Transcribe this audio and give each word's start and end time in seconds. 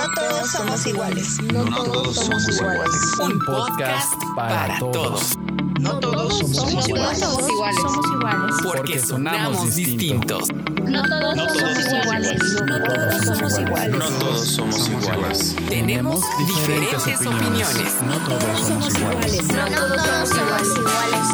No 0.00 0.08
todos 0.14 0.50
somos 0.50 0.86
iguales. 0.86 1.42
No, 1.52 1.62
todos 1.62 2.16
somos 2.16 2.48
iguales. 2.48 3.18
Un 3.20 3.38
podcast 3.40 4.14
para 4.34 4.78
todos. 4.78 5.36
No 5.78 5.98
todos 6.00 6.38
somos 6.38 6.88
iguales. 6.88 7.18
somos 7.18 7.46
iguales. 7.50 7.80
Somos 7.82 8.06
iguales. 8.10 8.56
Porque 8.62 8.98
sonamos 8.98 9.74
distintos. 9.74 10.48
No 10.86 11.02
todos 11.02 11.36
somos 11.52 11.92
iguales. 11.92 12.32
No 12.66 12.82
todos 12.82 13.24
somos 13.26 13.58
iguales. 13.58 13.90
No 13.90 14.06
todos 14.06 14.48
somos 14.48 14.88
iguales. 14.88 15.56
Tenemos 15.68 16.24
diferentes 16.46 17.26
opiniones. 17.26 17.94
No 18.06 18.16
todos 18.26 18.58
somos 18.66 18.98
iguales. 18.98 19.42
No 19.52 19.66
todos 19.66 20.28
somos 20.30 20.78
iguales. 20.78 21.26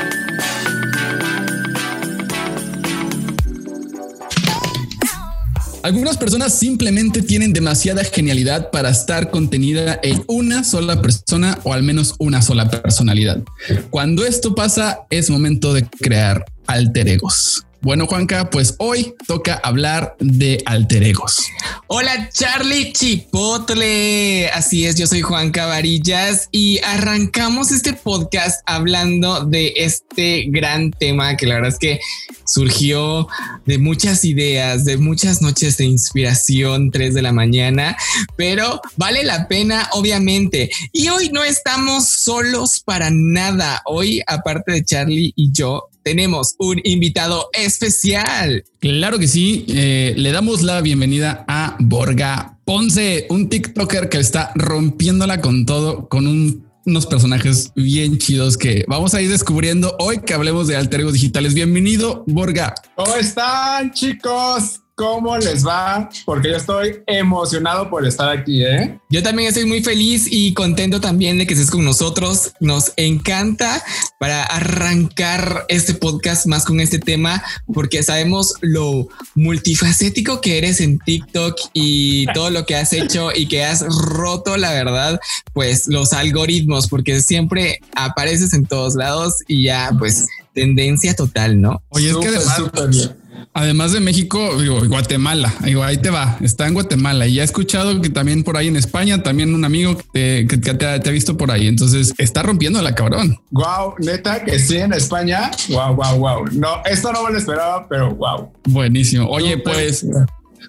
Algunas 5.83 6.19
personas 6.19 6.53
simplemente 6.59 7.23
tienen 7.23 7.55
demasiada 7.55 8.05
genialidad 8.05 8.71
para 8.71 8.91
estar 8.91 9.31
contenida 9.31 9.99
en 10.03 10.23
una 10.27 10.63
sola 10.63 11.01
persona 11.01 11.59
o 11.65 11.73
al 11.73 11.83
menos 11.83 12.17
una 12.19 12.43
sola 12.43 12.69
personalidad. 12.71 13.43
Cuando 13.89 14.27
esto 14.27 14.55
pasa, 14.55 15.07
es 15.09 15.31
momento 15.31 15.73
de 15.73 15.87
crear 15.89 16.45
alter 16.67 17.09
egos. 17.09 17.65
Bueno, 17.83 18.07
Juanca, 18.07 18.51
pues 18.51 18.75
hoy 18.77 19.15
toca 19.27 19.55
hablar 19.55 20.15
de 20.19 20.63
alter 20.67 21.03
egos. 21.03 21.47
Hola 21.87 22.29
Charlie 22.29 22.93
Chipotle. 22.93 24.51
Así 24.51 24.85
es, 24.85 24.97
yo 24.97 25.07
soy 25.07 25.23
Juan 25.23 25.51
Cavarillas 25.51 26.51
y 26.53 26.79
arrancamos 26.81 27.73
este 27.73 27.95
podcast 27.95 28.61
hablando 28.67 29.47
de 29.47 29.73
este 29.77 30.45
gran 30.49 30.91
tema 30.91 31.39
que 31.39 31.47
la 31.47 31.55
verdad 31.55 31.71
es 31.71 31.79
que 31.79 32.01
surgió 32.45 33.29
de 33.65 33.79
muchas 33.79 34.27
ideas, 34.27 34.85
de 34.85 34.99
muchas 34.99 35.41
noches 35.41 35.79
de 35.79 35.87
inspiración, 35.87 36.91
3 36.91 37.15
de 37.15 37.23
la 37.23 37.33
mañana, 37.33 37.97
pero 38.37 38.83
vale 38.97 39.25
la 39.25 39.49
pena 39.49 39.89
obviamente. 39.93 40.71
Y 40.93 41.09
hoy 41.09 41.31
no 41.31 41.45
estamos 41.45 42.11
solos 42.11 42.83
para 42.85 43.09
nada. 43.11 43.81
Hoy, 43.87 44.21
aparte 44.27 44.73
de 44.73 44.85
Charlie 44.85 45.33
y 45.35 45.51
yo, 45.51 45.89
tenemos 46.03 46.55
un 46.59 46.81
invitado 46.85 47.49
especial. 47.53 48.65
Claro 48.79 49.19
que 49.19 49.29
sí, 49.29 49.65
eh, 49.69 50.15
le 50.17 50.33
damos 50.33 50.63
la 50.63 50.81
bienvenida 50.81 51.45
a 51.49 51.77
Borga 51.81 52.59
Ponce, 52.65 53.27
un 53.31 53.49
TikToker 53.49 54.09
que 54.09 54.19
está 54.19 54.53
rompiéndola 54.55 55.41
con 55.41 55.67
todo, 55.67 56.09
con 56.09 56.27
un- 56.27 56.69
unos 56.87 57.07
personajes 57.07 57.73
bien 57.77 58.17
chidos 58.19 58.57
que 58.57 58.85
vamos 58.89 59.13
a 59.15 59.21
ir 59.21 59.29
descubriendo 59.31 59.95
hoy 59.99 60.21
que 60.25 60.33
hablemos 60.35 60.67
de 60.67 60.77
alter 60.77 61.01
egos 61.01 61.13
digitales. 61.13 61.53
Bienvenido, 61.55 62.25
Borga. 62.27 62.75
¿Cómo 62.97 63.15
están, 63.17 63.93
chicos? 63.93 64.81
¿Cómo 65.01 65.35
les 65.39 65.67
va? 65.67 66.11
Porque 66.27 66.51
yo 66.51 66.57
estoy 66.57 67.03
emocionado 67.07 67.89
por 67.89 68.07
estar 68.07 68.29
aquí, 68.29 68.63
¿eh? 68.63 69.01
Yo 69.09 69.23
también 69.23 69.49
estoy 69.49 69.65
muy 69.65 69.83
feliz 69.83 70.27
y 70.31 70.53
contento 70.53 71.01
también 71.01 71.39
de 71.39 71.47
que 71.47 71.55
estés 71.55 71.71
con 71.71 71.87
nosotros. 71.87 72.53
Nos 72.61 72.93
encanta 72.99 73.83
para 74.19 74.45
arrancar 74.45 75.65
este 75.69 75.95
podcast 75.95 76.45
más 76.45 76.67
con 76.67 76.81
este 76.81 76.99
tema, 76.99 77.43
porque 77.73 78.03
sabemos 78.03 78.53
lo 78.61 79.09
multifacético 79.35 80.43
que 80.43 80.59
eres 80.59 80.83
en 80.83 80.99
TikTok 80.99 81.59
y 81.73 82.27
todo 82.35 82.51
lo 82.51 82.67
que 82.67 82.77
has 82.77 82.93
hecho 82.93 83.31
y 83.35 83.49
que 83.49 83.65
has 83.65 83.81
roto, 83.81 84.59
la 84.59 84.71
verdad, 84.73 85.19
pues 85.55 85.87
los 85.87 86.13
algoritmos, 86.13 86.89
porque 86.89 87.23
siempre 87.23 87.81
apareces 87.97 88.53
en 88.53 88.67
todos 88.67 88.97
lados 88.97 89.37
y 89.49 89.65
ya, 89.65 89.93
pues 89.99 90.27
tendencia 90.53 91.15
total, 91.15 91.59
¿no? 91.59 91.83
Oye, 91.89 92.11
es 92.11 92.17
que 92.19 92.29
Súper, 92.29 92.71
además. 92.83 93.11
Además 93.55 93.93
de 93.93 94.01
México, 94.01 94.61
digo, 94.61 94.81
Guatemala, 94.87 95.53
digo, 95.65 95.83
ahí 95.83 95.97
te 95.99 96.11
va, 96.11 96.37
está 96.41 96.67
en 96.67 96.75
Guatemala 96.75 97.27
y 97.27 97.35
ya 97.35 97.43
he 97.43 97.45
escuchado 97.45 98.01
que 98.01 98.11
también 98.11 98.43
por 98.45 98.57
ahí 98.57 98.69
en 98.69 98.77
España, 98.77 99.23
también 99.23 99.55
un 99.55 99.65
amigo 99.65 99.97
que, 99.97 100.05
te, 100.13 100.47
que 100.47 100.75
te 100.75 100.87
ha- 100.87 101.01
te 101.01 101.09
ha 101.09 101.13
visto 101.13 101.37
por 101.37 101.51
ahí. 101.51 101.67
Entonces 101.69 102.15
está 102.19 102.43
rompiendo 102.43 102.81
la 102.83 102.95
cabrón. 102.95 103.39
Wow, 103.51 103.95
neta 103.99 104.45
que 104.45 104.59
sí 104.59 104.77
en 104.79 104.93
España. 104.93 105.51
Wow, 105.69 105.95
wow, 105.95 106.17
wow. 106.19 106.45
No, 106.53 106.83
esto 106.85 107.13
no 107.13 107.25
me 107.25 107.33
lo 107.33 107.39
esperaba, 107.39 107.87
pero 107.89 108.15
wow. 108.15 108.51
Buenísimo. 108.69 109.27
Oye, 109.29 109.59
pues, 109.59 110.05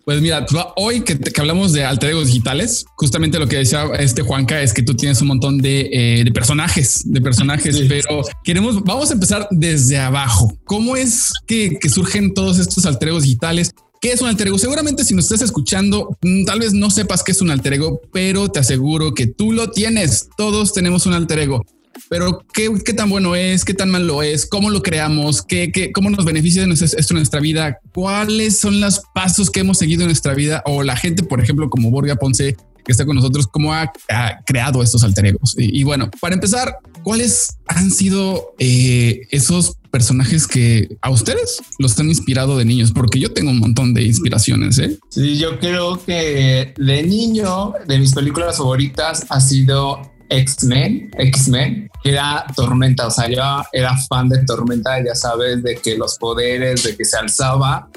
pues 0.05 0.21
mira, 0.21 0.45
hoy 0.75 1.01
que, 1.01 1.17
que 1.17 1.41
hablamos 1.41 1.73
de 1.73 1.83
alter 1.85 2.11
egos 2.11 2.27
digitales, 2.27 2.85
justamente 2.95 3.39
lo 3.39 3.47
que 3.47 3.57
decía 3.57 3.85
este 3.99 4.21
Juanca 4.21 4.61
es 4.61 4.73
que 4.73 4.83
tú 4.83 4.93
tienes 4.95 5.21
un 5.21 5.27
montón 5.27 5.57
de, 5.59 5.89
eh, 5.91 6.23
de 6.23 6.31
personajes, 6.31 7.01
de 7.05 7.21
personajes, 7.21 7.75
Sí. 7.77 7.85
pero 7.87 8.21
queremos, 8.43 8.83
vamos 8.83 9.09
a 9.09 9.13
empezar 9.13 9.47
desde 9.51 9.97
abajo. 9.99 10.57
¿Cómo 10.65 10.95
es 10.95 11.31
que, 11.47 11.77
que 11.79 11.89
surgen 11.89 12.33
todos 12.33 12.59
estos 12.59 12.85
alter 12.85 13.09
egos 13.09 13.23
digitales? 13.23 13.71
¿Qué 14.01 14.11
es 14.13 14.21
un 14.21 14.27
alter 14.29 14.47
ego? 14.47 14.57
Seguramente 14.57 15.03
si 15.03 15.13
nos 15.13 15.25
estás 15.25 15.43
escuchando, 15.43 16.17
mm, 16.23 16.45
tal 16.45 16.59
vez 16.59 16.73
no 16.73 16.89
sepas 16.89 17.21
qué 17.23 17.33
es 17.33 17.41
un 17.41 17.51
alter 17.51 17.73
ego, 17.73 18.01
pero 18.11 18.49
te 18.49 18.59
aseguro 18.59 19.13
que 19.13 19.27
tú 19.27 19.51
lo 19.51 19.69
tienes. 19.69 20.27
Todos 20.37 20.73
tenemos 20.73 21.05
un 21.05 21.13
alter 21.13 21.37
ego. 21.37 21.63
Pero 22.09 22.43
¿qué, 22.53 22.69
qué 22.85 22.93
tan 22.93 23.09
bueno 23.09 23.35
es, 23.35 23.63
qué 23.65 23.73
tan 23.73 23.89
malo 23.89 24.21
es, 24.23 24.45
cómo 24.45 24.69
lo 24.69 24.81
creamos, 24.81 25.41
¿Qué, 25.41 25.71
qué- 25.71 25.91
cómo 25.91 26.09
nos 26.09 26.25
beneficia 26.25 26.63
esto 26.65 27.13
en 27.13 27.17
nuestra 27.17 27.39
vida, 27.39 27.79
cuáles 27.93 28.59
son 28.59 28.79
los 28.79 29.01
pasos 29.13 29.49
que 29.49 29.61
hemos 29.61 29.77
seguido 29.77 30.01
en 30.01 30.07
nuestra 30.07 30.33
vida 30.33 30.61
o 30.65 30.83
la 30.83 30.95
gente, 30.95 31.23
por 31.23 31.41
ejemplo, 31.41 31.69
como 31.69 31.89
Borga 31.91 32.15
Ponce, 32.15 32.55
que 32.83 32.91
está 32.91 33.05
con 33.05 33.15
nosotros, 33.15 33.45
cómo 33.47 33.73
ha, 33.73 33.91
ha 34.09 34.43
creado 34.45 34.81
estos 34.81 35.03
alter 35.03 35.27
egos. 35.27 35.55
Y, 35.57 35.79
y 35.79 35.83
bueno, 35.83 36.09
para 36.19 36.33
empezar, 36.33 36.77
¿cuáles 37.03 37.57
han 37.67 37.91
sido 37.91 38.55
eh, 38.57 39.21
esos 39.29 39.73
personajes 39.91 40.47
que 40.47 40.97
a 41.01 41.11
ustedes 41.11 41.61
los 41.77 41.99
han 41.99 42.09
inspirado 42.09 42.57
de 42.57 42.65
niños? 42.65 42.91
Porque 42.91 43.19
yo 43.19 43.33
tengo 43.33 43.51
un 43.51 43.59
montón 43.59 43.93
de 43.93 44.01
inspiraciones. 44.03 44.79
¿eh? 44.79 44.97
Sí, 45.09 45.37
yo 45.37 45.59
creo 45.59 46.03
que 46.03 46.73
de 46.75 47.03
niño, 47.03 47.73
de 47.87 47.99
mis 47.99 48.13
películas 48.13 48.57
favoritas 48.57 49.25
ha 49.29 49.39
sido 49.41 50.01
X-Men, 50.31 51.11
X-Men, 51.17 51.91
era 52.03 52.45
Tormenta. 52.55 53.07
O 53.07 53.11
sea, 53.11 53.29
yo 53.29 53.63
era 53.71 53.95
fan 54.09 54.29
de 54.29 54.43
Tormenta, 54.45 55.03
ya 55.03 55.13
sabes, 55.13 55.61
de 55.61 55.75
que 55.75 55.97
los 55.97 56.17
poderes, 56.17 56.83
de 56.83 56.95
que 56.95 57.05
se 57.05 57.17
alzaba 57.17 57.89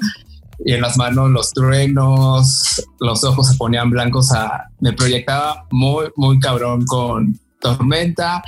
y 0.63 0.73
en 0.73 0.81
las 0.81 0.97
manos 0.97 1.31
los 1.31 1.51
truenos, 1.51 2.83
los 2.99 3.23
ojos 3.23 3.47
se 3.47 3.55
ponían 3.55 3.89
blancos. 3.89 4.31
O 4.31 4.33
sea, 4.33 4.69
me 4.79 4.93
proyectaba 4.93 5.65
muy, 5.71 6.07
muy 6.15 6.39
cabrón 6.39 6.85
con 6.85 7.39
Tormenta. 7.59 8.43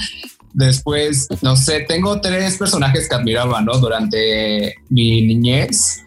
Después, 0.54 1.28
no 1.42 1.56
sé, 1.56 1.82
tengo 1.82 2.20
tres 2.20 2.58
personajes 2.58 3.08
que 3.08 3.16
admiraba, 3.16 3.62
¿no? 3.62 3.78
Durante 3.78 4.76
mi 4.90 5.22
niñez. 5.22 6.04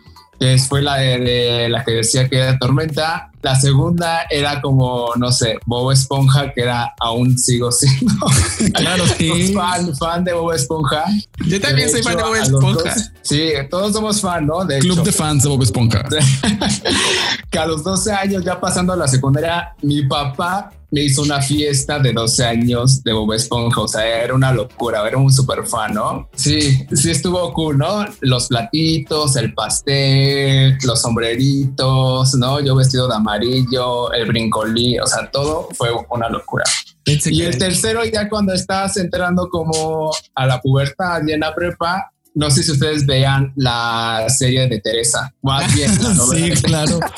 Fue 0.69 0.81
la 0.81 0.97
de 0.97 1.69
la 1.69 1.85
que 1.85 1.93
decía 1.93 2.29
que 2.29 2.39
era 2.39 2.59
Tormenta. 2.59 3.30
La 3.43 3.55
segunda 3.59 4.25
era 4.29 4.61
como, 4.61 5.13
no 5.17 5.33
sé, 5.33 5.57
Bob 5.65 5.93
Esponja, 5.93 6.53
que 6.53 6.61
era 6.63 6.93
aún 7.01 7.39
sigo 7.39 7.73
siendo 7.73 8.13
Claro, 8.75 9.05
sí. 9.17 9.53
fan, 9.55 9.97
fan 9.97 10.25
de 10.25 10.35
Bob 10.35 10.53
Esponja. 10.53 11.05
Yo 11.47 11.59
también 11.61 11.87
De 11.89 11.93
soy 11.95 12.03
fan 12.03 12.17
de 12.19 12.23
Bob 12.23 12.35
Esponja. 12.35 12.95
dos- 12.95 13.11
sí, 13.23 13.51
todos 13.71 13.93
somos 13.95 14.21
fan, 14.21 14.47
¿no? 14.47 14.65
De 14.65 14.79
Club 14.81 14.93
hecho, 14.93 15.03
de 15.05 15.13
fans 15.13 15.43
de 15.43 15.49
Bob 15.49 15.63
Esponja. 15.63 16.05
que 17.51 17.59
a 17.59 17.67
los 17.67 17.83
12 17.83 18.13
años, 18.13 18.45
ya 18.45 18.61
pasando 18.61 18.93
a 18.93 18.97
la 18.97 19.09
secundaria, 19.09 19.75
mi 19.83 20.03
papá 20.03 20.71
me 20.91 21.03
hizo 21.03 21.23
una 21.23 21.41
fiesta 21.41 21.99
de 21.99 22.13
12 22.13 22.45
años 22.45 23.03
de 23.03 23.13
Bob 23.13 23.33
Esponja. 23.33 23.81
O 23.81 23.89
sea, 23.89 24.25
era 24.25 24.35
una 24.35 24.53
locura, 24.53 25.07
era 25.07 25.17
un 25.17 25.33
super 25.33 25.67
fan, 25.67 25.95
¿no? 25.95 26.29
Sí, 26.35 26.87
sí 26.93 27.11
estuvo 27.11 27.53
cool, 27.53 27.79
¿no? 27.79 28.05
Los 28.21 28.49
platitos, 28.49 29.37
el 29.37 29.55
pastel, 29.55 30.77
los 30.83 31.01
sombreritos, 31.01 32.35
¿no? 32.35 32.61
Yo 32.61 32.75
vestido 32.77 33.09
de 33.09 33.15
amarillo, 33.15 34.13
el 34.13 34.27
brincolí, 34.27 34.99
o 34.99 35.07
sea, 35.07 35.31
todo 35.31 35.69
fue 35.73 35.91
una 36.11 36.29
locura. 36.29 36.65
Y 37.07 37.43
el 37.43 37.59
tercero, 37.59 38.05
ya 38.05 38.29
cuando 38.29 38.53
estás 38.53 38.97
entrando 38.97 39.49
como 39.49 40.11
a 40.35 40.47
la 40.47 40.61
pubertad 40.61 41.23
y 41.27 41.33
en 41.33 41.41
la 41.41 41.55
prepa, 41.55 42.13
no 42.35 42.51
sé 42.51 42.63
si 42.63 42.73
ustedes 42.73 43.07
vean 43.07 43.53
la 43.57 44.27
serie 44.29 44.69
de 44.69 44.81
Teresa. 44.81 45.33
Más 45.43 45.75
bien, 45.75 45.91
la 46.03 46.15
novela. 46.15 46.57
Sí, 46.57 46.63
claro. 46.63 47.01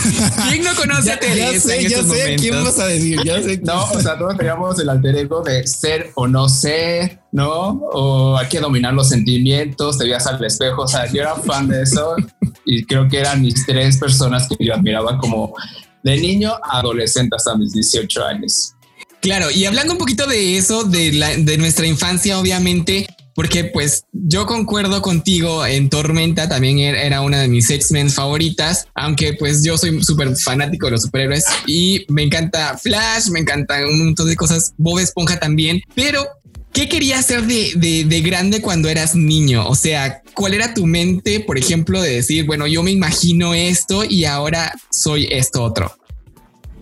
¿Quién 0.48 0.64
no 0.64 0.74
conoce 0.74 1.12
a 1.12 1.18
Teresa 1.18 1.74
en 1.76 1.86
estos 1.86 2.06
momentos? 2.06 2.78
a 2.78 2.86
decir. 2.86 3.20
Ya 3.24 3.42
sé 3.42 3.58
No, 3.64 3.84
o 3.84 4.00
sea, 4.00 4.18
todos 4.18 4.36
teníamos 4.36 4.78
el 4.78 4.88
alter 4.88 5.16
ego 5.16 5.42
de 5.42 5.66
ser 5.66 6.10
o 6.14 6.26
no 6.26 6.48
ser, 6.48 7.20
¿no? 7.32 7.80
O 7.92 8.36
hay 8.36 8.48
que 8.48 8.60
dominar 8.60 8.94
los 8.94 9.08
sentimientos, 9.08 9.98
te 9.98 10.04
veías 10.04 10.26
al 10.26 10.42
espejo, 10.44 10.82
o 10.82 10.88
sea, 10.88 11.10
yo 11.10 11.22
era 11.22 11.34
fan 11.34 11.68
de 11.68 11.82
eso 11.82 12.16
y 12.64 12.84
creo 12.84 13.08
que 13.08 13.18
eran 13.18 13.42
mis 13.42 13.66
tres 13.66 13.98
personas 13.98 14.48
que 14.48 14.64
yo 14.64 14.74
admiraba 14.74 15.18
como 15.18 15.54
de 16.02 16.16
niño 16.16 16.52
a 16.62 16.78
adolescente 16.78 17.36
hasta 17.36 17.56
mis 17.56 17.72
18 17.72 18.24
años. 18.24 18.74
Claro, 19.20 19.50
y 19.50 19.66
hablando 19.66 19.92
un 19.92 19.98
poquito 19.98 20.26
de 20.26 20.56
eso, 20.56 20.84
de, 20.84 21.12
la, 21.12 21.36
de 21.36 21.58
nuestra 21.58 21.86
infancia, 21.86 22.38
obviamente, 22.38 23.06
porque 23.34 23.64
pues 23.64 24.04
yo 24.12 24.46
concuerdo 24.46 25.02
contigo 25.02 25.64
en 25.64 25.88
Tormenta, 25.88 26.48
también 26.48 26.78
era 26.78 27.02
era 27.02 27.20
una 27.22 27.40
de 27.40 27.48
mis 27.48 27.70
X-Men 27.70 28.10
favoritas, 28.10 28.86
aunque 28.94 29.34
pues 29.34 29.62
yo 29.64 29.78
soy 29.78 30.02
súper 30.02 30.36
fanático 30.36 30.86
de 30.86 30.92
los 30.92 31.02
superhéroes 31.02 31.44
y 31.66 32.04
me 32.08 32.22
encanta 32.22 32.76
Flash, 32.76 33.28
me 33.30 33.40
encantan 33.40 33.84
un 33.84 34.06
montón 34.06 34.28
de 34.28 34.36
cosas, 34.36 34.72
Bob 34.76 34.98
Esponja 34.98 35.38
también, 35.38 35.80
pero 35.94 36.24
¿qué 36.72 36.88
querías 36.88 37.20
hacer 37.20 37.46
de, 37.46 37.72
de, 37.76 38.04
de 38.04 38.20
grande 38.20 38.60
cuando 38.60 38.88
eras 38.88 39.14
niño? 39.14 39.66
O 39.68 39.74
sea, 39.74 40.22
¿cuál 40.34 40.54
era 40.54 40.74
tu 40.74 40.86
mente, 40.86 41.40
por 41.40 41.58
ejemplo, 41.58 42.00
de 42.02 42.10
decir, 42.16 42.46
bueno, 42.46 42.66
yo 42.66 42.82
me 42.82 42.90
imagino 42.90 43.54
esto 43.54 44.04
y 44.04 44.24
ahora 44.24 44.72
soy 44.90 45.26
esto 45.30 45.62
otro? 45.64 45.92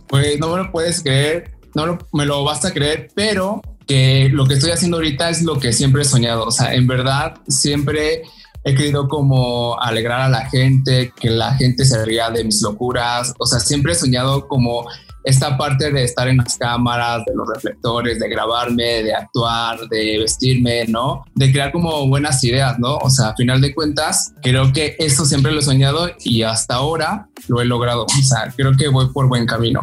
Pues 0.08 0.38
no 0.38 0.54
me 0.56 0.62
lo 0.62 0.72
puedes 0.72 1.02
creer, 1.02 1.50
no 1.74 1.86
lo- 1.86 1.98
me 2.12 2.24
lo 2.26 2.42
basta 2.44 2.72
creer, 2.72 3.10
pero 3.14 3.60
que 3.88 4.29
lo 4.31 4.46
que 4.46 4.55
estoy 4.55 4.70
haciendo 4.70 4.99
ahorita 4.99 5.31
es 5.31 5.43
lo 5.43 5.58
que 5.58 5.73
siempre 5.73 6.02
he 6.02 6.05
soñado. 6.05 6.44
O 6.44 6.52
sea, 6.52 6.75
en 6.75 6.87
verdad 6.87 7.38
siempre 7.49 8.23
he 8.62 8.75
querido 8.75 9.08
como 9.08 9.81
alegrar 9.81 10.20
a 10.20 10.29
la 10.29 10.46
gente, 10.46 11.12
que 11.19 11.31
la 11.31 11.55
gente 11.55 11.85
se 11.85 12.05
ría 12.05 12.31
de 12.31 12.44
mis 12.44 12.61
locuras. 12.62 13.35
O 13.38 13.46
sea, 13.46 13.61
siempre 13.61 13.93
he 13.93 13.96
soñado 13.96 14.46
como 14.46 14.87
esta 15.25 15.56
parte 15.56 15.90
de 15.90 16.05
estar 16.05 16.29
en 16.29 16.37
las 16.38 16.56
cámaras, 16.56 17.25
de 17.26 17.35
los 17.35 17.49
reflectores, 17.49 18.19
de 18.19 18.29
grabarme, 18.29 19.02
de 19.02 19.14
actuar, 19.14 19.81
de 19.88 20.19
vestirme, 20.19 20.85
¿no? 20.87 21.25
De 21.35 21.50
crear 21.50 21.73
como 21.73 22.06
buenas 22.08 22.43
ideas, 22.44 22.79
¿no? 22.79 22.96
O 22.99 23.11
sea, 23.11 23.29
a 23.29 23.37
final 23.37 23.61
de 23.61 23.75
cuentas, 23.75 24.32
creo 24.43 24.73
que 24.73 24.96
eso 24.99 25.25
siempre 25.25 25.52
lo 25.52 25.61
he 25.61 25.62
soñado 25.62 26.11
y 26.20 26.43
hasta 26.43 26.76
ahora 26.76 27.29
lo 27.46 27.61
he 27.61 27.64
logrado. 27.64 28.05
O 28.05 28.23
sea, 28.23 28.52
creo 28.56 28.73
que 28.76 28.88
voy 28.88 29.08
por 29.12 29.29
buen 29.29 29.46
camino. 29.46 29.81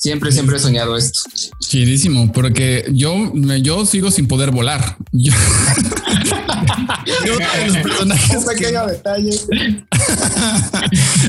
Siempre, 0.00 0.32
siempre 0.32 0.56
he 0.56 0.58
soñado 0.58 0.96
esto. 0.96 1.20
Chidísimo, 1.58 2.32
porque 2.32 2.86
yo, 2.90 3.32
yo 3.60 3.84
sigo 3.84 4.10
sin 4.10 4.26
poder 4.26 4.50
volar. 4.50 4.96
Yo, 5.12 5.34
los 7.26 7.76
personajes 7.82 8.36
Un 8.36 8.44
que- 8.44 8.50
pequeño 8.56 8.86
detalle. 8.86 9.30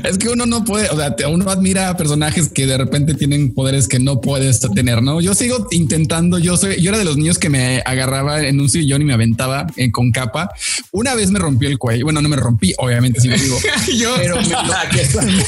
es 0.04 0.18
que 0.18 0.30
uno 0.30 0.46
no 0.46 0.64
puede, 0.64 0.90
o 0.90 0.96
sea, 0.98 1.16
te- 1.16 1.26
uno 1.26 1.50
admira 1.50 1.90
a 1.90 1.98
personajes 1.98 2.50
que 2.50 2.66
de 2.66 2.78
repente 2.78 3.14
tienen 3.14 3.54
poderes 3.54 3.88
que 3.88 4.00
no 4.00 4.22
puedes 4.22 4.60
tener, 4.74 5.02
¿no? 5.02 5.22
Yo 5.22 5.34
sigo 5.36 5.68
intentando, 5.72 6.40
yo 6.40 6.58
soy, 6.58 6.82
yo 6.82 6.90
era 6.90 6.98
de 6.98 7.06
los 7.06 7.18
niños 7.18 7.38
que 7.38 7.50
me 7.50 7.82
agarraba 7.86 8.42
en 8.42 8.60
un 8.60 8.70
sillón 8.70 9.02
y 9.02 9.06
me 9.06 9.14
aventaba 9.14 9.68
eh, 9.76 9.92
con 9.92 10.12
capa. 10.12 10.50
Una 10.92 11.16
vez 11.16 11.32
me 11.32 11.40
rompió 11.40 11.70
el 11.70 11.78
cuello, 11.78 12.06
bueno, 12.06 12.22
no 12.22 12.30
me 12.30 12.36
rompí, 12.38 12.74
obviamente, 12.78 13.20
si 13.22 13.28
me 13.28 13.38
digo, 13.38 13.58
yo, 13.98 14.14
pero 14.18 14.36
me, 14.38 14.42
está. 14.42 14.90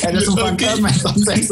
Eres 0.09 0.27
un 0.27 0.37
fantasma, 0.37 0.89
entonces. 0.91 1.49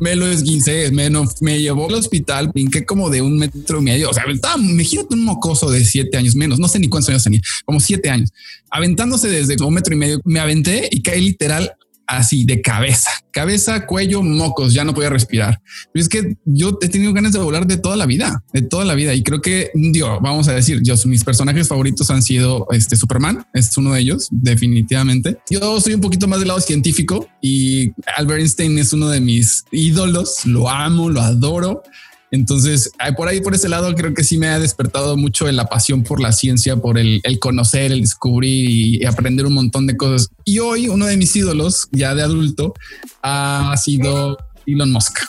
me 0.00 0.16
lo 0.16 0.26
esguincé, 0.26 0.90
me, 0.92 1.10
no- 1.10 1.24
me 1.40 1.60
llevó 1.60 1.88
al 1.88 1.94
hospital, 1.94 2.48
brinqué 2.48 2.84
como 2.84 3.10
de 3.10 3.22
un 3.22 3.36
metro 3.38 3.80
y 3.80 3.82
medio, 3.82 4.10
o 4.10 4.14
sea, 4.14 4.24
estaba, 4.32 4.58
imagínate 4.60 5.14
un 5.14 5.24
mocoso 5.24 5.70
de 5.70 5.84
siete 5.84 6.16
años 6.16 6.34
menos, 6.34 6.58
no 6.58 6.68
sé 6.68 6.78
ni 6.78 6.88
cuántos 6.88 7.10
años 7.10 7.24
tenía, 7.24 7.37
como 7.64 7.80
siete 7.80 8.10
años, 8.10 8.30
aventándose 8.70 9.28
desde 9.28 9.62
un 9.62 9.74
metro 9.74 9.94
y 9.94 9.98
medio, 9.98 10.20
me 10.24 10.40
aventé 10.40 10.88
y 10.90 11.02
caí 11.02 11.20
literal 11.20 11.72
así 12.08 12.44
de 12.44 12.62
cabeza, 12.62 13.10
cabeza, 13.30 13.86
cuello, 13.86 14.22
mocos, 14.22 14.72
ya 14.72 14.82
no 14.82 14.94
podía 14.94 15.10
respirar. 15.10 15.60
Pero 15.92 16.02
es 16.02 16.08
que 16.08 16.36
yo 16.46 16.78
he 16.80 16.88
tenido 16.88 17.12
ganas 17.12 17.32
de 17.32 17.38
volar 17.38 17.66
de 17.66 17.76
toda 17.76 17.96
la 17.96 18.06
vida, 18.06 18.42
de 18.52 18.62
toda 18.62 18.86
la 18.86 18.94
vida. 18.94 19.14
Y 19.14 19.22
creo 19.22 19.42
que, 19.42 19.70
digo, 19.74 20.18
vamos 20.20 20.48
a 20.48 20.54
decir, 20.54 20.80
yo, 20.82 20.94
mis 21.04 21.22
personajes 21.22 21.68
favoritos 21.68 22.10
han 22.10 22.22
sido 22.22 22.66
este 22.70 22.96
Superman, 22.96 23.46
es 23.52 23.76
uno 23.76 23.92
de 23.92 24.00
ellos, 24.00 24.28
definitivamente. 24.30 25.38
Yo 25.50 25.80
soy 25.80 25.94
un 25.94 26.00
poquito 26.00 26.26
más 26.26 26.38
del 26.38 26.48
lado 26.48 26.60
científico 26.60 27.28
y 27.42 27.92
Albert 28.16 28.40
Einstein 28.40 28.78
es 28.78 28.92
uno 28.94 29.10
de 29.10 29.20
mis 29.20 29.64
ídolos, 29.70 30.46
lo 30.46 30.68
amo, 30.68 31.10
lo 31.10 31.20
adoro. 31.20 31.82
Entonces, 32.30 32.90
por 33.16 33.28
ahí, 33.28 33.40
por 33.40 33.54
ese 33.54 33.68
lado, 33.68 33.94
creo 33.94 34.12
que 34.14 34.22
sí 34.24 34.36
me 34.38 34.48
ha 34.48 34.58
despertado 34.58 35.16
mucho 35.16 35.50
la 35.50 35.64
pasión 35.66 36.02
por 36.02 36.20
la 36.20 36.32
ciencia, 36.32 36.76
por 36.76 36.98
el, 36.98 37.20
el 37.24 37.38
conocer, 37.38 37.90
el 37.92 38.02
descubrir 38.02 38.70
y 38.70 39.04
aprender 39.06 39.46
un 39.46 39.54
montón 39.54 39.86
de 39.86 39.96
cosas. 39.96 40.28
Y 40.44 40.58
hoy 40.58 40.88
uno 40.88 41.06
de 41.06 41.16
mis 41.16 41.34
ídolos, 41.36 41.88
ya 41.90 42.14
de 42.14 42.22
adulto, 42.22 42.74
ha 43.22 43.74
sido 43.78 44.36
Elon 44.66 44.92
Musk. 44.92 45.20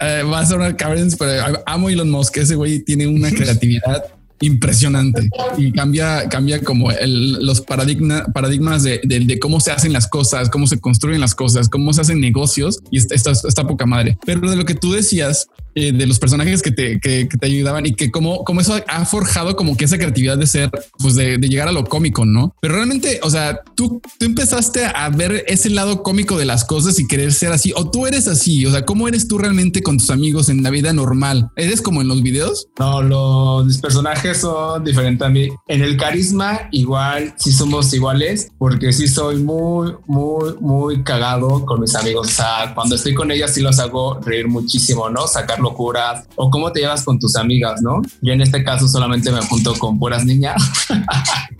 Eh, 0.00 0.22
va 0.24 0.40
a 0.40 0.46
sonar 0.46 0.76
cabrón, 0.76 1.08
pero 1.16 1.62
amo 1.66 1.88
Elon 1.88 2.10
Musk. 2.10 2.36
Ese 2.38 2.56
güey 2.56 2.80
tiene 2.80 3.06
una 3.06 3.30
creatividad 3.34 4.02
impresionante 4.40 5.28
y 5.56 5.70
cambia, 5.70 6.28
cambia 6.28 6.60
como 6.64 6.90
el- 6.90 7.34
los 7.46 7.60
paradigma, 7.60 8.24
paradigmas 8.34 8.82
de, 8.82 9.00
de- 9.04 9.20
de 9.20 9.38
cómo 9.38 9.60
se 9.60 9.70
hacen 9.70 9.92
las 9.92 10.08
cosas, 10.08 10.50
cómo 10.50 10.66
se 10.66 10.80
construyen 10.80 11.20
las 11.20 11.36
cosas, 11.36 11.68
cómo 11.68 11.92
se 11.92 12.00
hacen 12.00 12.20
negocios 12.20 12.80
y 12.90 12.98
está, 12.98 13.14
está, 13.14 13.30
está 13.30 13.66
poca 13.68 13.86
madre. 13.86 14.18
Pero 14.26 14.50
de 14.50 14.56
lo 14.56 14.64
que 14.64 14.74
tú 14.74 14.90
decías, 14.92 15.46
eh, 15.74 15.92
de 15.92 16.06
los 16.06 16.18
personajes 16.18 16.62
que 16.62 16.70
te, 16.70 17.00
que, 17.00 17.28
que 17.28 17.36
te 17.38 17.46
ayudaban 17.46 17.86
y 17.86 17.94
que 17.94 18.10
como, 18.10 18.44
como 18.44 18.60
eso 18.60 18.78
ha 18.86 19.04
forjado 19.04 19.56
como 19.56 19.76
que 19.76 19.84
esa 19.84 19.98
creatividad 19.98 20.38
de 20.38 20.46
ser, 20.46 20.70
pues 20.98 21.14
de, 21.14 21.38
de 21.38 21.48
llegar 21.48 21.68
a 21.68 21.72
lo 21.72 21.84
cómico, 21.84 22.24
¿no? 22.24 22.54
Pero 22.60 22.74
realmente, 22.74 23.20
o 23.22 23.30
sea, 23.30 23.60
tú, 23.74 24.00
tú 24.18 24.26
empezaste 24.26 24.84
a 24.84 25.08
ver 25.08 25.44
ese 25.48 25.70
lado 25.70 26.02
cómico 26.02 26.36
de 26.36 26.44
las 26.44 26.64
cosas 26.64 26.98
y 26.98 27.06
querer 27.06 27.32
ser 27.32 27.52
así, 27.52 27.72
o 27.76 27.90
tú 27.90 28.06
eres 28.06 28.28
así, 28.28 28.64
o 28.66 28.70
sea, 28.70 28.84
¿cómo 28.84 29.08
eres 29.08 29.28
tú 29.28 29.38
realmente 29.38 29.82
con 29.82 29.98
tus 29.98 30.10
amigos 30.10 30.48
en 30.48 30.62
la 30.62 30.70
vida 30.70 30.92
normal? 30.92 31.50
¿Eres 31.56 31.80
como 31.80 32.02
en 32.02 32.08
los 32.08 32.22
videos? 32.22 32.68
No, 32.78 33.02
los 33.02 33.78
personajes 33.78 34.38
son 34.38 34.84
diferentes 34.84 35.26
a 35.26 35.30
mí. 35.30 35.48
En 35.68 35.82
el 35.82 35.96
carisma, 35.96 36.68
igual, 36.70 37.34
sí 37.38 37.52
somos 37.52 37.92
iguales, 37.94 38.48
porque 38.58 38.92
sí 38.92 39.08
soy 39.08 39.36
muy, 39.36 39.94
muy, 40.06 40.54
muy 40.60 41.02
cagado 41.02 41.64
con 41.64 41.80
mis 41.80 41.94
amigos. 41.94 42.28
O 42.28 42.30
sea, 42.30 42.72
cuando 42.74 42.96
estoy 42.96 43.14
con 43.14 43.30
ellas, 43.30 43.54
sí 43.54 43.60
los 43.60 43.78
hago 43.78 44.20
reír 44.20 44.48
muchísimo, 44.48 45.08
¿no? 45.08 45.26
Sacar 45.26 45.60
locuras 45.62 46.26
o 46.36 46.50
cómo 46.50 46.72
te 46.72 46.80
llevas 46.80 47.04
con 47.04 47.18
tus 47.18 47.36
amigas, 47.36 47.80
¿no? 47.82 48.02
Yo 48.20 48.32
en 48.32 48.40
este 48.40 48.62
caso 48.62 48.88
solamente 48.88 49.30
me 49.30 49.40
junto 49.42 49.74
con 49.78 49.98
puras 49.98 50.24
niñas. 50.24 50.62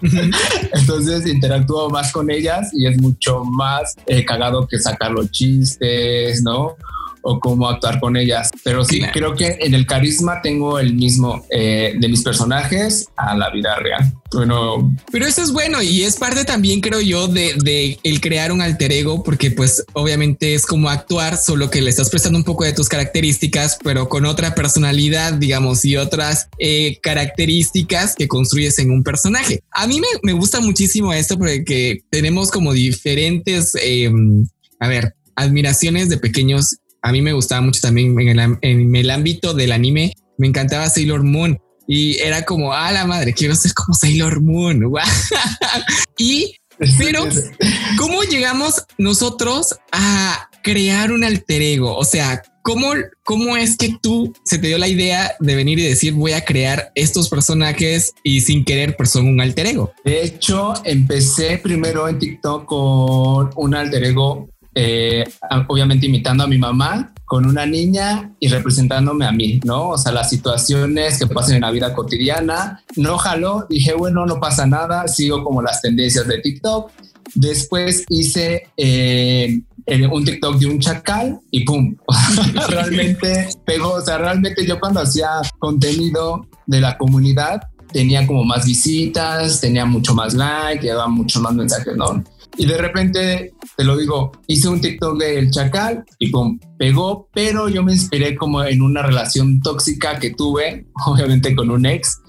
Entonces 0.72 1.26
interactúo 1.26 1.88
más 1.90 2.12
con 2.12 2.31
ellas 2.31 2.70
y 2.72 2.87
es 2.87 3.00
mucho 3.00 3.44
más 3.44 3.94
eh, 4.06 4.25
cagado 4.25 4.66
que 4.66 4.78
sacar 4.78 5.12
los 5.12 5.31
chistes, 5.31 6.43
¿no? 6.43 6.76
O 7.22 7.38
cómo 7.40 7.69
actuar 7.69 8.00
con 8.00 8.16
ellas. 8.16 8.50
Pero 8.64 8.84
sí, 8.84 8.98
Claro. 8.98 9.12
creo 9.12 9.34
que 9.36 9.64
en 9.64 9.74
el 9.74 9.86
carisma 9.86 10.40
tengo 10.42 10.78
el 10.78 10.94
mismo 10.94 11.44
eh, 11.50 11.94
de 11.98 12.08
mis 12.08 12.22
personajes 12.22 13.06
a 13.16 13.36
la 13.36 13.50
vida 13.50 13.76
real. 13.76 14.12
Bueno, 14.32 14.94
Pero 15.12 15.26
eso 15.26 15.42
es 15.42 15.52
bueno 15.52 15.82
y 15.82 16.02
es 16.04 16.16
parte 16.16 16.44
también, 16.44 16.80
creo 16.80 17.00
yo, 17.02 17.28
de, 17.28 17.54
de 17.62 17.98
el 18.02 18.20
crear 18.22 18.50
un 18.50 18.62
alter 18.62 18.90
ego, 18.90 19.22
porque 19.22 19.50
pues 19.50 19.84
obviamente 19.92 20.54
es 20.54 20.64
como 20.64 20.88
actuar, 20.88 21.36
solo 21.36 21.69
que 21.70 21.82
le 21.82 21.90
estás 21.90 22.08
prestando 22.08 22.38
un 22.38 22.44
poco 22.44 22.64
de 22.64 22.72
tus 22.72 22.88
características, 22.88 23.78
pero 23.84 24.08
con 24.08 24.24
otra 24.24 24.54
personalidad, 24.54 25.34
digamos, 25.34 25.84
y 25.84 25.96
otras 25.96 26.48
eh, 26.58 26.98
características 27.02 28.14
que 28.14 28.26
construyes 28.28 28.78
en 28.78 28.90
un 28.90 29.02
personaje. 29.02 29.62
A 29.70 29.86
mí 29.86 30.00
me, 30.00 30.06
me 30.22 30.32
gusta 30.32 30.60
muchísimo 30.60 31.12
esto 31.12 31.36
porque 31.38 32.00
tenemos 32.10 32.50
como 32.50 32.72
diferentes, 32.72 33.72
eh, 33.82 34.10
a 34.80 34.88
ver, 34.88 35.14
admiraciones 35.36 36.08
de 36.08 36.16
pequeños. 36.19 36.76
A 37.02 37.10
mí 37.10 37.20
me 37.20 37.32
gustaba 37.32 37.60
mucho 37.60 37.81
también 37.81 38.19
en 38.20 38.38
el, 38.38 38.58
en 38.62 38.96
el 38.96 39.10
ámbito 39.10 39.54
del 39.54 39.72
anime. 39.72 40.14
Me 40.38 40.46
encantaba 40.46 40.88
Sailor 40.88 41.25
Moon. 41.25 41.58
Y 41.88 42.19
era 42.19 42.44
como, 42.44 42.72
a 42.72 42.93
la 42.93 43.06
madre, 43.06 43.34
quiero 43.34 43.56
ser 43.56 43.75
como 43.75 43.94
Sailor 43.94 44.40
Moon. 44.40 44.82
y, 46.19 46.55
pero, 46.98 47.29
¿cómo 47.98 48.22
llegamos 48.22 48.84
nosotros 48.98 49.76
a 49.91 50.48
crear 50.62 51.12
un 51.12 51.24
alter 51.24 51.60
ego? 51.60 51.96
O 51.96 52.05
sea, 52.05 52.43
¿cómo, 52.62 52.93
¿cómo 53.24 53.56
es 53.56 53.76
que 53.76 53.96
tú 54.00 54.32
se 54.44 54.58
te 54.58 54.69
dio 54.69 54.79
la 54.79 54.88
idea 54.88 55.34
de 55.41 55.55
venir 55.56 55.79
y 55.81 55.82
decir 55.82 56.15
voy 56.15 56.32
a 56.32 56.44
crear 56.44 56.93
estos 56.94 57.29
personajes 57.29 58.12
y 58.22 58.41
sin 58.43 58.65
querer 58.65 58.96
pues 58.96 59.10
son 59.10 59.26
un 59.26 59.41
alter 59.41 59.67
ego? 59.67 59.93
De 60.05 60.22
hecho, 60.22 60.74
empecé 60.84 61.58
primero 61.58 62.08
en 62.08 62.19
TikTok 62.19 62.65
con 62.65 63.50
un 63.56 63.74
alter 63.74 64.05
ego, 64.05 64.48
eh, 64.74 65.24
obviamente 65.69 66.06
imitando 66.06 66.44
a 66.44 66.46
mi 66.46 66.58
mamá, 66.58 67.12
con 67.32 67.46
una 67.46 67.64
niña 67.64 68.31
y 68.41 68.48
representándome 68.48 69.24
a 69.24 69.32
mí, 69.32 69.58
¿no? 69.64 69.88
O 69.88 69.98
sea, 69.98 70.12
las 70.12 70.29
situaciones 70.29 71.19
que 71.19 71.26
pasan 71.26 71.56
en 71.56 71.60
la 71.62 71.70
vida 71.70 71.94
cotidiana. 71.94 72.82
No 72.96 73.17
jaló, 73.17 73.67
dije, 73.70 73.94
bueno, 73.94 74.26
no 74.26 74.38
pasa 74.38 74.67
nada, 74.67 75.08
sigo 75.08 75.43
como 75.43 75.62
las 75.62 75.81
tendencias 75.81 76.26
de 76.26 76.41
TikTok. 76.41 76.91
Después 77.34 78.05
hice 78.10 78.69
eh, 78.76 79.62
un 80.10 80.24
TikTok 80.24 80.58
de 80.58 80.67
un 80.67 80.79
chacal 80.79 81.41
y 81.50 81.64
pum, 81.64 81.96
realmente 82.69 83.48
pegó. 83.64 83.94
O 83.94 84.00
sea, 84.02 84.19
realmente 84.19 84.67
yo 84.67 84.79
cuando 84.79 85.00
hacía 85.00 85.29
contenido 85.58 86.46
de 86.67 86.81
la 86.81 86.98
comunidad 86.98 87.62
tenía 87.93 88.26
como 88.26 88.44
más 88.44 88.67
visitas, 88.67 89.60
tenía 89.60 89.84
mucho 89.84 90.14
más 90.14 90.34
like, 90.34 90.82
llevaba 90.82 91.08
mucho 91.08 91.41
más 91.41 91.55
mensajes, 91.55 91.96
¿no? 91.96 92.22
Y 92.56 92.66
de 92.66 92.76
repente, 92.76 93.52
te 93.76 93.84
lo 93.84 93.96
digo, 93.96 94.32
hice 94.46 94.68
un 94.68 94.80
TikTok 94.80 95.18
del 95.18 95.50
chacal 95.50 96.04
y 96.18 96.30
pum, 96.30 96.58
pegó, 96.78 97.28
pero 97.32 97.68
yo 97.68 97.82
me 97.82 97.92
inspiré 97.92 98.36
como 98.36 98.62
en 98.62 98.82
una 98.82 99.02
relación 99.02 99.60
tóxica 99.60 100.18
que 100.18 100.30
tuve, 100.30 100.86
obviamente 101.06 101.54
con 101.54 101.70
un 101.70 101.86
ex. 101.86 102.20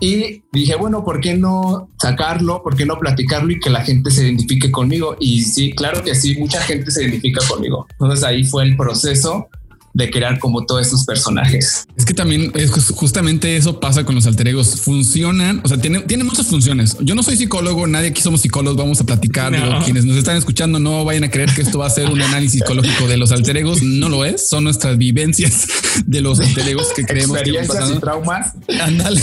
Y 0.00 0.42
dije, 0.50 0.74
bueno, 0.74 1.04
¿por 1.04 1.20
qué 1.20 1.34
no 1.34 1.88
sacarlo? 1.96 2.60
¿Por 2.64 2.74
qué 2.74 2.84
no 2.84 2.98
platicarlo 2.98 3.52
y 3.52 3.60
que 3.60 3.70
la 3.70 3.84
gente 3.84 4.10
se 4.10 4.24
identifique 4.24 4.72
conmigo? 4.72 5.16
Y 5.20 5.42
sí, 5.42 5.72
claro 5.72 6.02
que 6.02 6.16
sí, 6.16 6.36
mucha 6.38 6.60
gente 6.60 6.90
se 6.90 7.04
identifica 7.04 7.40
conmigo. 7.46 7.86
Entonces 7.92 8.24
ahí 8.24 8.42
fue 8.42 8.64
el 8.64 8.76
proceso 8.76 9.46
de 9.94 10.10
crear 10.10 10.38
como 10.38 10.64
todos 10.64 10.86
estos 10.86 11.04
personajes. 11.04 11.86
Es 11.96 12.04
que 12.04 12.14
también 12.14 12.50
es 12.54 12.70
justamente 12.70 13.56
eso 13.56 13.80
pasa 13.80 14.04
con 14.04 14.14
los 14.14 14.26
alter 14.26 14.48
egos. 14.48 14.80
Funcionan, 14.80 15.60
o 15.64 15.68
sea, 15.68 15.78
tienen, 15.78 16.06
tienen 16.06 16.26
muchas 16.26 16.46
funciones. 16.46 16.96
Yo 17.00 17.14
no 17.14 17.22
soy 17.22 17.36
psicólogo, 17.36 17.86
nadie 17.86 18.08
aquí 18.08 18.22
somos 18.22 18.40
psicólogos, 18.40 18.78
vamos 18.78 19.00
a 19.00 19.04
platicar. 19.04 19.52
No. 19.52 19.58
Digo, 19.64 19.84
quienes 19.84 20.04
nos 20.04 20.16
están 20.16 20.36
escuchando 20.36 20.78
no 20.78 21.04
vayan 21.04 21.24
a 21.24 21.30
creer 21.30 21.52
que 21.54 21.62
esto 21.62 21.78
va 21.78 21.86
a 21.86 21.90
ser 21.90 22.08
un 22.08 22.20
análisis 22.20 22.60
psicológico 22.60 23.06
de 23.06 23.16
los 23.16 23.32
alter 23.32 23.56
egos. 23.56 23.82
No 23.82 24.08
lo 24.08 24.24
es, 24.24 24.48
son 24.48 24.64
nuestras 24.64 24.98
vivencias 24.98 25.66
de 26.06 26.20
los 26.20 26.40
alter 26.40 26.68
egos 26.68 26.88
que 26.94 27.04
creemos 27.04 27.42
que 27.42 27.52
van 27.52 27.62
Experiencias 27.62 27.76
y 27.76 27.78
pasando. 27.78 28.00
traumas. 28.00 28.52
Ándale, 28.80 29.20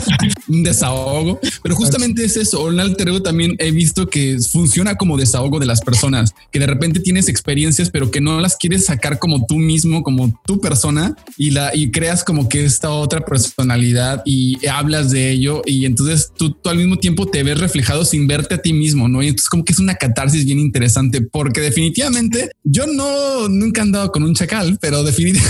un 0.48 0.62
desahogo. 0.62 1.40
Pero 1.62 1.74
justamente 1.74 2.24
es 2.24 2.36
eso. 2.36 2.64
Un 2.64 2.80
alter 2.80 3.08
ego 3.08 3.22
también 3.22 3.56
he 3.58 3.70
visto 3.70 4.08
que 4.08 4.38
funciona 4.52 4.96
como 4.96 5.16
desahogo 5.16 5.58
de 5.58 5.66
las 5.66 5.80
personas, 5.80 6.34
que 6.50 6.58
de 6.58 6.66
repente 6.66 7.00
tienes 7.00 7.28
experiencias, 7.28 7.90
pero 7.90 8.10
que 8.10 8.20
no 8.20 8.40
las 8.40 8.56
quieres 8.56 8.86
sacar 8.86 9.18
como 9.18 9.46
tú 9.46 9.56
mismo, 9.56 10.02
como 10.10 10.40
tu 10.44 10.60
persona 10.60 11.14
y 11.36 11.50
la 11.50 11.74
y 11.74 11.90
creas 11.90 12.24
como 12.24 12.48
que 12.48 12.64
esta 12.64 12.90
otra 12.90 13.20
personalidad 13.24 14.22
y 14.24 14.66
hablas 14.66 15.10
de 15.10 15.30
ello. 15.30 15.62
Y 15.64 15.86
entonces 15.86 16.32
tú, 16.36 16.52
tú 16.52 16.68
al 16.68 16.76
mismo 16.76 16.96
tiempo 16.96 17.26
te 17.26 17.42
ves 17.42 17.58
reflejado 17.58 18.04
sin 18.04 18.26
verte 18.26 18.56
a 18.56 18.62
ti 18.62 18.72
mismo, 18.72 19.08
no? 19.08 19.22
Y 19.22 19.28
entonces, 19.28 19.48
como 19.48 19.64
que 19.64 19.72
es 19.72 19.78
una 19.78 19.94
catarsis 19.94 20.44
bien 20.44 20.58
interesante, 20.58 21.22
porque 21.22 21.60
definitivamente 21.60 22.50
yo 22.64 22.86
no 22.86 23.48
nunca 23.48 23.80
he 23.80 23.84
andado 23.84 24.10
con 24.10 24.22
un 24.22 24.34
chacal, 24.34 24.78
pero 24.80 25.02
definitivamente 25.02 25.40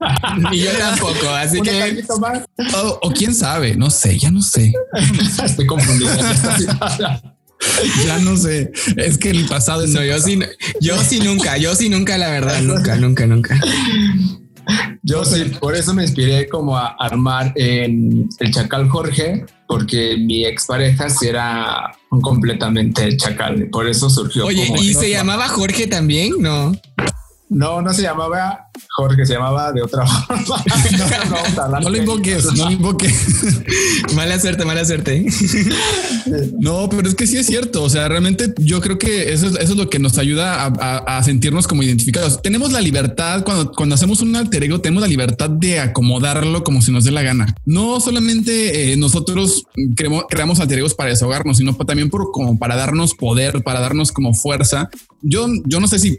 Y 0.52 0.58
yo 0.58 0.70
tampoco, 0.72 1.28
así 1.30 1.60
que 1.60 2.02
o, 2.74 2.98
o 3.02 3.10
quién 3.12 3.34
sabe, 3.34 3.76
no 3.76 3.90
sé, 3.90 4.18
ya 4.18 4.30
no 4.30 4.42
sé. 4.42 4.72
Estoy 5.44 5.66
confundido. 5.66 6.10
Ya 8.06 8.18
no 8.18 8.36
sé. 8.36 8.70
Es 8.96 9.18
que 9.18 9.30
el 9.30 9.46
pasado 9.46 9.84
es 9.84 9.90
no, 9.90 10.04
yo 10.04 10.18
sí, 10.20 10.38
yo 10.80 10.96
sí 11.02 11.20
nunca, 11.20 11.56
yo 11.58 11.74
sí 11.74 11.88
nunca, 11.88 12.18
la 12.18 12.30
verdad, 12.30 12.60
nunca, 12.62 12.96
nunca, 12.96 13.26
nunca. 13.26 13.60
Yo 15.02 15.24
sí, 15.24 15.44
por 15.60 15.76
eso 15.76 15.92
me 15.92 16.02
inspiré 16.04 16.48
como 16.48 16.76
a 16.78 16.96
armar 16.98 17.52
en 17.56 18.28
el 18.40 18.50
Chacal 18.54 18.88
Jorge, 18.88 19.44
porque 19.68 20.16
mi 20.16 20.46
expareja 20.46 21.10
sí 21.10 21.26
era 21.26 21.92
completamente 22.22 23.14
chacal. 23.16 23.68
Por 23.70 23.86
eso 23.88 24.08
surgió. 24.08 24.46
Oye, 24.46 24.66
como- 24.66 24.82
¿y 24.82 24.94
se 24.94 25.10
llamaba 25.10 25.48
Jorge 25.48 25.86
también? 25.86 26.32
No. 26.38 26.72
No, 27.54 27.80
no 27.80 27.94
se 27.94 28.02
llamaba 28.02 28.68
Jorge, 28.96 29.24
se 29.24 29.34
llamaba 29.34 29.72
de 29.72 29.82
otra 29.82 30.04
forma. 30.06 31.80
No, 31.80 31.88
lo 31.88 31.96
invoques, 31.96 32.44
no 32.52 32.64
lo 32.66 32.70
invoques. 32.72 33.14
Mala 34.14 34.38
suerte, 34.40 34.64
mala 34.64 34.84
suerte. 34.84 35.24
No, 36.58 36.88
pero 36.88 37.08
es 37.08 37.14
que 37.14 37.26
sí 37.26 37.36
es 37.36 37.46
cierto. 37.46 37.82
O 37.82 37.90
sea, 37.90 38.08
realmente 38.08 38.52
yo 38.58 38.80
creo 38.80 38.98
que 38.98 39.32
eso 39.32 39.46
es, 39.46 39.52
eso 39.54 39.72
es 39.72 39.76
lo 39.78 39.88
que 39.88 39.98
nos 39.98 40.18
ayuda 40.18 40.64
a, 40.64 40.66
a- 40.66 41.18
a 41.18 41.22
sentirnos 41.22 41.66
como 41.66 41.82
identificados. 41.82 42.42
Tenemos 42.42 42.72
la 42.72 42.80
libertad 42.80 43.44
cuando, 43.44 43.70
cuando 43.72 43.94
hacemos 43.94 44.20
un 44.20 44.34
alter 44.36 44.64
ego, 44.64 44.80
tenemos 44.80 45.02
la 45.02 45.08
libertad 45.08 45.50
de 45.50 45.80
acomodarlo 45.80 46.64
como 46.64 46.82
si 46.82 46.90
nos 46.92 47.04
dé 47.04 47.10
la 47.10 47.22
gana. 47.22 47.54
No 47.64 48.00
solamente 48.00 48.92
eh, 48.92 48.96
nosotros 48.96 49.64
creamos, 49.96 50.24
creamos 50.28 50.60
alter 50.60 50.78
egos 50.80 50.94
para 50.94 51.10
desahogarnos, 51.10 51.58
sino 51.58 51.74
también 51.76 52.10
por, 52.10 52.30
como 52.32 52.58
para 52.58 52.76
darnos 52.76 53.14
poder, 53.14 53.62
para 53.62 53.80
darnos 53.80 54.12
como 54.12 54.34
fuerza. 54.34 54.90
Yo, 55.26 55.48
yo 55.66 55.80
no 55.80 55.88
sé 55.88 55.98
si 55.98 56.16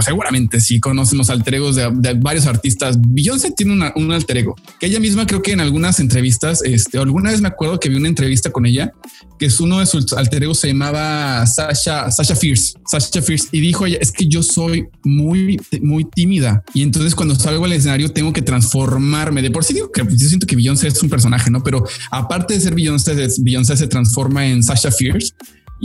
seguramente 0.00 0.60
sí 0.60 0.78
conocen 0.78 1.18
los 1.18 1.30
alter 1.30 1.54
egos 1.54 1.76
de, 1.76 2.14
varios 2.20 2.46
artistas. 2.46 2.96
Beyoncé 3.00 3.50
tiene 3.52 3.72
una- 3.72 3.92
un 3.96 4.12
alter 4.12 4.38
ego 4.38 4.54
que 4.78 4.86
ella 4.86 5.00
misma 5.00 5.26
creo 5.26 5.40
que 5.42 5.52
en 5.52 5.60
algunas 5.60 5.98
entrevistas, 5.98 6.62
este, 6.62 6.98
alguna 6.98 7.30
vez 7.30 7.40
me 7.40 7.48
acuerdo 7.48 7.80
que 7.80 7.88
vi 7.88 7.96
una 7.96 8.08
entrevista 8.08 8.50
con 8.50 8.66
ella 8.66 8.92
que 9.38 9.46
es 9.46 9.58
uno 9.60 9.80
de 9.80 9.86
sus 9.86 10.12
alter 10.12 10.42
egos 10.44 10.60
se 10.60 10.68
llamaba 10.68 11.44
Sasha, 11.46 12.10
Sasha 12.10 12.36
Fierce, 12.36 12.74
Sasha 12.86 13.22
Fierce 13.22 13.48
y 13.50 13.60
dijo 13.60 13.86
ella 13.86 13.98
es 14.00 14.12
que 14.12 14.26
yo 14.26 14.42
soy 14.42 14.86
muy, 15.02 15.58
muy 15.80 16.04
tímida 16.04 16.62
y 16.72 16.82
entonces 16.82 17.14
cuando 17.14 17.34
salgo 17.34 17.64
al 17.64 17.72
escenario 17.72 18.10
tengo 18.12 18.32
que 18.32 18.42
transformarme. 18.42 19.42
De 19.42 19.50
por 19.50 19.64
sí 19.64 19.74
digo 19.74 19.90
que 19.90 20.02
yo 20.08 20.28
siento 20.28 20.46
que 20.46 20.56
Beyoncé 20.56 20.88
es 20.88 21.02
un 21.02 21.08
personaje, 21.08 21.50
no? 21.50 21.62
Pero 21.62 21.84
aparte 22.10 22.54
de 22.54 22.60
ser 22.60 22.74
Beyoncé, 22.74 23.14
Beyoncé 23.38 23.76
se 23.76 23.86
transforma 23.86 24.46
en 24.46 24.62
Sasha 24.62 24.90
Fierce 24.90 25.32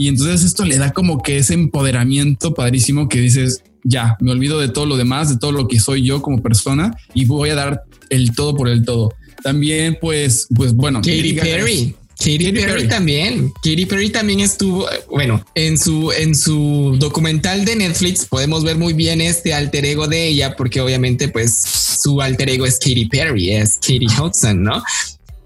y 0.00 0.08
entonces 0.08 0.44
esto 0.44 0.64
le 0.64 0.78
da 0.78 0.94
como 0.94 1.22
que 1.22 1.36
ese 1.36 1.52
empoderamiento 1.52 2.54
padrísimo 2.54 3.06
que 3.06 3.20
dices 3.20 3.62
ya 3.84 4.16
me 4.18 4.32
olvido 4.32 4.58
de 4.58 4.68
todo 4.68 4.86
lo 4.86 4.96
demás, 4.96 5.28
de 5.28 5.36
todo 5.36 5.52
lo 5.52 5.68
que 5.68 5.78
soy 5.78 6.02
yo 6.02 6.22
como 6.22 6.40
persona 6.40 6.96
y 7.12 7.26
voy 7.26 7.50
a 7.50 7.54
dar 7.54 7.82
el 8.08 8.34
todo 8.34 8.56
por 8.56 8.70
el 8.70 8.82
todo. 8.82 9.12
También, 9.42 9.98
pues, 10.00 10.48
pues 10.56 10.72
bueno, 10.72 11.00
Katy 11.00 11.34
Perry. 11.34 11.94
Katy 12.16 12.38
Katy 12.38 12.52
Perry, 12.52 12.72
Perry. 12.72 12.88
también. 12.88 13.52
Katy 13.62 13.84
Perry 13.84 14.08
también 14.08 14.40
estuvo, 14.40 14.86
bueno, 15.10 15.44
en 15.54 15.76
su, 15.76 16.10
en 16.12 16.34
su 16.34 16.96
documental 16.98 17.66
de 17.66 17.76
Netflix 17.76 18.24
podemos 18.24 18.64
ver 18.64 18.78
muy 18.78 18.94
bien 18.94 19.20
este 19.20 19.52
alter 19.52 19.84
ego 19.84 20.08
de 20.08 20.28
ella, 20.28 20.56
porque 20.56 20.80
obviamente 20.80 21.28
pues 21.28 21.62
su 22.02 22.22
alter 22.22 22.48
ego 22.48 22.64
es 22.64 22.78
Katy 22.78 23.04
Perry, 23.04 23.50
es 23.50 23.74
Katy 23.74 24.06
Hudson, 24.18 24.62
¿no? 24.62 24.82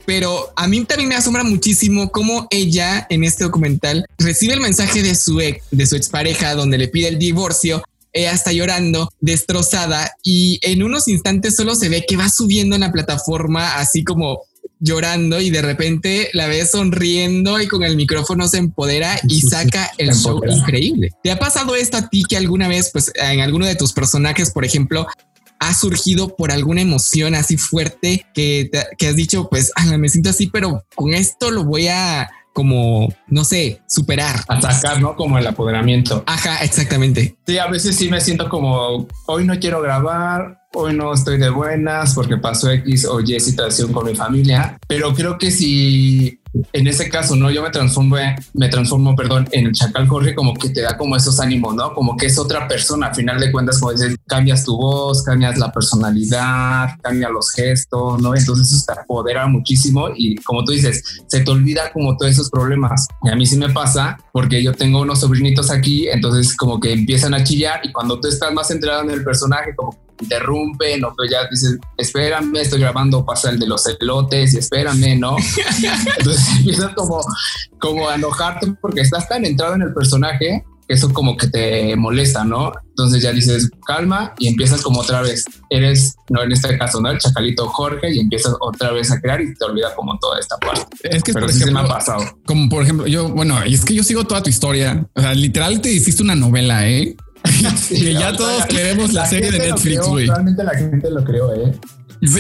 Pero 0.07 0.53
a 0.57 0.69
mí 0.69 0.85
también 0.85 1.09
me 1.09 1.15
asombra 1.15 1.45
muchísimo 1.45 2.11
cómo 2.11 2.47
ella 2.51 3.07
en 3.11 3.25
este 3.25 3.45
documental 3.45 4.05
recibe 4.19 4.55
el 4.55 4.61
mensaje 4.61 5.03
de 5.03 5.15
su 5.15 5.41
ex, 5.41 5.65
de 5.71 5.87
su 5.87 5.97
expareja 5.97 6.55
donde 6.55 6.79
le 6.79 6.89
pide 6.89 7.09
el 7.09 7.19
divorcio. 7.19 7.83
Ella 8.13 8.33
está 8.33 8.53
llorando, 8.53 9.11
destrozada 9.21 10.13
y 10.23 10.61
en 10.63 10.83
unos 10.83 11.09
instantes 11.09 11.57
solo 11.57 11.75
se 11.75 11.89
ve 11.89 12.05
que 12.07 12.17
va 12.17 12.29
subiendo 12.29 12.77
en 12.77 12.83
la 12.83 12.93
plataforma 12.93 13.77
así 13.77 14.05
como 14.05 14.43
llorando 14.81 15.41
y 15.41 15.51
de 15.51 15.63
repente 15.63 16.31
la 16.33 16.47
ves 16.47 16.73
sonriendo 16.73 17.61
y 17.61 17.67
con 17.67 17.83
el 17.83 17.97
micrófono 17.97 18.47
se 18.49 18.59
empodera 18.59 19.19
y 19.29 19.41
saca 19.41 19.91
el 19.99 20.15
show 20.15 20.41
increíble. 20.47 21.11
¿Te 21.23 21.31
ha 21.31 21.39
pasado 21.39 21.75
esto 21.75 21.97
a 21.97 22.09
ti 22.09 22.25
que 22.29 22.37
alguna 22.37 22.69
vez, 22.69 22.91
pues 22.93 23.11
en 23.15 23.41
alguno 23.41 23.67
de 23.67 23.77
tus 23.77 23.93
personajes, 23.93 24.51
por 24.51 24.65
ejemplo, 24.65 25.07
ha 25.61 25.75
surgido 25.75 26.35
por 26.37 26.53
alguna 26.53 26.83
emoción 26.83 27.35
así 27.35 27.57
fuerte 27.57 28.27
que, 28.35 28.69
te- 28.71 28.87
que 28.99 29.09
has 29.09 29.17
dicho, 29.17 29.49
pues 29.49 29.73
"Ala, 29.77 29.97
me 29.99 30.09
siento 30.09 30.31
así, 30.31 30.49
pero 30.49 30.85
con 30.95 31.15
esto 31.15 31.51
lo 31.51 31.65
voy 31.65 31.89
a 31.89 32.29
como, 32.53 33.09
no 33.27 33.45
sé, 33.45 33.83
superar? 33.89 34.45
Atacar, 34.47 35.01
¿no? 35.01 35.17
Como 35.17 35.39
el 35.39 35.47
apoderamiento. 35.47 36.23
Ajá, 36.27 36.59
exactamente. 36.59 37.37
Sí, 37.47 37.59
a 37.59 37.67
veces 37.67 37.97
sí 37.97 38.09
me 38.09 38.21
siento 38.21 38.49
como 38.49 39.09
hoy 39.27 39.45
no 39.45 39.59
quiero 39.59 39.81
grabar, 39.83 40.61
hoy 40.75 40.95
no 40.95 41.13
estoy 41.15 41.39
de 41.39 41.51
buenas 41.51 42.15
porque 42.15 42.37
pasó 42.37 42.71
X 42.71 43.07
o 43.07 43.21
Y 43.21 43.39
situación 43.41 43.93
con 43.93 44.07
mi 44.07 44.15
familia, 44.15 44.79
pero 44.87 45.15
creo 45.15 45.39
que 45.39 45.51
si 45.51 46.41
en 46.73 46.87
ese 46.87 47.09
caso, 47.09 47.35
no, 47.35 47.51
yo 47.51 47.63
me 47.63 47.71
transformo, 47.71 48.17
me 48.53 48.69
transformo, 48.69 49.17
perdón, 49.17 49.49
en 49.51 49.67
el 49.67 49.73
Chacal 49.73 50.07
Jorge, 50.07 50.35
como 50.35 50.55
que 50.55 50.71
te 50.71 50.83
da 50.83 50.97
como 50.97 51.17
esos 51.17 51.41
ánimos, 51.41 51.75
¿no? 51.75 51.93
Como 51.95 52.17
que 52.17 52.27
es 52.27 52.39
otra 52.39 52.69
persona, 52.69 53.09
a 53.09 53.15
final 53.15 53.41
de 53.41 53.51
cuentas, 53.51 53.81
como 53.81 53.93
dices, 53.93 54.17
cambias 54.27 54.65
tu 54.65 54.77
voz, 54.77 55.23
cambias 55.25 55.59
la 55.59 55.73
personalidad, 55.73 56.91
cambias 57.03 57.31
los 57.33 57.51
gestos, 57.51 58.23
¿no? 58.23 58.37
Entonces 58.37 58.73
eso 58.73 58.85
te 58.87 59.01
apodera 59.01 59.47
muchísimo 59.47 60.09
y 60.15 60.37
como 60.37 60.65
tú 60.65 60.73
dices, 60.73 61.03
se 61.27 61.41
te 61.41 61.51
olvida 61.51 61.93
como 61.93 62.17
todos 62.17 62.33
esos 62.33 62.51
problemas. 62.51 63.07
Y 63.25 63.31
a 63.31 63.37
mí 63.37 63.47
sí 63.47 63.57
me 63.57 63.71
pasa 63.71 64.17
porque 64.33 64.63
yo 64.63 64.73
tengo 64.73 65.01
unos 65.01 65.21
sobrinitos 65.21 65.71
aquí, 65.71 66.09
entonces 66.09 66.57
como 66.57 66.79
que 66.79 66.93
empiezan 66.93 67.35
a 67.35 67.43
chillar 67.43 67.81
y 67.83 67.91
cuando 67.91 68.21
tú 68.21 68.29
estás 68.29 68.53
más 68.53 68.69
centrado 68.69 69.03
en 69.03 69.11
el 69.11 69.25
personaje, 69.25 69.75
como 69.75 69.99
interrumpen 70.25 71.05
o 71.05 71.15
que 71.15 71.29
ya 71.31 71.47
dices, 71.51 71.79
espérame, 71.97 72.57
estoy 72.57 72.81
grabando, 72.81 73.25
pasa 73.25 73.51
el 73.51 73.59
de 73.59 73.67
los 73.67 73.87
elotes 73.87 74.55
y 74.55 74.59
espérame, 74.59 75.19
¿no? 75.19 75.37
Entonces 76.19 76.47
empiezas 76.59 76.95
como, 76.95 77.21
como 77.79 78.09
a 78.09 78.17
enojarte 78.17 78.73
porque 78.81 79.03
estás 79.03 79.29
tan 79.29 79.45
entrado 79.45 79.75
en 79.75 79.83
el 79.83 79.95
personaje 79.95 80.65
que 80.87 80.95
eso 80.95 81.13
como 81.13 81.37
que 81.37 81.47
te 81.49 81.97
molesta, 81.97 82.45
¿no? 82.45 82.73
Entonces 82.91 83.23
ya 83.23 83.33
dices, 83.33 83.71
calma 83.87 84.35
y 84.39 84.49
empiezas 84.49 84.83
como 84.83 85.01
otra 85.01 85.23
vez. 85.23 85.45
Eres, 85.71 86.15
no 86.29 86.43
en 86.43 86.53
este 86.53 86.77
caso, 86.77 87.01
¿no? 87.01 87.11
El 87.11 87.19
chacalito 87.19 87.67
Jorge 87.69 88.13
y 88.13 88.21
empiezas 88.21 88.55
otra 88.61 88.93
vez 88.93 89.11
a 89.11 89.21
crear 89.21 89.41
y 89.41 89.55
te 89.55 89.65
olvida 89.65 89.95
como 89.95 90.19
toda 90.19 90.39
esta 90.39 90.57
parte. 90.59 90.87
Es 91.05 91.23
que, 91.23 91.33
Pero 91.33 91.47
por 91.47 91.53
sí 91.53 91.61
se 91.61 91.67
me 91.67 91.73
ejemplo, 91.73 91.95
ha 91.95 91.99
pasado. 91.99 92.39
como 92.47 92.69
por 92.69 92.83
ejemplo, 92.83 93.07
yo, 93.07 93.29
bueno, 93.31 93.65
y 93.67 93.75
es 93.75 93.85
que 93.85 93.95
yo 93.95 94.05
sigo 94.05 94.25
toda 94.25 94.43
tu 94.43 94.51
historia. 94.51 95.07
O 95.15 95.21
sea, 95.21 95.35
literal 95.35 95.81
te 95.81 95.91
hiciste 95.91 96.23
una 96.23 96.37
novela, 96.37 96.87
¿eh? 96.89 97.17
que 97.89 98.15
ya 98.15 98.33
todos 98.37 98.61
la- 98.61 98.67
queremos 98.67 99.13
la, 99.13 99.27
serie 99.27 99.51
de 99.51 99.59
Netflix, 99.59 100.07
güey. 100.09 100.27
Realmente 100.27 100.65
la 100.65 100.75
gente 100.75 101.11
lo 101.11 101.25
creó, 101.25 101.55
¿eh? 101.55 101.73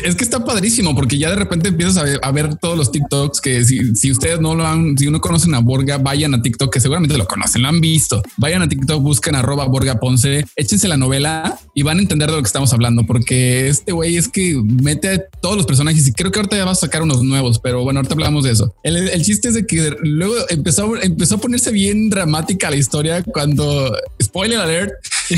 Es 0.04 0.16
que 0.16 0.24
está 0.24 0.44
padrísimo 0.44 0.94
porque 0.94 1.18
ya 1.18 1.30
de 1.30 1.36
repente 1.36 1.68
empiezas 1.68 1.98
a 1.98 2.04
ver, 2.04 2.18
a 2.22 2.32
ver 2.32 2.56
todos 2.56 2.76
los 2.76 2.90
TikToks 2.90 3.40
que 3.40 3.64
si, 3.64 3.94
si 3.94 4.10
ustedes 4.10 4.40
no 4.40 4.54
lo 4.54 4.66
han, 4.66 4.96
si 4.96 5.10
no 5.10 5.20
conocen 5.20 5.54
a 5.54 5.58
Borga, 5.58 5.98
vayan 5.98 6.32
a 6.32 6.40
TikTok, 6.40 6.72
que 6.72 6.80
seguramente 6.80 7.18
lo 7.18 7.26
conocen, 7.26 7.62
lo 7.62 7.68
han 7.68 7.80
visto. 7.80 8.22
Vayan 8.38 8.62
a 8.62 8.68
TikTok, 8.68 9.02
busquen 9.02 9.34
arroba 9.34 9.66
Borga 9.66 10.00
Ponce, 10.00 10.46
échense 10.56 10.88
la 10.88 10.96
novela 10.96 11.58
y 11.74 11.82
van 11.82 11.98
a 11.98 12.00
entender 12.00 12.30
de 12.30 12.36
lo 12.36 12.42
que 12.42 12.46
estamos 12.46 12.72
hablando, 12.72 13.04
porque 13.04 13.68
este 13.68 13.92
güey 13.92 14.16
es 14.16 14.28
que 14.28 14.58
mete 14.64 15.08
a 15.08 15.22
todos 15.40 15.56
los 15.56 15.66
personajes 15.66 16.06
y 16.06 16.12
creo 16.12 16.30
que 16.30 16.38
ahorita 16.38 16.56
ya 16.56 16.64
va 16.64 16.72
a 16.72 16.76
sacar 16.76 17.02
unos 17.02 17.22
nuevos, 17.22 17.58
pero 17.58 17.82
bueno, 17.82 17.98
ahorita 17.98 18.14
hablamos 18.14 18.44
de 18.44 18.52
eso. 18.52 18.74
El, 18.82 18.96
el 18.96 19.22
chiste 19.22 19.48
es 19.48 19.54
de 19.54 19.66
que 19.66 19.94
luego 20.02 20.34
empezó, 20.48 20.96
empezó 20.96 21.34
a 21.34 21.38
ponerse 21.38 21.72
bien 21.72 22.08
dramática 22.08 22.70
la 22.70 22.76
historia 22.76 23.22
cuando, 23.22 23.94
spoiler 24.22 24.60
alert, 24.60 24.92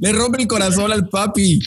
le 0.00 0.12
rompe 0.12 0.42
el 0.42 0.48
corazón 0.48 0.92
al 0.92 1.08
papi. 1.08 1.60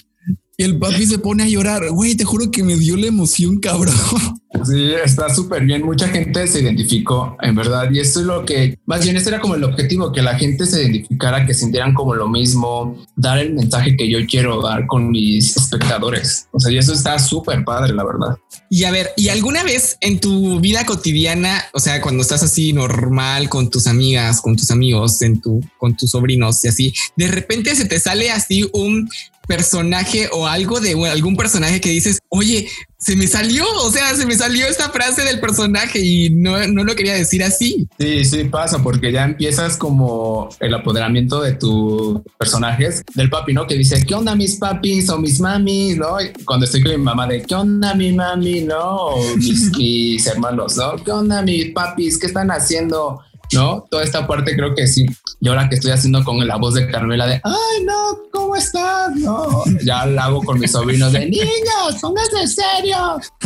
Y 0.62 0.64
el 0.64 0.78
papi 0.78 1.08
se 1.08 1.18
pone 1.18 1.42
a 1.42 1.48
llorar. 1.48 1.90
Güey, 1.90 2.14
te 2.14 2.24
juro 2.24 2.52
que 2.52 2.62
me 2.62 2.78
dio 2.78 2.96
la 2.96 3.08
emoción, 3.08 3.60
cabrón. 3.60 3.96
Sí, 4.66 4.92
está 5.04 5.34
súper 5.34 5.64
bien. 5.64 5.82
Mucha 5.82 6.10
gente 6.10 6.46
se 6.46 6.62
identificó, 6.62 7.36
en 7.42 7.56
verdad. 7.56 7.90
Y 7.90 8.00
eso 8.00 8.20
es 8.20 8.26
lo 8.26 8.46
que, 8.46 8.78
más 8.86 9.04
bien, 9.04 9.16
ese 9.16 9.30
era 9.30 9.40
como 9.40 9.56
el 9.56 9.64
objetivo, 9.64 10.12
que 10.12 10.22
la 10.22 10.38
gente 10.38 10.66
se 10.66 10.82
identificara, 10.82 11.46
que 11.48 11.54
sintieran 11.54 11.94
como 11.94 12.14
lo 12.14 12.28
mismo, 12.28 13.02
dar 13.16 13.40
el 13.40 13.54
mensaje 13.54 13.96
que 13.96 14.08
yo 14.08 14.20
quiero 14.30 14.62
dar 14.62 14.86
con 14.88 15.10
mis 15.10 15.56
espectadores. 15.56 16.48
O 16.52 16.60
sea, 16.60 16.72
y 16.72 16.78
eso 16.78 16.94
está 16.94 17.18
súper 17.18 17.64
padre, 17.64 17.94
la 17.94 18.04
verdad. 18.04 18.38
Y 18.70 18.84
a 18.84 18.92
ver, 18.92 19.12
¿y 19.16 19.30
alguna 19.30 19.64
vez 19.64 19.98
en 20.02 20.20
tu 20.20 20.60
vida 20.60 20.86
cotidiana, 20.86 21.64
o 21.74 21.80
sea, 21.80 22.02
cuando 22.02 22.22
estás 22.22 22.44
así 22.44 22.74
normal 22.74 23.50
con 23.50 23.70
tus 23.70 23.88
amigas, 23.88 24.42
con 24.42 24.58
tus 24.58 24.70
amigos, 24.70 25.22
en 25.22 25.42
tu, 25.42 25.62
con 25.78 25.96
tus 25.96 26.12
sobrinos 26.12 26.64
y 26.66 26.68
así, 26.68 26.94
de 27.16 27.30
repente 27.30 27.74
se 27.76 27.86
te 27.86 28.00
sale 28.00 28.30
así 28.30 28.70
un 28.74 29.10
personaje 29.48 30.30
o 30.32 30.48
algo 30.48 30.80
de 30.80 30.94
algún 31.10 31.36
personaje 31.36 31.82
que 31.82 31.90
dices, 31.90 32.20
oye, 32.30 32.68
se 32.98 33.16
me 33.16 33.26
salió, 33.26 33.66
o 33.84 33.92
sea, 33.92 34.16
se 34.16 34.28
me 34.28 34.36
salió 34.36 34.68
esta 34.68 34.90
frase 34.92 35.24
del 35.24 35.40
personaje 35.40 36.00
y 36.00 36.30
no, 36.30 36.68
no 36.68 36.84
lo 36.84 36.96
quería 36.96 37.16
decir 37.16 37.44
así. 37.44 37.88
Sí, 38.00 38.24
sí 38.24 38.44
pasa 38.44 38.82
porque 38.84 39.12
ya 39.12 39.24
empiezas 39.26 39.76
como 39.76 40.50
el 40.60 40.74
apoderamiento 40.76 41.42
de 41.42 41.54
tus 41.54 42.22
personajes 42.38 43.04
del 43.16 43.30
papi, 43.30 43.54
¿no? 43.54 43.66
Que 43.66 43.76
dice, 43.76 44.06
¿qué 44.06 44.14
onda 44.14 44.36
mis 44.36 44.58
papis 44.58 45.10
o 45.10 45.18
mis 45.18 45.40
mamis? 45.40 45.98
¿No? 45.98 46.18
Cuando 46.46 46.66
estoy 46.66 46.84
con 46.84 46.92
mi 46.92 46.98
mamá 46.98 47.26
de, 47.26 47.42
¿qué 47.42 47.56
onda 47.56 47.96
mi 47.96 48.14
mami? 48.14 48.62
¿No? 48.62 49.08
O 49.08 49.36
mis, 49.38 49.72
mis 49.78 50.28
hermanos, 50.28 50.78
¿no? 50.78 51.04
¿Qué 51.04 51.12
onda 51.12 51.42
mis 51.42 51.72
papis? 51.72 52.20
¿Qué 52.20 52.28
están 52.28 52.52
haciendo? 52.52 53.24
¿No? 53.54 53.86
Toda 53.90 54.04
esta 54.04 54.28
parte 54.28 54.56
creo 54.56 54.74
que 54.76 54.88
sí. 54.88 55.06
Y 55.40 55.48
ahora 55.48 55.68
que 55.70 55.76
estoy 55.76 55.92
haciendo 55.92 56.24
con 56.24 56.46
la 56.46 56.58
voz 56.58 56.76
de 56.76 56.88
Carmela 56.88 57.28
de, 57.28 57.42
ay, 57.44 57.84
no, 57.84 58.20
¿cómo 58.32 58.56
estás? 58.56 59.16
No, 59.16 59.64
ya 59.84 60.06
la 60.06 60.26
hago 60.26 60.42
con 60.44 60.60
mis 60.60 60.72
sobrinos 60.72 61.12
de, 61.14 61.26
niños, 61.26 61.96
pónganse 62.02 62.48
serio, 62.48 62.98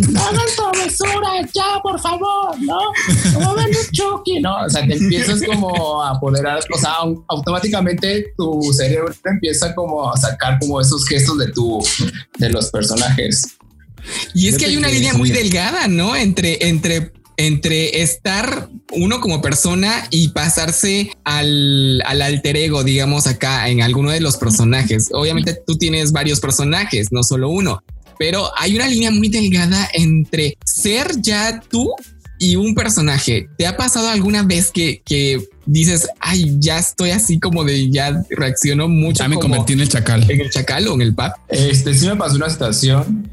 no 0.10 0.22
hagan 0.22 0.46
travesuras, 0.56 1.52
ya, 1.54 1.80
por 1.82 2.00
favor, 2.00 2.62
¿no? 2.62 2.80
No 3.40 3.56
ven 3.56 3.68
un 3.68 3.92
Chucky, 3.92 4.40
¿no? 4.42 4.66
O 4.66 4.70
sea, 4.70 4.86
te 4.86 4.96
empiezas 4.96 5.42
como 5.44 6.04
a 6.04 6.12
apoderar, 6.12 6.60
o 6.74 6.78
sea, 6.78 6.96
automáticamente 7.28 8.34
tu 8.38 8.62
cerebro 8.74 9.14
empieza 9.26 9.74
como 9.74 10.12
a 10.12 10.18
sacar 10.18 10.60
como 10.60 10.82
esos 10.82 11.06
gestos 11.08 11.38
de 11.38 11.52
tu, 11.52 11.84
de 12.38 12.50
los 12.50 12.70
personajes. 12.72 13.58
Y 14.34 14.50
es 14.50 14.58
que 14.58 14.66
hay 14.66 14.78
una 14.78 14.90
línea 14.90 15.14
muy 15.14 15.32
delgada, 15.32 15.88
¿no? 15.88 16.16
Entre, 16.16 16.68
entre 16.68 17.12
entre 17.38 18.02
estar 18.02 18.70
uno 18.92 19.20
como 19.20 19.42
persona 19.42 20.08
y 20.10 20.30
pasarse 20.30 21.12
al, 21.24 22.02
al, 22.06 22.22
alter 22.22 22.58
ego, 22.58 22.84
digamos, 22.84 23.28
acá 23.28 23.70
en 23.70 23.82
alguno 23.82 24.12
de 24.12 24.22
los 24.22 24.38
personajes. 24.38 25.10
Obviamente 25.12 25.58
tú 25.66 25.78
tienes 25.78 26.12
varios 26.12 26.40
personajes, 26.40 27.12
no 27.12 27.24
solo 27.24 27.50
uno, 27.50 27.84
pero 28.18 28.50
hay 28.58 28.76
una 28.76 28.88
línea 28.88 29.12
muy 29.12 29.30
delgada 29.30 29.90
entre 29.94 30.58
ser 30.66 31.20
ya 31.22 31.60
tú 31.70 31.92
y 32.40 32.56
un 32.56 32.76
personaje. 32.76 33.48
¿Te 33.58 33.68
ha 33.68 33.78
pasado 33.78 34.10
alguna 34.10 34.44
vez 34.44 34.72
que, 34.72 35.02
que 35.06 35.42
dices, 35.66 36.08
ay, 36.20 36.58
ya 36.60 36.80
estoy 36.80 37.12
así 37.12 37.40
como 37.40 37.64
de 37.64 37.90
ya 37.90 38.24
reacciono 38.30 38.88
mucho? 38.88 39.24
Ya 39.24 39.30
me 39.30 39.38
convertí 39.38 39.74
en 39.74 39.82
el 39.82 39.90
chacal. 39.90 40.30
En 40.30 40.42
el 40.42 40.50
chacal 40.50 40.88
o 40.88 40.96
en 40.96 41.02
el 41.02 41.16
pap. 41.16 41.36
Este 41.50 41.94
sí 41.94 42.08
me 42.08 42.16
pasó 42.16 42.36
una 42.36 42.50
situación 42.50 43.30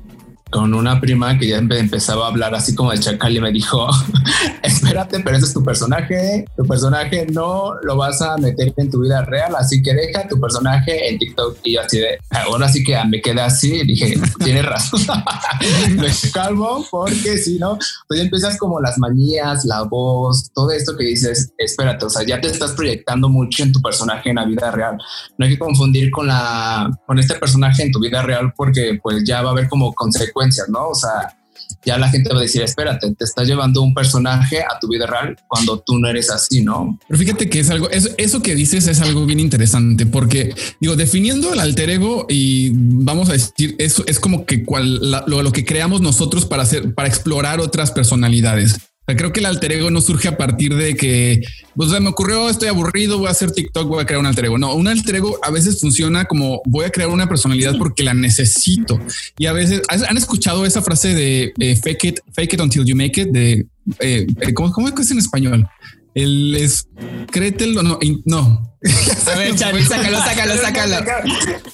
con 0.53 0.75
una 0.75 1.01
prima 1.01 1.39
que 1.39 1.49
ya 1.49 1.57
empezaba 1.57 2.27
a 2.27 2.29
hablar 2.29 2.55
así 2.55 2.75
como 2.75 2.93
el 2.93 3.01
chacal 3.01 3.35
y 3.35 3.41
me 3.41 3.51
dijo, 3.51 3.89
espérate, 4.63 5.21
pero 5.21 5.39
ese 5.39 5.47
es 5.47 5.55
tu 5.55 5.65
personaje, 5.65 6.45
tu 6.55 6.67
personaje 6.67 7.27
no 7.33 7.73
lo 7.83 7.97
vas 7.97 8.21
a 8.21 8.37
meter 8.37 8.71
en 8.77 8.91
tu 8.91 9.01
vida 9.01 9.25
real, 9.25 9.55
así 9.57 9.83
que 9.83 9.95
deja 9.95 10.29
tu 10.29 10.39
personaje 10.39 11.09
en 11.09 11.19
TikTok 11.19 11.57
y 11.65 11.75
yo 11.75 11.81
así 11.81 12.01
de, 12.01 12.19
ahora 12.31 12.69
sí 12.69 12.85
que 12.85 13.03
me 13.07 13.23
quedé 13.23 13.41
así 13.41 13.77
y 13.77 13.87
dije, 13.87 14.15
tienes 14.45 14.67
razón, 14.67 15.01
me 15.97 16.09
calmo 16.35 16.85
porque 16.91 17.39
si 17.39 17.59
no, 17.59 17.79
pues 18.07 18.21
ya 18.21 18.25
empiezas 18.25 18.59
como 18.59 18.79
las 18.79 18.99
manías, 18.99 19.65
la 19.65 19.85
voz, 19.85 20.53
todo 20.53 20.71
esto 20.71 20.95
que 20.99 21.05
dices, 21.05 21.55
espérate, 21.57 22.05
o 22.05 22.11
sea, 22.11 22.27
ya 22.27 22.39
te 22.39 22.49
estás 22.49 22.73
proyectando 22.73 23.31
mucho 23.31 23.63
en 23.63 23.73
tu 23.73 23.81
personaje 23.81 24.29
en 24.29 24.37
la 24.37 24.45
vida 24.45 24.71
real, 24.71 24.99
no 25.39 25.47
hay 25.47 25.53
que 25.53 25.59
confundir 25.59 26.11
con 26.11 26.27
la, 26.27 26.91
con 27.07 27.19
este 27.19 27.37
personaje 27.37 27.85
en 27.85 27.91
tu 27.91 28.01
vida 28.01 28.21
real 28.21 28.53
porque 28.55 29.01
pues 29.03 29.25
ya 29.25 29.41
va 29.41 29.49
a 29.49 29.53
haber 29.53 29.67
como 29.71 29.95
consecuencias 29.95 30.42
¿no? 30.69 30.89
O 30.89 30.95
sea, 30.95 31.37
ya 31.85 31.99
la 31.99 32.09
gente 32.09 32.31
va 32.33 32.39
a 32.39 32.43
decir, 32.43 32.63
espérate, 32.63 33.13
te 33.15 33.25
está 33.25 33.45
llevando 33.45 33.83
un 33.83 33.95
personaje 33.95 34.61
a 34.61 34.79
tu 34.81 34.89
vida 34.89 35.07
real 35.07 35.37
cuando 35.49 35.81
tú 35.81 35.99
no 35.99 36.09
eres 36.09 36.31
así, 36.31 36.63
¿no? 36.63 36.99
Pero 37.09 37.19
fíjate 37.19 37.49
que 37.49 37.61
es 37.61 37.71
algo, 37.71 37.91
eso, 37.91 38.09
eso 38.19 38.43
que 38.43 38.55
dices 38.55 38.87
es 38.87 39.01
algo 39.01 39.27
bien 39.27 39.41
interesante, 39.41 40.07
porque 40.07 40.55
digo, 40.81 40.97
definiendo 40.97 41.53
el 41.53 41.61
alter 41.61 41.91
ego 41.91 42.27
y 42.29 42.71
vamos 42.75 43.29
a 43.29 43.33
decir, 43.33 43.75
eso 43.79 44.05
es 44.07 44.21
como 44.21 44.47
que 44.47 44.65
cual, 44.65 45.11
la, 45.11 45.25
lo, 45.27 45.43
lo 45.43 45.53
que 45.53 45.65
creamos 45.65 46.01
nosotros 46.01 46.47
para 46.47 46.63
hacer, 46.63 46.95
para 46.95 47.09
explorar 47.09 47.61
otras 47.61 47.91
personalidades. 47.91 48.77
Creo 49.17 49.33
que 49.33 49.41
el 49.41 49.47
alter 49.47 49.73
ego 49.73 49.91
no 49.91 50.01
surge 50.01 50.29
a 50.29 50.37
partir 50.37 50.75
de 50.75 50.95
que 50.95 51.43
pues, 51.75 51.91
me 52.01 52.09
ocurrió, 52.09 52.49
estoy 52.49 52.69
aburrido, 52.69 53.19
voy 53.19 53.29
a 53.29 53.31
hacer 53.31 53.51
TikTok, 53.53 53.89
voy 53.89 54.03
a 54.03 54.07
crear 54.07 54.21
un 54.21 54.27
alter 54.27 54.47
ego. 54.47 54.59
No, 54.59 54.75
un 54.75 54.89
alter 54.89 55.17
ego 55.17 55.39
a 55.43 55.51
veces 55.51 55.81
funciona 55.81 56.25
como 56.25 56.63
voy 56.67 56.85
a 56.85 56.91
crear 56.91 57.09
una 57.09 57.29
personalidad 57.29 57.77
porque 57.79 58.03
la 58.03 58.15
necesito. 58.15 59.01
Y 59.39 59.47
a 59.47 59.53
veces 59.53 59.83
han 59.89 60.17
escuchado 60.17 60.65
esa 60.67 60.83
frase 60.83 61.15
de 61.15 61.53
eh, 61.59 61.77
fake 61.77 62.05
it, 62.05 62.21
fake 62.33 62.55
it 62.55 62.61
until 62.61 62.85
you 62.85 62.97
make 62.97 63.21
it. 63.21 63.29
De 63.29 63.67
eh, 64.01 64.27
¿cómo, 64.55 64.73
¿cómo, 64.73 64.89
es 64.89 65.11
en 65.11 65.19
español? 65.19 65.69
El 66.15 66.55
es 66.57 66.87
créetelo, 67.31 67.83
no, 67.83 67.99
no. 68.25 68.72
A 69.33 69.39
ver, 69.39 69.55
Charlie, 69.55 69.85
sácalo, 69.85 70.19
sácalo, 70.19 70.57
sácalo. 70.61 70.97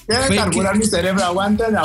Debe 0.07 0.35
carburar 0.35 0.77
mi 0.77 0.85
cerebro, 0.85 1.23
aguántalo. 1.23 1.81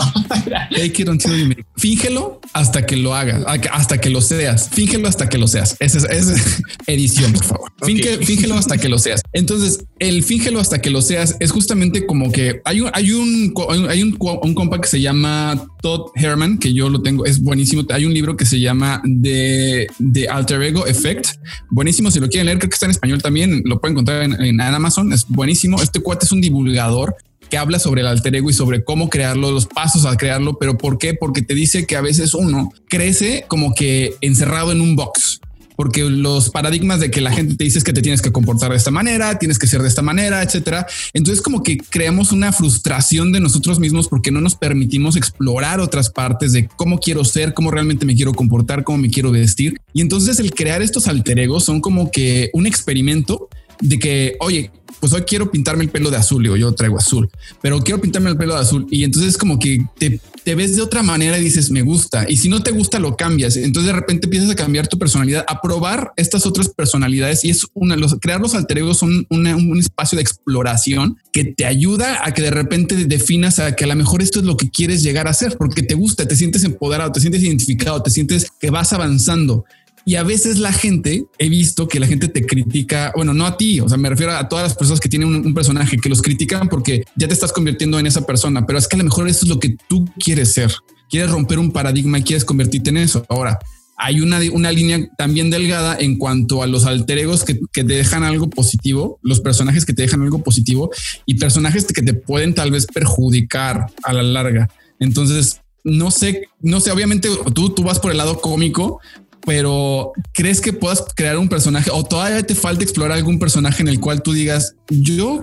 Fake 0.70 1.00
it 1.00 1.08
until 1.08 1.34
you 1.36 1.46
make 1.46 1.60
it. 1.60 1.66
Fíngelo 1.76 2.40
hasta 2.52 2.84
que 2.84 2.96
lo 2.96 3.14
hagas, 3.14 3.42
hasta 3.72 3.98
que 3.98 4.10
lo 4.10 4.20
seas. 4.20 4.68
Fíngelo 4.70 5.08
hasta 5.08 5.28
que 5.28 5.38
lo 5.38 5.48
seas. 5.48 5.76
Esa 5.80 5.98
es, 5.98 6.28
es 6.28 6.62
edición, 6.86 7.32
por 7.32 7.44
favor. 7.44 7.72
Okay. 7.80 7.94
Finge, 7.94 8.26
fíngelo 8.26 8.56
hasta 8.56 8.76
que 8.76 8.88
lo 8.88 8.98
seas. 8.98 9.22
Entonces, 9.32 9.84
el 9.98 10.22
fíngelo 10.24 10.60
hasta 10.60 10.80
que 10.80 10.90
lo 10.90 11.00
seas 11.00 11.36
es 11.40 11.50
justamente 11.52 12.04
como 12.04 12.30
que 12.30 12.60
hay 12.64 12.82
un, 12.82 12.90
hay 12.92 13.12
un, 13.12 13.54
hay 13.88 14.02
un, 14.02 14.18
un 14.42 14.54
compa 14.54 14.80
que 14.80 14.88
se 14.88 15.00
llama 15.00 15.66
Todd 15.80 16.10
Herman, 16.16 16.58
que 16.58 16.74
yo 16.74 16.90
lo 16.90 17.00
tengo, 17.00 17.24
es 17.24 17.40
buenísimo. 17.40 17.82
Hay 17.90 18.04
un 18.04 18.12
libro 18.12 18.36
que 18.36 18.44
se 18.44 18.60
llama 18.60 19.02
The, 19.22 19.86
The 20.12 20.28
Alter 20.28 20.62
Ego 20.62 20.86
Effect. 20.86 21.28
Buenísimo. 21.70 22.10
Si 22.10 22.20
lo 22.20 22.28
quieren 22.28 22.46
leer, 22.46 22.58
creo 22.58 22.68
que 22.68 22.74
está 22.74 22.86
en 22.86 22.92
español 22.92 23.22
también. 23.22 23.62
Lo 23.64 23.80
pueden 23.80 23.94
encontrar 23.94 24.22
en, 24.22 24.40
en 24.40 24.60
Amazon. 24.60 25.13
Es 25.14 25.26
buenísimo. 25.28 25.80
Este 25.80 26.00
cuate 26.00 26.26
es 26.26 26.32
un 26.32 26.40
divulgador 26.40 27.16
que 27.48 27.58
habla 27.58 27.78
sobre 27.78 28.00
el 28.00 28.06
alter 28.06 28.34
ego 28.36 28.50
y 28.50 28.52
sobre 28.52 28.84
cómo 28.84 29.08
crearlo, 29.08 29.52
los 29.52 29.66
pasos 29.66 30.06
a 30.06 30.16
crearlo, 30.16 30.58
pero 30.58 30.76
¿por 30.76 30.98
qué? 30.98 31.14
Porque 31.14 31.42
te 31.42 31.54
dice 31.54 31.86
que 31.86 31.96
a 31.96 32.00
veces 32.00 32.34
uno 32.34 32.72
crece 32.88 33.44
como 33.48 33.74
que 33.74 34.16
encerrado 34.20 34.72
en 34.72 34.80
un 34.80 34.96
box. 34.96 35.40
Porque 35.76 36.04
los 36.04 36.50
paradigmas 36.50 37.00
de 37.00 37.10
que 37.10 37.20
la 37.20 37.32
gente 37.32 37.56
te 37.56 37.64
dice 37.64 37.82
que 37.82 37.92
te 37.92 38.00
tienes 38.00 38.22
que 38.22 38.30
comportar 38.30 38.70
de 38.70 38.76
esta 38.76 38.92
manera, 38.92 39.40
tienes 39.40 39.58
que 39.58 39.66
ser 39.66 39.82
de 39.82 39.88
esta 39.88 40.02
manera, 40.02 40.40
etcétera. 40.42 40.86
Entonces, 41.12 41.42
como 41.42 41.64
que 41.64 41.78
creamos 41.78 42.30
una 42.30 42.52
frustración 42.52 43.32
de 43.32 43.40
nosotros 43.40 43.80
mismos 43.80 44.06
porque 44.06 44.30
no 44.30 44.40
nos 44.40 44.54
permitimos 44.54 45.16
explorar 45.16 45.80
otras 45.80 46.10
partes 46.10 46.52
de 46.52 46.68
cómo 46.68 46.98
quiero 46.98 47.24
ser, 47.24 47.54
cómo 47.54 47.72
realmente 47.72 48.06
me 48.06 48.14
quiero 48.14 48.32
comportar, 48.34 48.84
cómo 48.84 48.98
me 48.98 49.10
quiero 49.10 49.32
vestir. 49.32 49.80
Y 49.92 50.00
entonces, 50.00 50.38
el 50.38 50.54
crear 50.54 50.80
estos 50.80 51.08
alter 51.08 51.40
egos 51.40 51.64
son 51.64 51.80
como 51.80 52.10
que 52.12 52.50
un 52.52 52.66
experimento 52.66 53.48
de 53.80 53.98
que, 53.98 54.36
oye, 54.38 54.70
pues 55.00 55.12
hoy 55.12 55.22
quiero 55.22 55.50
pintarme 55.50 55.84
el 55.84 55.90
pelo 55.90 56.10
de 56.10 56.16
azul, 56.16 56.42
digo, 56.42 56.56
yo 56.56 56.72
traigo 56.72 56.98
azul, 56.98 57.28
pero 57.60 57.80
quiero 57.80 58.00
pintarme 58.00 58.30
el 58.30 58.36
pelo 58.36 58.54
de 58.54 58.60
azul. 58.60 58.86
Y 58.90 59.04
entonces 59.04 59.36
como 59.36 59.58
que 59.58 59.78
te, 59.98 60.54
ves 60.54 60.76
de 60.76 60.82
otra 60.82 61.02
manera 61.02 61.38
y 61.38 61.44
dices, 61.44 61.70
me 61.70 61.82
gusta. 61.82 62.26
Y 62.28 62.36
si 62.36 62.48
no 62.48 62.62
te 62.62 62.70
gusta, 62.70 62.98
lo 62.98 63.16
cambias. 63.16 63.56
Entonces 63.56 63.92
de 63.92 63.98
repente 63.98 64.26
empiezas 64.26 64.50
a 64.50 64.54
cambiar 64.54 64.88
tu 64.88 64.98
personalidad, 64.98 65.44
a 65.48 65.60
probar 65.60 66.12
estas 66.16 66.46
otras 66.46 66.68
personalidades. 66.68 67.44
Y 67.44 67.50
es 67.50 67.66
una, 67.74 67.96
los, 67.96 68.16
crear 68.20 68.40
los 68.40 68.54
alter 68.54 68.78
egos 68.78 68.98
son 68.98 69.26
un 69.30 69.78
espacio 69.78 70.16
de 70.16 70.22
exploración 70.22 71.18
que 71.32 71.44
te 71.44 71.66
ayuda 71.66 72.20
a 72.24 72.32
que 72.32 72.42
de 72.42 72.50
repente 72.50 72.94
definas 73.06 73.58
a 73.58 73.74
que 73.74 73.84
a 73.84 73.86
lo 73.88 73.96
mejor 73.96 74.22
esto 74.22 74.38
es 74.38 74.44
lo 74.44 74.56
que 74.56 74.70
quieres 74.70 75.02
llegar 75.02 75.26
a 75.26 75.30
hacer, 75.30 75.56
porque 75.56 75.82
te 75.82 75.94
gusta, 75.94 76.26
te 76.28 76.36
sientes 76.36 76.64
empoderado, 76.64 77.12
te 77.12 77.20
sientes 77.20 77.42
identificado, 77.42 78.02
te 78.02 78.10
sientes 78.10 78.46
que 78.60 78.70
vas 78.70 78.92
avanzando. 78.92 79.64
Y 80.06 80.16
a 80.16 80.22
veces 80.22 80.58
la 80.58 80.72
gente, 80.72 81.26
he 81.38 81.48
visto 81.48 81.88
que 81.88 81.98
la 81.98 82.06
gente 82.06 82.28
te 82.28 82.44
critica, 82.44 83.12
bueno, 83.16 83.32
no 83.32 83.46
a 83.46 83.56
ti, 83.56 83.80
o 83.80 83.88
sea, 83.88 83.96
me 83.96 84.10
refiero 84.10 84.32
a 84.32 84.48
todas 84.48 84.64
las 84.64 84.76
personas 84.76 85.00
que 85.00 85.08
tienen 85.08 85.28
un, 85.28 85.54
personaje 85.54 85.96
que 85.96 86.08
los 86.08 86.20
critican 86.20 86.68
porque 86.68 87.04
ya 87.16 87.26
te 87.26 87.34
estás 87.34 87.52
convirtiendo 87.52 87.98
en 87.98 88.06
esa 88.06 88.26
persona, 88.26 88.66
pero 88.66 88.78
es 88.78 88.86
que 88.86 88.96
a 88.96 88.98
lo 88.98 89.04
mejor 89.04 89.28
eso 89.28 89.44
es 89.44 89.48
lo 89.48 89.58
que 89.58 89.76
tú 89.88 90.04
quieres 90.18 90.52
ser. 90.52 90.72
Quieres 91.08 91.30
romper 91.30 91.58
un 91.58 91.72
paradigma 91.72 92.18
y 92.18 92.22
quieres 92.22 92.44
convertirte 92.44 92.90
en 92.90 92.98
eso. 92.98 93.24
Ahora, 93.28 93.58
hay 93.96 94.20
una, 94.20 94.40
una 94.52 94.72
línea 94.72 95.08
también 95.16 95.50
delgada 95.50 95.96
en 95.98 96.18
cuanto 96.18 96.62
a 96.62 96.66
los 96.66 96.84
alter 96.84 97.18
egos 97.18 97.44
que, 97.44 97.58
que, 97.72 97.84
te 97.84 97.94
dejan 97.94 98.24
algo 98.24 98.50
positivo, 98.50 99.18
los 99.22 99.40
personajes 99.40 99.86
que 99.86 99.94
te 99.94 100.02
dejan 100.02 100.22
algo 100.22 100.42
positivo 100.42 100.90
y 101.24 101.36
personajes 101.36 101.86
que 101.86 102.02
te 102.02 102.14
pueden 102.14 102.54
tal 102.54 102.70
vez 102.70 102.86
perjudicar 102.86 103.86
a 104.02 104.12
la 104.12 104.22
larga. 104.22 104.68
Entonces, 104.98 105.60
no 105.84 106.10
sé, 106.10 106.48
no 106.60 106.80
sé, 106.80 106.90
obviamente 106.90 107.28
tú, 107.54 107.68
tú 107.70 107.82
vas 107.84 108.00
por 108.00 108.10
el 108.10 108.16
lado 108.16 108.40
cómico, 108.40 109.00
pero 109.44 110.12
¿crees 110.32 110.60
que 110.60 110.72
puedas 110.72 111.04
crear 111.14 111.38
un 111.38 111.48
personaje 111.48 111.90
o 111.92 112.04
todavía 112.04 112.42
te 112.42 112.54
falta 112.54 112.82
explorar 112.82 113.16
algún 113.16 113.38
personaje 113.38 113.82
en 113.82 113.88
el 113.88 114.00
cual 114.00 114.22
tú 114.22 114.32
digas, 114.32 114.74
yo 114.88 115.40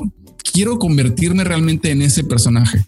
quiero 0.52 0.80
convertirme 0.80 1.44
realmente 1.44 1.92
en 1.92 2.02
ese 2.02 2.24
personaje? 2.24 2.86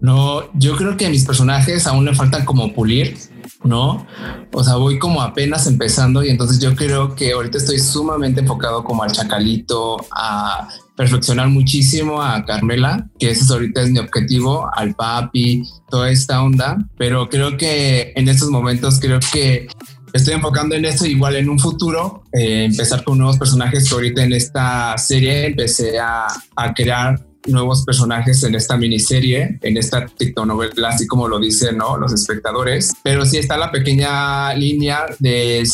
No, 0.00 0.52
yo 0.54 0.76
creo 0.76 0.96
que 0.96 1.08
mis 1.08 1.24
personajes 1.24 1.86
aún 1.86 2.04
le 2.04 2.14
faltan 2.14 2.44
como 2.44 2.74
pulir, 2.74 3.16
¿no? 3.64 4.06
O 4.52 4.62
sea, 4.62 4.76
voy 4.76 4.98
como 4.98 5.22
apenas 5.22 5.66
empezando 5.66 6.22
y 6.22 6.28
entonces 6.28 6.58
yo 6.58 6.76
creo 6.76 7.14
que 7.14 7.32
ahorita 7.32 7.56
estoy 7.56 7.78
sumamente 7.78 8.40
enfocado 8.40 8.84
como 8.84 9.02
al 9.02 9.12
chacalito, 9.12 9.96
a 10.12 10.68
perfeccionar 10.96 11.48
muchísimo 11.48 12.22
a 12.22 12.44
Carmela, 12.44 13.08
que 13.18 13.30
ese 13.30 13.50
ahorita 13.50 13.82
es 13.82 13.90
mi 13.90 13.98
objetivo, 13.98 14.68
al 14.74 14.94
papi, 14.94 15.62
toda 15.90 16.10
esta 16.10 16.42
onda, 16.42 16.78
pero 16.98 17.28
creo 17.28 17.56
que 17.56 18.12
en 18.16 18.28
estos 18.28 18.50
momentos 18.50 18.98
creo 19.00 19.20
que 19.32 19.68
estoy 20.16 20.34
enfocando 20.34 20.74
en 20.74 20.84
esto 20.84 21.06
igual 21.06 21.36
en 21.36 21.48
un 21.48 21.58
futuro, 21.58 22.24
eh, 22.32 22.64
empezar 22.64 23.04
con 23.04 23.18
nuevos 23.18 23.38
personajes 23.38 23.88
que 23.88 23.94
ahorita 23.94 24.24
en 24.24 24.32
esta 24.32 24.96
serie 24.98 25.46
empecé 25.46 25.98
a, 25.98 26.26
crear 26.74 27.20
nuevos 27.46 27.84
personajes 27.84 28.42
en 28.42 28.56
esta 28.56 28.76
miniserie, 28.76 29.58
en 29.62 29.76
esta 29.76 30.06
novela, 30.44 30.88
así 30.88 31.06
como 31.06 31.28
lo 31.28 31.38
dicen 31.38 31.76
¿no? 31.76 31.96
los 31.96 32.12
espectadores. 32.12 32.92
Pero 33.04 33.24
sí 33.24 33.38
está 33.38 33.56
la 33.56 33.70
pequeña 33.70 34.52
línea 34.54 35.06
de, 35.20 35.64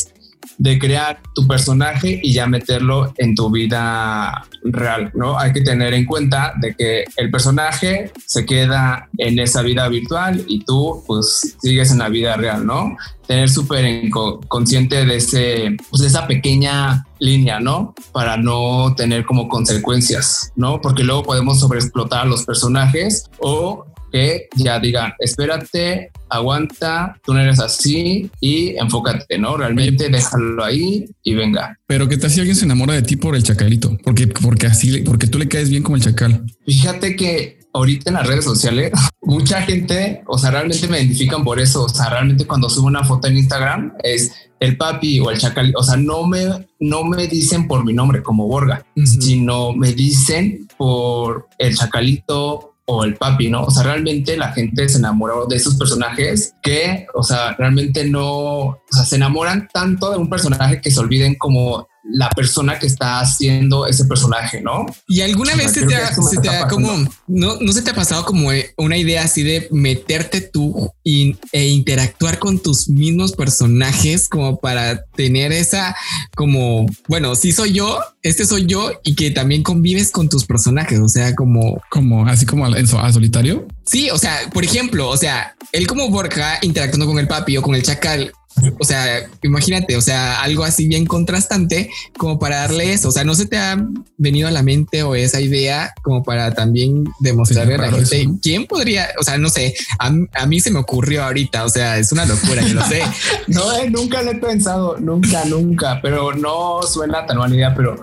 de 0.59 0.79
crear 0.79 1.21
tu 1.35 1.47
personaje 1.47 2.21
y 2.23 2.33
ya 2.33 2.47
meterlo 2.47 3.13
en 3.17 3.35
tu 3.35 3.51
vida 3.51 4.47
real, 4.65 5.11
¿no? 5.15 5.39
Hay 5.39 5.53
que 5.53 5.63
tener 5.63 5.95
en 5.95 6.05
cuenta 6.05 6.55
de 6.61 6.75
que 6.75 7.05
el 7.17 7.31
personaje 7.31 8.13
se 8.27 8.47
queda 8.47 9.09
en 9.19 9.39
esa 9.39 9.63
vida 9.63 9.89
virtual 9.89 10.45
y 10.47 10.65
tú 10.65 11.03
pues 11.07 11.57
sigues 11.61 11.91
en 11.91 11.99
la 11.99 12.09
vida 12.09 12.37
real, 12.37 12.67
¿no? 12.67 12.97
Tener 13.27 13.49
súper 13.49 14.11
consciente 14.49 15.05
de, 15.05 15.17
ese, 15.17 15.77
pues, 15.91 16.03
de 16.03 16.09
esa 16.09 16.27
pequeña 16.27 17.07
línea, 17.19 17.61
¿no? 17.61 17.95
Para 18.13 18.37
no 18.37 18.95
tener 18.97 19.25
como 19.25 19.49
consecuencias, 19.49 20.53
¿no? 20.57 20.81
Porque 20.81 21.05
luego 21.05 21.23
podemos 21.23 21.61
sobreexplotar 21.61 22.23
a 22.23 22.27
los 22.27 22.45
personajes 22.45 23.31
o 23.39 23.87
que 24.13 24.49
ya 24.57 24.79
digan, 24.79 25.13
espérate, 25.19 26.11
aguanta, 26.29 27.19
tú 27.25 27.35
no 27.35 27.41
eres 27.41 27.59
así 27.61 28.31
y 28.41 28.77
enfócate, 28.77 29.39
¿no? 29.39 29.57
Realmente 29.57 30.09
déjalo 30.09 30.65
ahí 30.65 31.07
y 31.23 31.35
venga. 31.35 31.79
Pero 31.87 32.09
¿qué 32.09 32.17
tal 32.19 32.31
si 32.31 32.41
alguien 32.41 32.57
se 32.57 32.65
enamora 32.65 32.95
de 32.95 33.03
ti 33.03 33.17
por 33.17 33.35
el 33.35 33.43
chacalito? 33.43 33.97
Porque, 34.05 34.27
porque 34.27 34.67
así, 34.67 35.03
porque 35.03 35.27
tú 35.27 35.39
le 35.39 35.49
caes 35.49 35.71
bien 35.71 35.83
como 35.83 35.97
el 35.97 36.03
chacal. 36.03 36.45
Fíjate 36.67 37.17
que 37.17 37.63
ahorita 37.73 38.11
en 38.11 38.15
las 38.15 38.27
redes 38.27 38.45
sociales, 38.45 38.93
mucha 39.23 39.63
gente, 39.63 40.23
o 40.27 40.39
sea, 40.39 40.51
realmente 40.51 40.87
me 40.89 40.99
identifican 40.99 41.45
por 41.45 41.59
eso. 41.59 41.85
O 41.85 41.89
sea, 41.89 42.11
realmente 42.11 42.47
cuando 42.47 42.69
subo 42.69 42.87
una 42.87 43.05
foto 43.05 43.29
en 43.29 43.39
Instagram 43.39 43.95
es 44.03 44.33
el 44.61 44.77
papi 44.77 45.21
o 45.21 45.31
el 45.31 45.39
chacal. 45.39 45.73
O 45.77 45.83
sea, 45.83 45.97
no 45.97 46.27
me, 46.27 46.67
no 46.81 47.05
me 47.05 47.27
dicen 47.27 47.67
por 47.67 47.85
mi 47.85 47.93
nombre 47.93 48.23
como 48.23 48.47
Borga, 48.47 48.85
sino 49.05 49.73
me 49.73 49.93
dicen 49.93 50.69
por 50.77 51.49
el 51.59 51.77
chacalito 51.77 52.72
o 52.87 53.05
el 53.05 53.15
papi, 53.15 53.49
¿no? 53.49 53.63
O 53.63 53.71
sea, 53.71 53.85
realmente 53.85 54.37
la 54.37 54.53
gente 54.53 54.89
se 54.89 54.99
enamoró 54.99 55.47
de 55.47 55.57
esos 55.57 55.77
personajes 55.77 56.55
que, 56.63 57.07
o 57.15 57.23
sea, 57.23 57.55
realmente 57.55 58.05
no, 58.05 58.27
o 58.29 58.83
sea, 58.91 59.05
se 59.05 59.17
enamoran 59.17 59.69
tanto 59.73 60.11
de 60.11 60.19
un 60.19 60.29
personaje 60.29 60.81
que 60.81 60.91
se 60.91 61.01
olviden 61.01 61.37
como 61.37 61.87
la 62.13 62.29
persona 62.31 62.79
que 62.79 62.87
está 62.87 63.21
haciendo 63.21 63.87
ese 63.87 64.05
personaje, 64.05 64.61
¿no? 64.61 64.87
Y 65.09 65.23
alguna 65.23 65.55
vez 65.55 65.73
se 65.73 65.87
te, 65.87 65.95
ha, 65.95 66.15
se 66.15 66.41
te 66.41 66.49
ha 66.49 66.69
como, 66.69 66.93
no, 67.27 67.57
no 67.61 67.73
se 67.73 67.83
te 67.83 67.91
ha 67.91 67.95
pasado 67.95 68.25
como 68.25 68.51
una 68.77 68.97
idea 68.97 69.23
así 69.25 69.43
de 69.43 69.69
meterte 69.71 70.41
tú 70.41 70.91
e 71.05 71.67
interactuar 71.67 72.39
con 72.39 72.59
tus 72.61 72.89
mismos 72.89 73.33
personajes 73.33 74.29
como 74.29 74.59
para 74.59 75.05
tener 75.17 75.53
esa 75.53 75.97
como, 76.37 76.87
bueno, 77.09 77.35
si 77.35 77.53
soy 77.53 77.73
yo, 77.73 78.01
este 78.23 78.45
soy 78.45 78.67
yo 78.67 78.93
y 79.05 79.15
que 79.15 79.31
también 79.31 79.63
convives 79.63 80.11
con 80.11 80.29
tus 80.29 80.45
personajes, 80.45 81.01
o 81.01 81.09
sea, 81.09 81.35
como... 81.35 81.81
Como 81.91 82.27
así 82.27 82.47
como 82.47 82.67
en 82.67 82.87
a 82.87 83.13
solitario. 83.13 83.67
Sí, 83.85 84.11
o 84.11 84.19
sea, 84.19 84.39
por 84.53 84.65
ejemplo, 84.65 85.09
o 85.09 85.17
sea, 85.17 85.55
él 85.73 85.87
como 85.87 86.09
Borja 86.11 86.59
interactuando 86.63 87.07
con 87.07 87.19
el 87.19 87.27
papi 87.27 87.57
o 87.57 87.63
con 87.63 87.75
el 87.75 87.83
chacal, 87.83 88.33
o 88.79 88.85
sea, 88.85 89.29
imagínate, 89.43 89.97
o 89.97 90.01
sea, 90.01 90.41
algo 90.43 90.65
así 90.65 90.87
bien 90.87 91.07
contrastante 91.07 91.91
como 92.17 92.39
para 92.39 92.57
darle 92.57 92.93
eso. 92.93 93.09
O 93.09 93.13
sea, 93.13 93.25
no 93.25 93.35
se 93.35 93.47
te 93.47 93.59
ha 93.59 93.85
venido 94.19 94.49
a 94.49 94.51
la 94.51 94.63
mente 94.63 95.03
o 95.03 95.15
esa 95.15 95.41
idea 95.41 95.93
como 96.03 96.23
para 96.23 96.55
también 96.55 97.05
demostrarle 97.21 97.75
a 97.75 97.79
la 97.79 97.91
gente 97.91 98.29
quién 98.43 98.67
podría, 98.67 99.09
o 99.19 99.23
sea, 99.23 99.39
no 99.39 99.49
sé, 99.49 99.75
a, 99.99 100.47
mí 100.47 100.61
se 100.61 100.71
me 100.71 100.79
ocurrió 100.79 101.25
ahorita. 101.25 101.65
O 101.65 101.69
sea, 101.69 101.99
es 101.99 102.13
una 102.13 102.27
locura, 102.27 102.63
yo 102.63 102.75
lo 102.75 102.85
sé. 102.85 103.03
no, 103.49 103.73
eh, 103.77 103.91
nunca 103.91 104.23
lo 104.23 104.33
he 104.33 104.37
pensado, 104.37 104.97
nunca, 104.99 105.45
nunca, 105.45 106.01
pero 106.03 106.33
no 106.35 106.83
suena 106.83 107.27
tan 107.27 107.39
buena 107.39 107.55
idea, 107.55 107.75
pero 107.75 107.97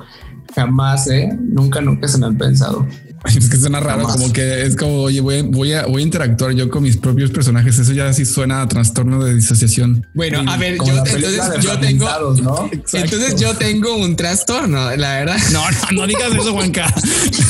jamás, 0.55 1.07
eh, 1.07 1.29
nunca, 1.39 1.81
nunca 1.81 2.07
se 2.07 2.17
me 2.17 2.25
han 2.25 2.37
pensado. 2.37 2.85
Es 3.25 3.49
que 3.49 3.57
suena 3.57 3.79
raro, 3.79 4.03
como 4.03 4.31
que 4.31 4.63
es 4.65 4.75
como, 4.75 5.01
oye, 5.01 5.19
voy, 5.21 5.41
voy, 5.41 5.73
a, 5.73 5.85
voy 5.85 6.01
a 6.01 6.05
interactuar 6.05 6.53
yo 6.53 6.69
con 6.69 6.83
mis 6.83 6.97
propios 6.97 7.31
personajes. 7.31 7.77
Eso 7.77 7.91
ya 7.91 8.11
sí 8.13 8.25
suena 8.25 8.61
a 8.61 8.67
trastorno 8.67 9.23
de 9.23 9.35
disociación. 9.35 10.05
Bueno, 10.13 10.43
a 10.49 10.57
ver, 10.57 10.77
yo, 10.77 10.97
entonces 10.97 11.63
yo 11.63 11.79
tengo, 11.79 12.07
¿no? 12.41 12.69
entonces 12.93 13.35
yo 13.39 13.53
tengo 13.55 13.95
un 13.95 14.15
trastorno, 14.15 14.95
la 14.95 15.19
verdad. 15.19 15.37
No, 15.51 15.63
no, 15.69 16.01
no 16.01 16.07
digas 16.07 16.33
eso, 16.33 16.53
Juanca. 16.53 16.93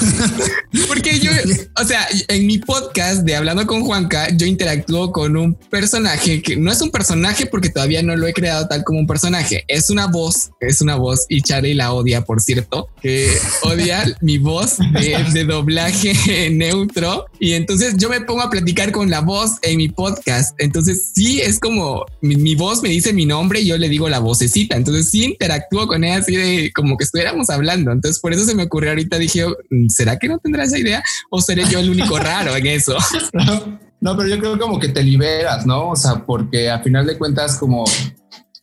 Porque 0.87 1.19
yo, 1.19 1.31
o 1.79 1.83
sea, 1.83 2.07
en 2.27 2.47
mi 2.47 2.57
podcast 2.57 3.23
de 3.23 3.35
Hablando 3.35 3.65
con 3.67 3.83
Juanca, 3.83 4.29
yo 4.35 4.45
interactúo 4.45 5.11
con 5.11 5.37
un 5.37 5.53
personaje 5.53 6.41
que 6.41 6.55
no 6.55 6.71
es 6.71 6.81
un 6.81 6.91
personaje 6.91 7.45
porque 7.45 7.69
todavía 7.69 8.03
no 8.03 8.15
lo 8.15 8.27
he 8.27 8.33
creado 8.33 8.67
tal 8.67 8.83
como 8.83 8.99
un 8.99 9.07
personaje. 9.07 9.63
Es 9.67 9.89
una 9.89 10.07
voz, 10.07 10.51
es 10.59 10.81
una 10.81 10.95
voz 10.95 11.25
y 11.29 11.41
Charlie 11.41 11.73
la 11.73 11.93
odia, 11.93 12.23
por 12.23 12.41
cierto, 12.41 12.89
que 13.01 13.37
odia 13.63 14.03
mi 14.21 14.37
voz 14.37 14.77
de, 14.77 15.23
de 15.31 15.43
doblaje 15.59 16.49
neutro 16.51 17.25
y 17.39 17.53
entonces 17.53 17.95
yo 17.97 18.09
me 18.09 18.21
pongo 18.21 18.41
a 18.41 18.49
platicar 18.49 18.91
con 18.91 19.09
la 19.09 19.21
voz 19.21 19.57
en 19.61 19.77
mi 19.77 19.89
podcast. 19.89 20.55
Entonces 20.57 21.11
sí 21.13 21.41
es 21.41 21.59
como 21.59 22.05
mi, 22.21 22.55
voz 22.55 22.81
me 22.81 22.89
dice 22.89 23.13
mi 23.13 23.25
nombre 23.25 23.61
y 23.61 23.67
yo 23.67 23.77
le 23.77 23.89
digo 23.89 24.07
la 24.09 24.19
vocecita. 24.19 24.75
Entonces 24.75 25.09
sí 25.09 25.25
interactúo 25.25 25.87
con 25.87 26.03
ella 26.03 26.17
así 26.17 26.35
de 26.35 26.71
como 26.73 26.97
que 26.97 27.03
estuviéramos 27.03 27.49
hablando. 27.49 27.91
Entonces 27.91 28.21
por 28.21 28.33
eso 28.33 28.45
se 28.45 28.55
me 28.55 28.63
ocurrió 28.63 28.91
ahorita. 28.91 29.17
Dije, 29.17 29.45
mm, 29.47 29.89
¿será 29.89 30.17
que 30.17 30.27
no 30.27 30.39
tendrá 30.39 30.63
esa 30.63 30.77
idea 30.77 31.03
o 31.29 31.41
seré 31.41 31.65
yo 31.69 31.79
el 31.79 31.89
único 31.89 32.17
raro 32.19 32.55
en 32.55 32.67
eso? 32.67 32.97
No, 34.01 34.15
pero 34.15 34.29
yo 34.29 34.39
creo 34.39 34.57
como 34.57 34.79
que 34.79 34.87
te 34.87 35.03
liberas, 35.03 35.65
¿no? 35.65 35.89
O 35.89 35.95
sea, 35.97 36.25
porque 36.25 36.69
a 36.69 36.79
final 36.79 37.05
de 37.05 37.17
cuentas 37.17 37.57
como 37.57 37.83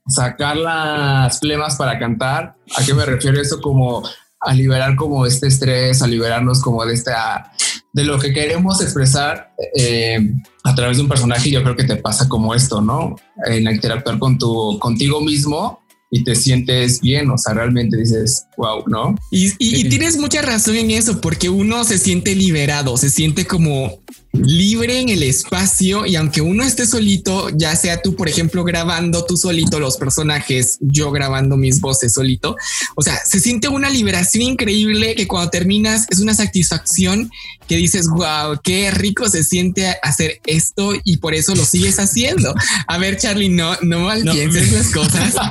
sacar 0.09 0.57
las 0.57 1.39
flemas 1.41 1.77
para 1.77 1.99
cantar, 1.99 2.55
¿a 2.75 2.83
qué 2.83 2.95
me 2.95 3.05
refiero 3.05 3.39
eso? 3.39 3.61
Como 3.61 4.03
a 4.47 4.55
liberar 4.55 4.95
como 4.95 5.27
este 5.27 5.49
estrés, 5.49 6.03
a 6.03 6.07
liberarnos 6.07 6.63
como 6.63 6.85
de 6.85 6.95
esta, 6.95 7.53
de 7.93 8.05
lo 8.05 8.19
que 8.19 8.33
queremos 8.33 8.81
expresar 8.81 9.53
eh, 9.77 10.19
a 10.63 10.75
través 10.75 10.97
de 10.97 11.03
un 11.03 11.09
personaje. 11.09 11.51
Yo 11.51 11.63
creo 11.63 11.77
que 11.77 11.85
te 11.85 11.97
pasa 11.97 12.29
como 12.29 12.55
esto, 12.55 12.81
¿no? 12.81 13.17
En 13.47 13.69
interactuar 13.69 14.19
con 14.21 14.39
tu, 14.39 14.79
contigo 14.79 15.21
mismo 15.21 15.81
y 16.13 16.23
te 16.23 16.37
sientes 16.37 17.01
bien, 17.01 17.29
o 17.29 17.37
sea, 17.37 17.55
realmente 17.55 17.97
dices, 17.97 18.45
wow, 18.57 18.85
¿no? 18.87 19.17
Y, 19.33 19.53
y, 19.59 19.89
tienes 19.89 20.17
mucha 20.17 20.41
razón 20.41 20.77
en 20.77 20.93
eso, 20.93 21.21
porque 21.21 21.49
uno 21.49 21.83
se 21.83 21.99
siente 21.99 22.37
liberado, 22.37 22.97
se 22.97 23.11
siente 23.11 23.45
como 23.45 23.99
libre 24.45 25.01
en 25.01 25.09
el 25.09 25.23
espacio 25.23 26.07
y 26.07 26.17
aunque 26.17 26.41
uno 26.41 26.65
esté 26.65 26.87
solito, 26.87 27.49
ya 27.51 27.75
sea 27.77 28.03
tú, 28.03 28.15
por 28.15 28.29
ejemplo, 28.29 28.65
grabando 28.65 29.25
tú 29.25 29.37
solito 29.37 29.81
los 29.81 29.97
personajes, 29.97 30.79
yo 30.81 31.11
grabando 31.11 31.57
mis 31.57 31.81
voces 31.81 32.15
solito, 32.15 32.57
o 32.95 33.03
sea, 33.03 33.19
se 33.25 33.41
siente 33.41 33.69
una 33.69 33.91
liberación 33.91 34.43
increíble 34.43 35.15
que 35.15 35.27
cuando 35.27 35.51
terminas 35.51 36.07
es 36.11 36.21
una 36.21 36.35
satisfacción 36.35 37.31
que 37.69 37.77
dices, 37.77 38.09
wow, 38.09 38.59
qué 38.63 38.91
rico 38.91 39.29
se 39.29 39.43
siente 39.43 39.97
hacer 40.03 40.41
esto 40.47 40.93
y 41.05 41.17
por 41.17 41.35
eso 41.35 41.55
lo 41.55 41.65
sigues 41.65 41.99
haciendo. 41.99 42.55
A 42.87 42.99
ver, 42.99 43.17
Charlie, 43.19 43.49
no, 43.49 43.77
no 43.83 44.01
mal 44.01 44.23
pienses 44.23 44.73
las 44.73 44.91
cosas. 44.91 45.35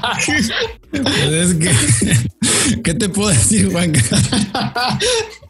Pues 0.95 1.55
¿Qué 2.81 2.93
te 2.93 3.09
puedo 3.09 3.29
decir, 3.29 3.69
Juan? 3.69 3.91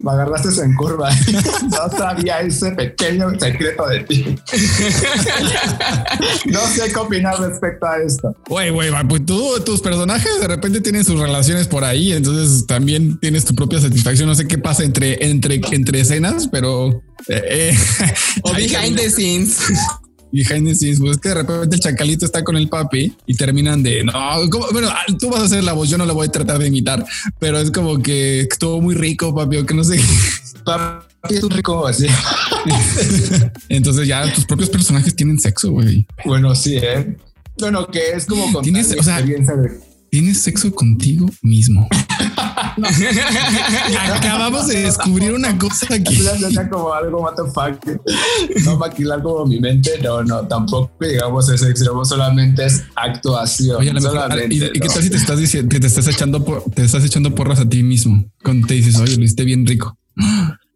Me 0.00 0.10
agarraste 0.10 0.48
en 0.62 0.74
curva. 0.74 1.10
No 1.64 1.96
sabía 1.96 2.40
ese 2.40 2.72
pequeño 2.72 3.30
secreto 3.38 3.86
de 3.88 4.00
ti. 4.00 4.38
No 6.46 6.60
sé 6.66 6.92
qué 6.92 6.98
opinar 6.98 7.40
respecto 7.40 7.86
a 7.86 7.98
esto. 7.98 8.36
Güey, 8.48 8.70
güey, 8.70 8.90
pues 9.08 9.24
tú, 9.24 9.60
tus 9.64 9.80
personajes 9.80 10.40
de 10.40 10.46
repente 10.46 10.80
tienen 10.80 11.04
sus 11.04 11.18
relaciones 11.18 11.68
por 11.68 11.84
ahí, 11.84 12.12
entonces 12.12 12.66
también 12.66 13.18
tienes 13.18 13.44
tu 13.44 13.54
propia 13.54 13.80
satisfacción. 13.80 14.28
No 14.28 14.34
sé 14.34 14.46
qué 14.46 14.58
pasa 14.58 14.84
entre, 14.84 15.26
entre, 15.26 15.60
entre 15.72 16.00
escenas, 16.00 16.48
pero... 16.48 17.02
Eh, 17.28 17.72
eh 17.72 17.78
o 18.42 18.52
behind 18.52 18.96
the 18.96 19.10
scenes 19.10 19.60
behind 20.34 20.66
the 20.66 20.74
scenes, 20.74 20.98
pues 20.98 21.16
que 21.18 21.28
de 21.28 21.36
repente 21.36 21.76
el 21.76 21.80
chacalito 21.80 22.26
está 22.26 22.42
con 22.42 22.56
el 22.56 22.68
papi 22.68 23.16
y 23.26 23.34
terminan 23.36 23.82
de 23.82 24.02
no, 24.02 24.12
bueno, 24.72 24.88
ah, 24.90 25.04
tú 25.18 25.30
vas 25.30 25.42
a 25.42 25.44
hacer 25.44 25.62
la 25.62 25.72
voz, 25.72 25.88
yo 25.88 25.96
no 25.96 26.04
la 26.04 26.12
voy 26.12 26.26
a 26.26 26.30
tratar 26.30 26.58
de 26.58 26.66
imitar, 26.66 27.04
pero 27.38 27.58
es 27.58 27.70
como 27.70 28.02
que 28.02 28.40
estuvo 28.40 28.80
muy 28.80 28.96
rico, 28.96 29.34
papi, 29.34 29.58
o 29.58 29.66
que 29.66 29.74
no 29.74 29.84
sé. 29.84 30.00
Papi 30.64 31.34
es 31.34 31.44
un 31.44 31.50
rico 31.50 31.86
así. 31.86 32.06
Entonces 33.68 34.08
ya 34.08 34.32
tus 34.32 34.46
propios 34.46 34.70
personajes 34.70 35.14
tienen 35.14 35.38
sexo, 35.38 35.72
güey. 35.72 36.06
Bueno, 36.24 36.54
sí, 36.54 36.78
eh. 36.78 37.18
Bueno, 37.58 37.86
que 37.86 38.12
es 38.14 38.24
como 38.24 38.62
¿Tienes, 38.62 38.96
o 38.98 39.02
sea, 39.02 39.22
tienes 40.10 40.38
sexo 40.38 40.74
contigo 40.74 41.30
mismo. 41.42 41.86
Acabamos 44.14 44.66
de 44.68 44.82
descubrir 44.82 45.32
una 45.32 45.56
cosa 45.58 45.86
aquí. 45.94 46.18
Como 46.70 46.92
algo 46.92 47.20
what 47.22 47.34
the 47.34 47.44
fuck. 47.52 48.00
No 48.64 48.78
maquilar 48.78 49.22
como 49.22 49.46
mi 49.46 49.60
mente, 49.60 49.90
no, 50.02 50.22
no, 50.22 50.46
tampoco 50.46 50.90
digamos 51.00 51.48
ese 51.48 51.70
extremo, 51.70 52.04
solamente 52.04 52.64
es 52.66 52.84
actuación. 52.96 53.76
Oye, 53.78 53.90
a 53.90 53.94
lo 53.94 54.00
mejor, 54.00 54.16
solamente, 54.20 54.54
¿y, 54.54 54.58
y 54.64 54.70
qué 54.80 54.88
¿no? 54.88 54.94
tal 54.94 55.02
si 55.02 55.10
te 55.10 55.16
estás 55.16 55.38
diciendo 55.38 55.68
que 55.68 55.80
te 55.80 55.86
estás 55.86 56.06
echando 56.08 56.44
por- 56.44 56.62
te 56.74 56.84
estás 56.84 57.04
echando 57.04 57.34
porras 57.34 57.60
a 57.60 57.68
ti 57.68 57.82
mismo 57.82 58.24
cuando 58.42 58.66
te 58.66 58.74
dices, 58.74 58.96
oye, 58.96 59.16
lo 59.16 59.24
hiciste 59.24 59.44
bien 59.44 59.66
rico? 59.66 59.96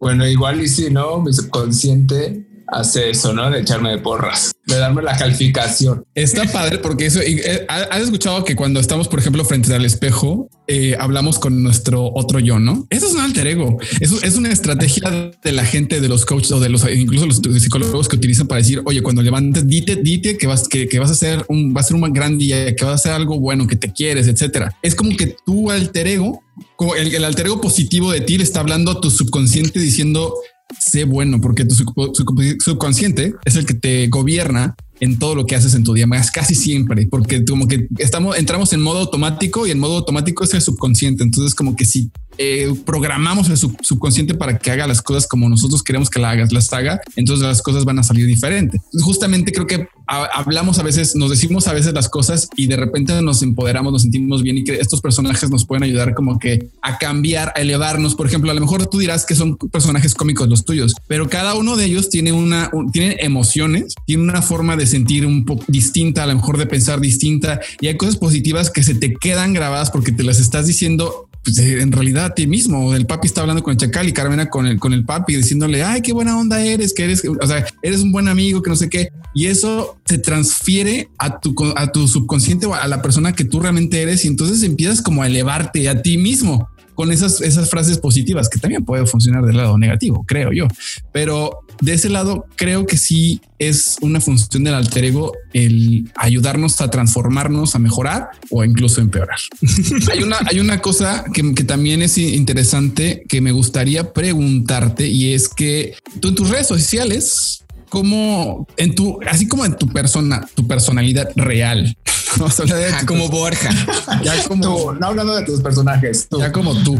Bueno, 0.00 0.26
igual 0.26 0.60
y 0.60 0.68
si 0.68 0.90
no, 0.90 1.20
mi 1.20 1.32
subconsciente 1.32 2.47
hace 2.68 3.10
eso, 3.10 3.32
¿no? 3.32 3.50
De 3.50 3.60
echarme 3.60 3.90
de 3.90 3.98
porras, 3.98 4.52
de 4.66 4.76
darme 4.76 5.02
la 5.02 5.16
calificación. 5.16 6.04
Está 6.14 6.44
padre 6.44 6.78
porque 6.78 7.06
eso 7.06 7.20
eh, 7.20 7.66
has 7.68 8.02
escuchado 8.02 8.44
que 8.44 8.56
cuando 8.56 8.80
estamos, 8.80 9.08
por 9.08 9.18
ejemplo, 9.18 9.44
frente 9.44 9.74
al 9.74 9.84
espejo, 9.84 10.48
eh, 10.66 10.96
hablamos 11.00 11.38
con 11.38 11.62
nuestro 11.62 12.12
otro 12.14 12.38
yo, 12.38 12.58
no? 12.58 12.86
Eso 12.90 13.06
es 13.06 13.14
un 13.14 13.20
alter 13.20 13.46
ego. 13.46 13.78
Eso 14.00 14.22
es 14.22 14.36
una 14.36 14.50
estrategia 14.50 15.30
de 15.42 15.52
la 15.52 15.64
gente, 15.64 16.00
de 16.00 16.08
los 16.08 16.26
coaches 16.26 16.52
o 16.52 16.60
de 16.60 16.68
los 16.68 16.86
incluso 16.90 17.26
los 17.26 17.40
psicólogos 17.62 18.08
que 18.08 18.16
utilizan 18.16 18.46
para 18.46 18.60
decir, 18.60 18.82
oye, 18.84 19.02
cuando 19.02 19.22
levantes, 19.22 19.66
dite, 19.66 19.96
dite 19.96 20.36
que 20.36 20.46
vas, 20.46 20.68
que, 20.68 20.88
que 20.88 20.98
vas 20.98 21.10
a 21.10 21.14
ser 21.14 21.44
un, 21.48 21.74
va 21.74 21.80
a 21.80 21.84
ser 21.84 21.96
un 21.96 22.12
gran 22.12 22.38
día, 22.38 22.74
que 22.76 22.84
vas 22.84 22.92
a 22.92 22.94
hacer 22.96 23.12
algo 23.12 23.40
bueno, 23.40 23.66
que 23.66 23.76
te 23.76 23.92
quieres, 23.92 24.28
etcétera. 24.28 24.76
Es 24.82 24.94
como 24.94 25.16
que 25.16 25.36
tu 25.46 25.70
alter 25.70 26.06
ego, 26.06 26.42
como 26.76 26.94
el, 26.94 27.14
el 27.14 27.24
alter 27.24 27.46
ego 27.46 27.60
positivo 27.60 28.12
de 28.12 28.20
ti 28.20 28.36
le 28.36 28.44
está 28.44 28.60
hablando 28.60 28.90
a 28.90 29.00
tu 29.00 29.10
subconsciente 29.10 29.80
diciendo 29.80 30.34
sé 30.78 31.04
bueno, 31.04 31.40
porque 31.40 31.64
tu 31.64 31.74
sub- 31.74 31.92
sub- 32.14 32.56
subconsciente 32.62 33.34
es 33.44 33.56
el 33.56 33.66
que 33.66 33.74
te 33.74 34.08
gobierna 34.08 34.74
en 35.00 35.18
todo 35.18 35.34
lo 35.36 35.46
que 35.46 35.54
haces 35.54 35.74
en 35.74 35.84
tu 35.84 35.94
día, 35.94 36.06
más 36.08 36.30
casi 36.30 36.54
siempre, 36.56 37.06
porque 37.06 37.44
como 37.44 37.68
que 37.68 37.86
estamos, 37.98 38.36
entramos 38.36 38.72
en 38.72 38.80
modo 38.80 38.98
automático 38.98 39.66
y 39.66 39.70
el 39.70 39.78
modo 39.78 39.98
automático 39.98 40.42
es 40.42 40.54
el 40.54 40.60
subconsciente. 40.60 41.22
Entonces, 41.22 41.54
como 41.54 41.76
que 41.76 41.84
si 41.84 42.10
eh, 42.38 42.72
programamos 42.86 43.48
el 43.50 43.56
sub- 43.56 43.76
subconsciente 43.82 44.34
para 44.34 44.58
que 44.58 44.70
haga 44.70 44.86
las 44.86 45.02
cosas 45.02 45.26
como 45.26 45.48
nosotros 45.48 45.82
queremos 45.82 46.08
que 46.10 46.20
la 46.20 46.30
hagas, 46.30 46.52
las 46.52 46.72
haga, 46.72 47.00
entonces 47.16 47.44
las 47.46 47.62
cosas 47.62 47.84
van 47.84 47.98
a 47.98 48.02
salir 48.02 48.26
diferentes. 48.26 48.80
Justamente 49.02 49.52
creo 49.52 49.66
que 49.66 49.88
ha- 50.06 50.28
hablamos 50.34 50.78
a 50.78 50.82
veces, 50.82 51.14
nos 51.16 51.30
decimos 51.30 51.68
a 51.68 51.72
veces 51.72 51.92
las 51.92 52.08
cosas 52.08 52.48
y 52.56 52.66
de 52.66 52.76
repente 52.76 53.20
nos 53.22 53.42
empoderamos, 53.42 53.92
nos 53.92 54.02
sentimos 54.02 54.42
bien 54.42 54.58
y 54.58 54.64
que 54.64 54.74
estos 54.76 55.00
personajes 55.00 55.50
nos 55.50 55.66
pueden 55.66 55.82
ayudar 55.82 56.14
como 56.14 56.38
que 56.38 56.70
a 56.82 56.98
cambiar, 56.98 57.52
a 57.56 57.60
elevarnos. 57.60 58.14
Por 58.14 58.26
ejemplo, 58.26 58.50
a 58.50 58.54
lo 58.54 58.60
mejor 58.60 58.86
tú 58.86 58.98
dirás 58.98 59.26
que 59.26 59.34
son 59.34 59.56
personajes 59.56 60.14
cómicos 60.14 60.48
los 60.48 60.64
tuyos, 60.64 60.94
pero 61.06 61.28
cada 61.28 61.54
uno 61.54 61.76
de 61.76 61.84
ellos 61.86 62.08
tiene 62.08 62.32
una, 62.32 62.70
un- 62.72 62.90
tiene 62.92 63.16
emociones, 63.20 63.94
tiene 64.06 64.22
una 64.22 64.42
forma 64.42 64.76
de 64.76 64.86
sentir 64.86 65.26
un 65.26 65.44
poco 65.44 65.64
distinta, 65.68 66.22
a 66.22 66.26
lo 66.26 66.34
mejor 66.36 66.56
de 66.58 66.66
pensar 66.66 67.00
distinta 67.00 67.60
y 67.80 67.88
hay 67.88 67.96
cosas 67.96 68.16
positivas 68.16 68.70
que 68.70 68.82
se 68.82 68.94
te 68.94 69.14
quedan 69.14 69.52
grabadas 69.52 69.90
porque 69.90 70.12
te 70.12 70.22
las 70.22 70.38
estás 70.38 70.66
diciendo 70.66 71.27
pues, 71.44 71.58
en 71.58 71.92
realidad 71.92 72.26
a 72.26 72.34
ti 72.34 72.46
mismo. 72.46 72.94
El 72.94 73.06
papi 73.06 73.26
está 73.26 73.40
hablando 73.42 73.62
con 73.62 73.72
el 73.72 73.78
chacal 73.78 74.08
y 74.08 74.12
Carmena 74.12 74.50
con 74.50 74.66
el, 74.66 74.78
con 74.78 74.92
el 74.92 75.04
papi 75.04 75.36
diciéndole, 75.36 75.82
ay, 75.82 76.02
qué 76.02 76.12
buena 76.12 76.38
onda 76.38 76.64
eres, 76.64 76.92
que 76.92 77.04
eres, 77.04 77.22
o 77.24 77.46
sea, 77.46 77.66
eres 77.82 78.00
un 78.00 78.12
buen 78.12 78.28
amigo, 78.28 78.62
que 78.62 78.70
no 78.70 78.76
sé 78.76 78.88
qué. 78.88 79.10
Y 79.34 79.46
eso 79.46 79.98
se 80.04 80.18
transfiere 80.18 81.08
a 81.18 81.38
tu, 81.40 81.54
a 81.76 81.92
tu 81.92 82.08
subconsciente 82.08 82.66
o 82.66 82.74
a 82.74 82.86
la 82.86 83.02
persona 83.02 83.32
que 83.32 83.44
tú 83.44 83.60
realmente 83.60 84.02
eres 84.02 84.24
y 84.24 84.28
entonces 84.28 84.62
empiezas 84.62 85.02
como 85.02 85.22
a 85.22 85.26
elevarte 85.26 85.88
a 85.88 86.02
ti 86.02 86.18
mismo 86.18 86.68
con 86.98 87.12
esas, 87.12 87.40
esas 87.42 87.70
frases 87.70 87.96
positivas 87.98 88.48
que 88.48 88.58
también 88.58 88.84
puede 88.84 89.06
funcionar 89.06 89.44
del 89.44 89.56
lado 89.56 89.78
negativo, 89.78 90.24
creo 90.26 90.50
yo. 90.52 90.66
Pero 91.12 91.60
de 91.80 91.94
ese 91.94 92.08
lado, 92.08 92.46
creo 92.56 92.86
que 92.86 92.96
sí 92.96 93.40
es 93.60 93.98
una 94.00 94.20
función 94.20 94.64
del 94.64 94.74
alter 94.74 95.04
ego 95.04 95.32
el 95.52 96.10
ayudarnos 96.16 96.80
a 96.80 96.90
transformarnos, 96.90 97.76
a 97.76 97.78
mejorar 97.78 98.30
o 98.50 98.64
incluso 98.64 99.00
empeorar. 99.00 99.38
hay, 100.12 100.24
una, 100.24 100.38
hay 100.50 100.58
una 100.58 100.82
cosa 100.82 101.24
que, 101.32 101.54
que 101.54 101.62
también 101.62 102.02
es 102.02 102.18
interesante 102.18 103.22
que 103.28 103.40
me 103.40 103.52
gustaría 103.52 104.12
preguntarte 104.12 105.06
y 105.06 105.34
es 105.34 105.48
que 105.48 105.94
tú 106.18 106.30
en 106.30 106.34
tus 106.34 106.50
redes 106.50 106.66
sociales, 106.66 107.62
como 107.88 108.66
en 108.76 108.94
tu, 108.94 109.18
así 109.28 109.46
como 109.48 109.64
en 109.64 109.76
tu 109.76 109.88
persona, 109.88 110.46
tu 110.54 110.66
personalidad 110.66 111.28
real, 111.36 111.96
vamos 112.38 112.58
a 112.58 112.62
hablar 112.62 112.78
de 112.78 112.86
Ajá, 112.86 113.00
tu- 113.00 113.06
como 113.06 113.28
Borja. 113.28 113.70
ya 114.24 114.42
como 114.44 114.62
Tú, 114.62 114.92
no 115.00 115.06
hablando 115.06 115.34
de 115.34 115.44
tus 115.44 115.60
personajes, 115.60 116.28
tú. 116.28 116.38
ya 116.38 116.52
como 116.52 116.74
tú. 116.82 116.98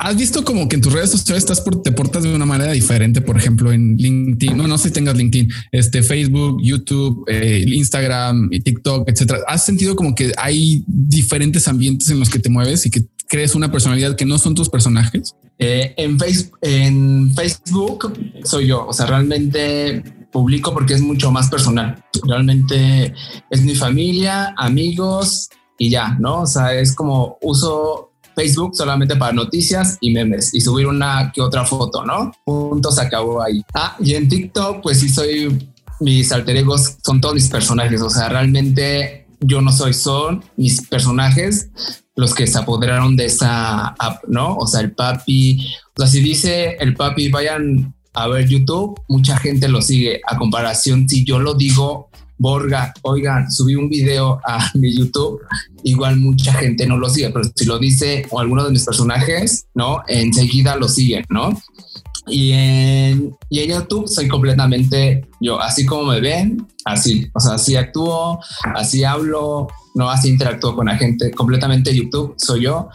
¿Has 0.00 0.16
visto 0.16 0.44
como 0.44 0.68
que 0.68 0.76
en 0.76 0.82
tus 0.82 0.92
redes 0.92 1.10
sociales 1.10 1.42
estás 1.44 1.60
por, 1.60 1.82
te 1.82 1.92
portas 1.92 2.22
de 2.22 2.34
una 2.34 2.46
manera 2.46 2.72
diferente? 2.72 3.20
Por 3.20 3.36
ejemplo, 3.36 3.72
en 3.72 3.96
LinkedIn, 3.96 4.56
no, 4.56 4.66
no 4.66 4.78
sé 4.78 4.88
si 4.88 4.94
tengas 4.94 5.16
LinkedIn, 5.16 5.50
este 5.72 6.02
Facebook, 6.02 6.60
YouTube, 6.62 7.24
eh, 7.28 7.64
Instagram, 7.66 8.48
y 8.50 8.60
TikTok, 8.60 9.08
etcétera. 9.08 9.40
¿Has 9.46 9.64
sentido 9.64 9.94
como 9.96 10.14
que 10.14 10.32
hay 10.38 10.82
diferentes 10.86 11.68
ambientes 11.68 12.08
en 12.10 12.18
los 12.18 12.30
que 12.30 12.38
te 12.38 12.48
mueves 12.48 12.86
y 12.86 12.90
que 12.90 13.04
crees 13.28 13.54
una 13.54 13.70
personalidad 13.72 14.16
que 14.16 14.24
no 14.26 14.38
son 14.38 14.54
tus 14.54 14.68
personajes? 14.68 15.34
Eh, 15.58 15.94
en, 15.96 16.18
face- 16.18 16.50
en 16.62 17.32
Facebook 17.34 18.12
soy 18.44 18.66
yo, 18.66 18.86
o 18.86 18.92
sea, 18.92 19.06
realmente 19.06 20.02
publico 20.34 20.74
porque 20.74 20.94
es 20.94 21.00
mucho 21.00 21.30
más 21.30 21.48
personal. 21.48 22.04
Realmente 22.26 23.14
es 23.48 23.62
mi 23.62 23.76
familia, 23.76 24.52
amigos 24.58 25.48
y 25.78 25.90
ya, 25.90 26.16
¿no? 26.18 26.40
O 26.40 26.46
sea, 26.46 26.74
es 26.74 26.92
como 26.92 27.38
uso 27.40 28.10
Facebook 28.34 28.74
solamente 28.74 29.14
para 29.14 29.32
noticias 29.32 29.96
y 30.00 30.12
memes 30.12 30.52
y 30.52 30.60
subir 30.60 30.88
una 30.88 31.30
que 31.32 31.40
otra 31.40 31.64
foto, 31.64 32.04
¿no? 32.04 32.32
Punto 32.44 32.90
se 32.90 33.02
acabó 33.02 33.40
ahí. 33.40 33.62
Ah, 33.74 33.96
y 34.00 34.14
en 34.14 34.28
TikTok, 34.28 34.82
pues 34.82 34.98
sí 34.98 35.08
soy, 35.08 35.70
mis 36.00 36.32
alter 36.32 36.56
egos 36.56 36.96
son 37.04 37.20
todos 37.20 37.36
mis 37.36 37.48
personajes, 37.48 38.02
o 38.02 38.10
sea, 38.10 38.28
realmente 38.28 39.28
yo 39.38 39.60
no 39.60 39.70
soy, 39.70 39.94
son 39.94 40.42
mis 40.56 40.84
personajes 40.88 41.70
los 42.16 42.34
que 42.34 42.48
se 42.48 42.58
apoderaron 42.58 43.14
de 43.14 43.26
esa 43.26 43.86
app, 43.86 44.24
¿no? 44.26 44.56
O 44.56 44.66
sea, 44.66 44.80
el 44.80 44.92
papi, 44.92 45.64
o 45.96 46.00
sea, 46.02 46.08
si 46.08 46.20
dice 46.20 46.76
el 46.80 46.96
papi, 46.96 47.28
vayan 47.28 47.94
a 48.14 48.28
ver 48.28 48.48
YouTube, 48.48 49.00
mucha 49.08 49.36
gente 49.36 49.68
lo 49.68 49.82
sigue. 49.82 50.20
A 50.26 50.38
comparación, 50.38 51.08
si 51.08 51.24
yo 51.24 51.38
lo 51.38 51.54
digo, 51.54 52.10
Borga, 52.38 52.92
oigan, 53.02 53.50
subí 53.50 53.74
un 53.74 53.88
video 53.88 54.40
a 54.46 54.70
mi 54.74 54.96
YouTube, 54.96 55.40
igual 55.82 56.16
mucha 56.16 56.52
gente 56.54 56.86
no 56.86 56.96
lo 56.96 57.08
sigue, 57.08 57.30
pero 57.30 57.44
si 57.54 57.64
lo 57.64 57.78
dice 57.78 58.26
o 58.30 58.40
alguno 58.40 58.64
de 58.64 58.70
mis 58.70 58.84
personajes, 58.84 59.66
¿no? 59.74 60.02
Enseguida 60.08 60.76
lo 60.76 60.88
siguen, 60.88 61.24
¿no? 61.28 61.60
Y 62.26 62.52
en, 62.52 63.36
y 63.50 63.60
en 63.60 63.70
YouTube 63.70 64.08
soy 64.08 64.28
completamente 64.28 65.28
yo, 65.40 65.60
así 65.60 65.84
como 65.84 66.04
me 66.04 66.20
ven, 66.20 66.66
así, 66.86 67.28
o 67.34 67.40
sea, 67.40 67.54
así 67.54 67.76
actúo, 67.76 68.40
así 68.74 69.04
hablo, 69.04 69.68
no 69.94 70.08
así 70.08 70.30
interactúo 70.30 70.74
con 70.74 70.86
la 70.86 70.96
gente, 70.96 71.30
completamente 71.32 71.94
YouTube 71.94 72.34
soy 72.38 72.62
yo. 72.62 72.88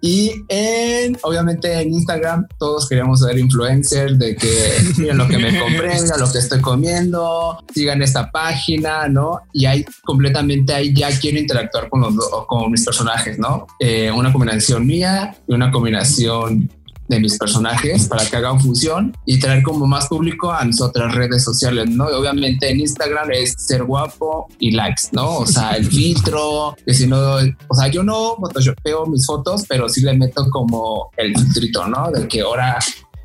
Y 0.00 0.32
en, 0.48 1.16
obviamente 1.22 1.72
en 1.80 1.92
Instagram 1.92 2.46
todos 2.58 2.88
queremos 2.88 3.20
ser 3.20 3.38
influencers 3.38 4.18
de 4.18 4.36
que 4.36 4.72
miren 4.96 5.18
lo 5.18 5.26
que 5.26 5.38
me 5.38 5.58
compré, 5.58 6.00
miren 6.00 6.20
lo 6.20 6.30
que 6.30 6.38
estoy 6.38 6.60
comiendo, 6.60 7.58
sigan 7.74 8.02
esta 8.02 8.30
página, 8.30 9.08
¿no? 9.08 9.40
Y 9.52 9.66
ahí 9.66 9.84
completamente 10.04 10.72
ahí 10.72 10.94
ya 10.94 11.08
quiero 11.18 11.38
interactuar 11.38 11.88
con 11.88 12.02
los 12.02 12.14
con 12.46 12.70
mis 12.70 12.84
personajes, 12.84 13.38
¿no? 13.38 13.66
Eh, 13.80 14.10
una 14.10 14.32
combinación 14.32 14.86
mía 14.86 15.36
y 15.46 15.54
una 15.54 15.70
combinación 15.70 16.70
de 17.08 17.20
mis 17.20 17.38
personajes 17.38 18.06
para 18.06 18.24
que 18.26 18.36
hagan 18.36 18.60
función 18.60 19.16
y 19.24 19.38
traer 19.38 19.62
como 19.62 19.86
más 19.86 20.06
público 20.08 20.52
a 20.52 20.64
mis 20.64 20.80
otras 20.80 21.14
redes 21.14 21.42
sociales, 21.42 21.88
¿no? 21.88 22.10
Y 22.10 22.14
obviamente 22.14 22.70
en 22.70 22.80
Instagram 22.80 23.30
es 23.32 23.54
ser 23.56 23.84
guapo 23.84 24.48
y 24.58 24.72
likes, 24.72 25.04
¿no? 25.12 25.38
O 25.38 25.46
sea, 25.46 25.72
el 25.72 25.86
filtro, 25.90 26.76
que 26.84 26.94
si 26.94 27.06
no, 27.06 27.36
o 27.68 27.74
sea, 27.74 27.88
yo 27.88 28.02
no 28.02 28.36
photoshopeo 28.36 29.06
mis 29.06 29.26
fotos, 29.26 29.64
pero 29.68 29.88
sí 29.88 30.02
le 30.02 30.14
meto 30.14 30.48
como 30.50 31.10
el 31.16 31.34
filtrito, 31.36 31.86
¿no? 31.86 32.10
De 32.10 32.28
que 32.28 32.42
ahora 32.42 32.78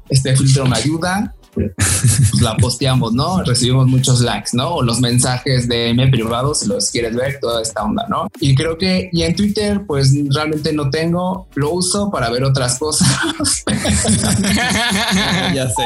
este 0.10 0.36
filtro 0.36 0.66
me 0.66 0.78
ayuda, 0.78 1.34
pues 1.54 1.72
la 2.42 2.56
posteamos, 2.58 3.14
¿no? 3.14 3.44
Recibimos 3.44 3.88
muchos 3.88 4.22
likes, 4.22 4.50
¿no? 4.54 4.76
O 4.76 4.82
los 4.84 5.00
mensajes 5.00 5.68
de 5.68 5.90
M 5.90 6.08
privados, 6.10 6.60
si 6.62 6.68
los 6.68 6.90
quieres 6.92 7.16
ver, 7.16 7.40
toda 7.40 7.62
esta 7.62 7.84
onda, 7.84 8.06
¿no? 8.10 8.28
Y 8.40 8.56
creo 8.56 8.78
que, 8.78 9.10
y 9.12 9.24
en 9.24 9.36
Twitter, 9.36 9.82
pues 9.88 10.14
realmente 10.34 10.74
no 10.74 10.90
tengo, 10.90 11.48
lo 11.56 11.72
uso 11.72 12.10
para 12.12 12.30
ver 12.30 12.44
otras 12.44 12.78
cosas, 12.80 13.08
ya 15.54 15.68
sé. 15.70 15.84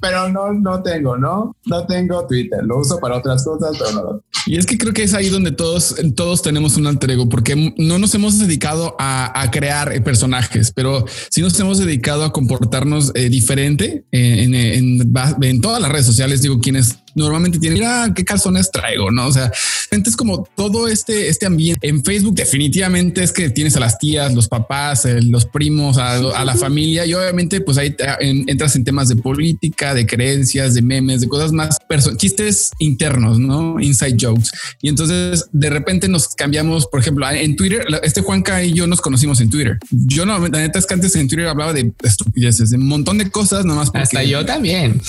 pero 0.00 0.28
no, 0.28 0.52
no 0.52 0.82
tengo, 0.82 1.16
¿no? 1.16 1.56
No 1.66 1.86
tengo 1.86 2.26
Twitter, 2.26 2.60
lo 2.64 2.78
uso 2.80 2.98
para 2.98 3.16
otras 3.18 3.44
cosas, 3.44 3.76
pero 3.78 3.92
no. 3.92 4.22
Y 4.46 4.56
es 4.58 4.66
que 4.66 4.78
creo 4.78 4.92
que 4.92 5.02
es 5.02 5.14
ahí 5.14 5.28
donde 5.28 5.52
todos, 5.52 5.94
todos 6.16 6.42
tenemos 6.42 6.76
un 6.76 6.86
alter 6.86 7.10
ego, 7.12 7.28
porque 7.28 7.72
no 7.76 7.98
nos 7.98 8.14
hemos 8.14 8.38
dedicado 8.38 8.96
a, 8.98 9.40
a 9.42 9.50
crear 9.50 9.92
eh, 9.92 10.00
personajes, 10.00 10.72
pero 10.74 11.04
sí 11.30 11.42
nos 11.42 11.58
hemos 11.60 11.78
dedicado 11.78 12.24
a 12.24 12.32
comportarnos 12.32 13.12
eh, 13.14 13.28
diferente 13.28 14.04
en, 14.10 14.54
en- 14.54 14.54
en 14.54 14.89
ba- 15.06 15.36
en 15.40 15.60
todas 15.60 15.80
las 15.80 15.90
redes 15.90 16.06
sociales. 16.06 16.42
Digo, 16.42 16.60
quienes 16.60 16.96
normalmente 17.14 17.58
tienen, 17.58 17.78
mira 17.80 18.12
qué 18.14 18.24
calzones 18.24 18.70
traigo, 18.70 19.10
¿no? 19.10 19.26
O 19.26 19.32
sea, 19.32 19.50
es 19.90 20.16
como 20.16 20.48
todo 20.56 20.88
este, 20.88 21.28
este 21.28 21.46
ambiente. 21.46 21.86
En 21.88 22.02
Facebook 22.04 22.34
definitivamente 22.34 23.22
es 23.22 23.32
que 23.32 23.50
tienes 23.50 23.76
a 23.76 23.80
las 23.80 23.98
tías, 23.98 24.34
los 24.34 24.48
papás, 24.48 25.06
los 25.22 25.46
primos, 25.46 25.98
a, 25.98 26.14
a 26.16 26.44
la 26.44 26.54
familia 26.54 27.06
y 27.06 27.14
obviamente 27.14 27.60
pues 27.60 27.78
ahí 27.78 27.90
te- 27.90 28.04
en- 28.20 28.48
entras 28.48 28.76
en 28.76 28.84
temas 28.84 29.08
de 29.08 29.16
política, 29.16 29.94
de 29.94 30.06
creencias, 30.06 30.74
de 30.74 30.82
memes, 30.82 31.20
de 31.20 31.28
cosas 31.28 31.52
más, 31.52 31.78
chistes 32.16 32.70
internos, 32.78 33.38
¿no? 33.38 33.78
Inside 33.80 34.16
jokes. 34.20 34.50
Y 34.82 34.88
entonces 34.88 35.46
de 35.52 35.70
repente 35.70 36.08
nos 36.08 36.28
cambiamos, 36.28 36.86
por 36.86 37.00
ejemplo, 37.00 37.28
en 37.30 37.56
Twitter, 37.56 37.84
este 38.02 38.20
Juanca 38.22 38.62
y 38.62 38.72
yo 38.72 38.86
nos 38.86 39.00
conocimos 39.00 39.40
en 39.40 39.50
Twitter. 39.50 39.78
Yo 39.90 40.24
no, 40.26 40.38
la 40.38 40.48
neta 40.60 40.78
es 40.78 40.86
que 40.86 40.94
antes 40.94 41.14
en 41.16 41.28
Twitter 41.28 41.46
hablaba 41.48 41.72
de 41.72 41.92
estupideces, 42.02 42.70
de 42.70 42.76
un 42.76 42.86
montón 42.88 43.18
de 43.18 43.30
cosas, 43.30 43.64
nomás 43.64 43.90
porque 43.90 44.02
Hasta 44.04 44.22
yo 44.24 44.44
también. 44.44 45.00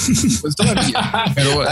pues 0.42 0.56
todavía, 0.56 1.24
pero 1.36 1.62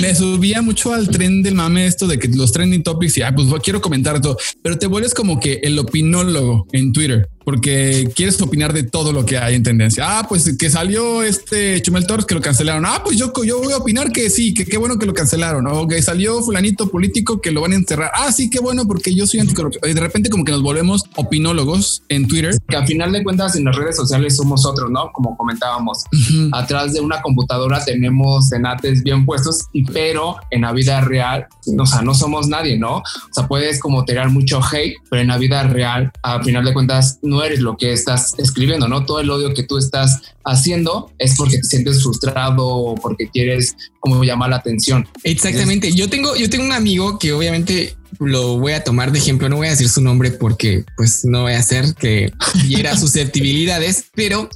Me 0.00 0.14
subía 0.14 0.62
mucho 0.62 0.92
al 0.92 1.08
tren 1.08 1.42
del 1.42 1.54
mame 1.54 1.86
esto 1.86 2.06
de 2.06 2.18
que 2.18 2.28
los 2.28 2.52
trending 2.52 2.82
topics 2.82 3.18
y 3.18 3.22
ah, 3.22 3.34
pues 3.34 3.48
quiero 3.62 3.80
comentar 3.80 4.20
todo, 4.20 4.36
pero 4.62 4.78
te 4.78 4.86
vuelves 4.86 5.14
como 5.14 5.40
que 5.40 5.60
el 5.62 5.78
opinólogo 5.78 6.66
en 6.72 6.92
Twitter 6.92 7.28
porque 7.48 8.12
quieres 8.14 8.38
opinar 8.42 8.74
de 8.74 8.82
todo 8.82 9.10
lo 9.10 9.24
que 9.24 9.38
hay 9.38 9.54
en 9.54 9.62
tendencia. 9.62 10.04
Ah, 10.06 10.26
pues 10.28 10.54
que 10.58 10.68
salió 10.68 11.22
este 11.22 11.80
Chumel 11.80 12.06
Torres 12.06 12.26
que 12.26 12.34
lo 12.34 12.42
cancelaron. 12.42 12.84
Ah, 12.84 13.00
pues 13.02 13.16
yo, 13.16 13.32
yo 13.42 13.62
voy 13.62 13.72
a 13.72 13.78
opinar 13.78 14.12
que 14.12 14.28
sí, 14.28 14.52
que 14.52 14.66
qué 14.66 14.76
bueno 14.76 14.98
que 14.98 15.06
lo 15.06 15.14
cancelaron. 15.14 15.66
O 15.66 15.88
que 15.88 16.02
salió 16.02 16.42
fulanito 16.42 16.90
político 16.90 17.40
que 17.40 17.50
lo 17.50 17.62
van 17.62 17.72
a 17.72 17.76
encerrar. 17.76 18.10
Ah, 18.14 18.30
sí, 18.32 18.50
qué 18.50 18.60
bueno 18.60 18.86
porque 18.86 19.14
yo 19.14 19.26
soy 19.26 19.40
anticorrupción. 19.40 19.82
Y 19.90 19.94
de 19.94 20.00
repente 20.02 20.28
como 20.28 20.44
que 20.44 20.52
nos 20.52 20.60
volvemos 20.60 21.04
opinólogos 21.16 22.02
en 22.10 22.28
Twitter. 22.28 22.54
Que 22.68 22.76
al 22.76 22.86
final 22.86 23.12
de 23.12 23.24
cuentas 23.24 23.56
en 23.56 23.64
las 23.64 23.74
redes 23.76 23.96
sociales 23.96 24.36
somos 24.36 24.66
otros, 24.66 24.90
¿no? 24.90 25.10
Como 25.12 25.34
comentábamos. 25.34 26.04
Atrás 26.52 26.92
de 26.92 27.00
una 27.00 27.22
computadora 27.22 27.82
tenemos 27.82 28.50
tenates 28.50 29.02
bien 29.02 29.24
puestos, 29.24 29.68
y, 29.72 29.84
pero 29.84 30.36
en 30.50 30.60
la 30.60 30.72
vida 30.72 31.00
real, 31.00 31.46
o 31.78 31.86
sea, 31.86 32.02
no 32.02 32.12
somos 32.12 32.46
nadie, 32.46 32.76
¿no? 32.78 32.96
O 32.96 33.32
sea, 33.32 33.48
puedes 33.48 33.80
como 33.80 34.04
tirar 34.04 34.28
mucho 34.28 34.60
hate, 34.62 34.96
pero 35.08 35.22
en 35.22 35.28
la 35.28 35.38
vida 35.38 35.62
real, 35.62 36.12
al 36.22 36.44
final 36.44 36.62
de 36.66 36.74
cuentas, 36.74 37.18
no 37.22 37.37
eres 37.42 37.60
lo 37.60 37.76
que 37.76 37.92
estás 37.92 38.34
escribiendo, 38.38 38.88
¿no? 38.88 39.04
Todo 39.04 39.20
el 39.20 39.30
odio 39.30 39.54
que 39.54 39.62
tú 39.62 39.78
estás 39.78 40.20
haciendo 40.44 41.12
es 41.18 41.36
porque 41.36 41.58
te 41.58 41.64
sientes 41.64 42.02
frustrado 42.02 42.66
o 42.66 42.94
porque 42.94 43.28
quieres 43.28 43.76
como 44.00 44.22
llamar 44.24 44.50
la 44.50 44.56
atención. 44.56 45.06
Exactamente. 45.24 45.92
Yo 45.92 46.08
tengo, 46.08 46.36
yo 46.36 46.48
tengo 46.48 46.64
un 46.64 46.72
amigo 46.72 47.18
que 47.18 47.32
obviamente 47.32 47.96
lo 48.18 48.58
voy 48.58 48.72
a 48.72 48.84
tomar 48.84 49.12
de 49.12 49.18
ejemplo. 49.18 49.48
No 49.48 49.56
voy 49.56 49.68
a 49.68 49.70
decir 49.70 49.88
su 49.88 50.00
nombre 50.00 50.30
porque 50.30 50.84
pues 50.96 51.24
no 51.24 51.42
voy 51.42 51.52
a 51.52 51.58
hacer 51.58 51.94
que 51.94 52.32
hiera 52.66 52.96
susceptibilidades, 52.98 54.06
pero 54.14 54.48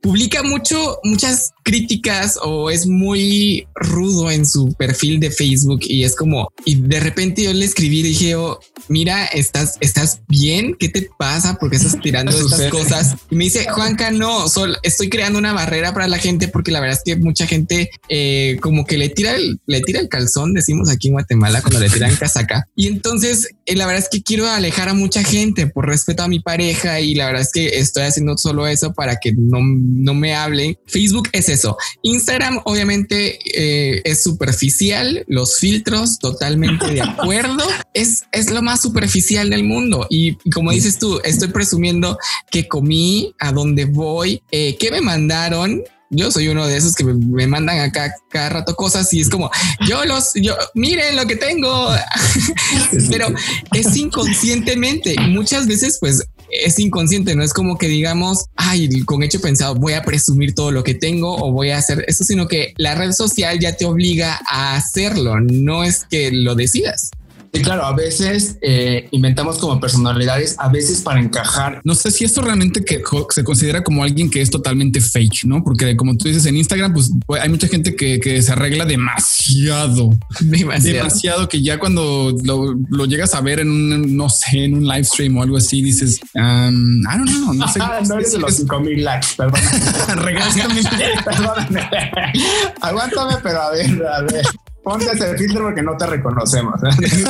publica 0.00 0.42
mucho, 0.42 0.98
muchas 1.04 1.52
críticas 1.66 2.38
o 2.40 2.70
es 2.70 2.86
muy 2.86 3.66
rudo 3.74 4.30
en 4.30 4.46
su 4.46 4.72
perfil 4.74 5.18
de 5.18 5.32
Facebook 5.32 5.80
y 5.82 6.04
es 6.04 6.14
como, 6.14 6.48
y 6.64 6.76
de 6.76 7.00
repente 7.00 7.42
yo 7.42 7.52
le 7.52 7.64
escribí 7.64 8.00
y 8.00 8.02
dije, 8.04 8.36
oh, 8.36 8.60
mira, 8.88 9.24
estás, 9.26 9.76
estás 9.80 10.20
bien, 10.28 10.76
¿qué 10.78 10.88
te 10.88 11.10
pasa? 11.18 11.56
Porque 11.58 11.74
estás 11.74 12.00
tirando 12.00 12.30
¿Qué 12.36 12.38
estas 12.38 12.70
cosas. 12.70 13.16
Y 13.30 13.34
me 13.34 13.44
dice, 13.44 13.66
Juanca, 13.68 14.12
no, 14.12 14.48
sol, 14.48 14.78
estoy 14.84 15.08
creando 15.08 15.40
una 15.40 15.52
barrera 15.52 15.92
para 15.92 16.06
la 16.06 16.18
gente 16.18 16.46
porque 16.46 16.70
la 16.70 16.78
verdad 16.78 16.98
es 16.98 17.02
que 17.04 17.16
mucha 17.20 17.48
gente 17.48 17.90
eh, 18.08 18.58
como 18.60 18.86
que 18.86 18.96
le 18.96 19.08
tira 19.08 19.34
el, 19.34 19.58
le 19.66 19.80
tira 19.80 19.98
el 19.98 20.08
calzón, 20.08 20.54
decimos 20.54 20.88
aquí 20.88 21.08
en 21.08 21.14
Guatemala 21.14 21.62
cuando 21.62 21.80
le 21.80 21.90
tiran 21.90 22.14
casaca. 22.14 22.68
Y 22.76 22.86
entonces 22.86 23.48
eh, 23.64 23.74
la 23.74 23.86
verdad 23.86 24.04
es 24.04 24.08
que 24.08 24.22
quiero 24.22 24.48
alejar 24.48 24.88
a 24.88 24.94
mucha 24.94 25.24
gente 25.24 25.66
por 25.66 25.88
respeto 25.88 26.22
a 26.22 26.28
mi 26.28 26.38
pareja 26.38 27.00
y 27.00 27.16
la 27.16 27.26
verdad 27.26 27.42
es 27.42 27.50
que 27.52 27.78
estoy 27.78 28.04
haciendo 28.04 28.38
solo 28.38 28.68
eso 28.68 28.92
para 28.92 29.16
que 29.16 29.32
no, 29.32 29.58
no 29.62 30.14
me 30.14 30.36
hablen. 30.36 30.78
Facebook 30.86 31.28
es 31.32 31.55
eso. 31.56 31.76
Instagram 32.02 32.60
obviamente 32.64 33.38
eh, 33.54 34.02
es 34.04 34.22
superficial, 34.22 35.24
los 35.26 35.58
filtros 35.58 36.18
totalmente 36.18 36.86
de 36.86 37.02
acuerdo. 37.02 37.64
Es, 37.96 38.24
es 38.30 38.50
lo 38.50 38.60
más 38.60 38.82
superficial 38.82 39.48
del 39.48 39.64
mundo. 39.64 40.06
Y, 40.10 40.36
y 40.44 40.50
como 40.50 40.70
dices 40.70 40.98
tú, 40.98 41.18
estoy 41.24 41.48
presumiendo 41.48 42.18
que 42.50 42.68
comí, 42.68 43.34
a 43.38 43.52
dónde 43.52 43.86
voy, 43.86 44.42
eh, 44.50 44.76
qué 44.78 44.90
me 44.90 45.00
mandaron. 45.00 45.82
Yo 46.10 46.30
soy 46.30 46.48
uno 46.48 46.66
de 46.66 46.76
esos 46.76 46.94
que 46.94 47.04
me, 47.04 47.14
me 47.14 47.46
mandan 47.46 47.80
acá 47.80 48.14
cada 48.30 48.50
rato 48.50 48.76
cosas 48.76 49.12
y 49.14 49.20
es 49.20 49.30
como 49.30 49.50
yo 49.88 50.04
los, 50.04 50.32
yo 50.34 50.54
miren 50.74 51.16
lo 51.16 51.26
que 51.26 51.36
tengo, 51.36 51.90
pero 53.10 53.28
es 53.72 53.96
inconscientemente. 53.96 55.16
Muchas 55.20 55.66
veces, 55.66 55.96
pues 55.98 56.22
es 56.50 56.78
inconsciente, 56.78 57.34
no 57.34 57.42
es 57.42 57.52
como 57.52 57.78
que 57.78 57.88
digamos, 57.88 58.46
ay, 58.56 58.88
con 59.00 59.22
hecho 59.22 59.40
pensado, 59.40 59.74
voy 59.74 59.94
a 59.94 60.02
presumir 60.02 60.54
todo 60.54 60.70
lo 60.70 60.84
que 60.84 60.94
tengo 60.94 61.36
o 61.36 61.52
voy 61.52 61.70
a 61.70 61.78
hacer 61.78 62.04
eso, 62.08 62.24
sino 62.24 62.48
que 62.48 62.74
la 62.76 62.94
red 62.94 63.12
social 63.12 63.58
ya 63.58 63.76
te 63.76 63.84
obliga 63.84 64.40
a 64.48 64.76
hacerlo, 64.76 65.40
no 65.40 65.84
es 65.84 66.04
que 66.04 66.30
lo 66.32 66.54
decidas. 66.54 67.10
Y 67.52 67.60
claro, 67.60 67.84
a 67.84 67.94
veces 67.94 68.58
eh, 68.62 69.08
inventamos 69.10 69.58
como 69.58 69.80
personalidades, 69.80 70.56
a 70.58 70.68
veces 70.68 71.02
para 71.02 71.20
encajar. 71.20 71.80
No 71.84 71.94
sé 71.94 72.10
si 72.10 72.24
esto 72.24 72.42
realmente 72.42 72.84
que 72.84 73.02
se 73.30 73.44
considera 73.44 73.82
como 73.82 74.02
alguien 74.02 74.30
que 74.30 74.40
es 74.40 74.50
totalmente 74.50 75.00
fake, 75.00 75.44
¿no? 75.44 75.62
Porque 75.64 75.96
como 75.96 76.16
tú 76.16 76.28
dices 76.28 76.46
en 76.46 76.56
Instagram, 76.56 76.92
pues 76.92 77.10
hay 77.40 77.48
mucha 77.48 77.68
gente 77.68 77.94
que, 77.96 78.20
que 78.20 78.42
se 78.42 78.52
arregla 78.52 78.84
demasiado, 78.84 80.10
Demasiado. 80.40 80.96
demasiado 80.96 81.48
que 81.48 81.62
ya 81.62 81.78
cuando 81.78 82.34
lo, 82.44 82.74
lo 82.90 83.04
llegas 83.06 83.34
a 83.34 83.40
ver 83.40 83.60
en 83.60 83.70
un, 83.70 84.16
no 84.16 84.28
sé, 84.28 84.64
en 84.64 84.74
un 84.74 84.86
live 84.86 85.04
stream 85.04 85.36
o 85.36 85.42
algo 85.42 85.56
así, 85.56 85.82
dices, 85.82 86.20
um, 86.34 87.00
I 87.00 87.16
don't 87.16 87.28
know, 87.30 87.54
no 87.54 87.68
sé. 87.68 87.78
Ah, 87.82 88.00
no 88.06 88.14
eres 88.14 88.32
de 88.32 88.38
los 88.38 88.56
5000 88.56 89.04
likes, 89.04 89.28
perdón. 89.36 89.60
Regálame. 90.24 90.82
Perdóname. 91.24 91.88
Aguántame, 92.80 93.34
pero 93.42 93.62
a 93.62 93.70
ver, 93.70 94.06
a 94.06 94.22
ver. 94.22 94.46
Ponte 94.86 95.06
ese 95.12 95.36
filtro 95.36 95.64
porque 95.64 95.82
no 95.82 95.96
te 95.96 96.06
reconocemos. 96.06 96.80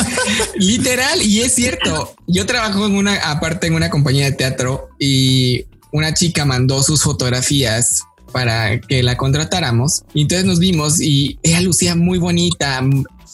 Literal, 0.56 1.22
y 1.22 1.40
es 1.40 1.54
cierto. 1.54 2.14
Yo 2.26 2.44
trabajo 2.44 2.84
en 2.84 2.94
una, 2.94 3.14
aparte 3.30 3.66
en 3.66 3.72
una 3.72 3.88
compañía 3.88 4.26
de 4.26 4.32
teatro 4.32 4.90
y 4.98 5.64
una 5.90 6.12
chica 6.12 6.44
mandó 6.44 6.82
sus 6.82 7.02
fotografías 7.02 8.02
para 8.30 8.78
que 8.78 9.02
la 9.02 9.16
contratáramos. 9.16 10.02
Y 10.12 10.20
entonces 10.20 10.44
nos 10.44 10.58
vimos 10.58 11.00
y 11.00 11.38
ella 11.42 11.62
lucía 11.62 11.96
muy 11.96 12.18
bonita, 12.18 12.84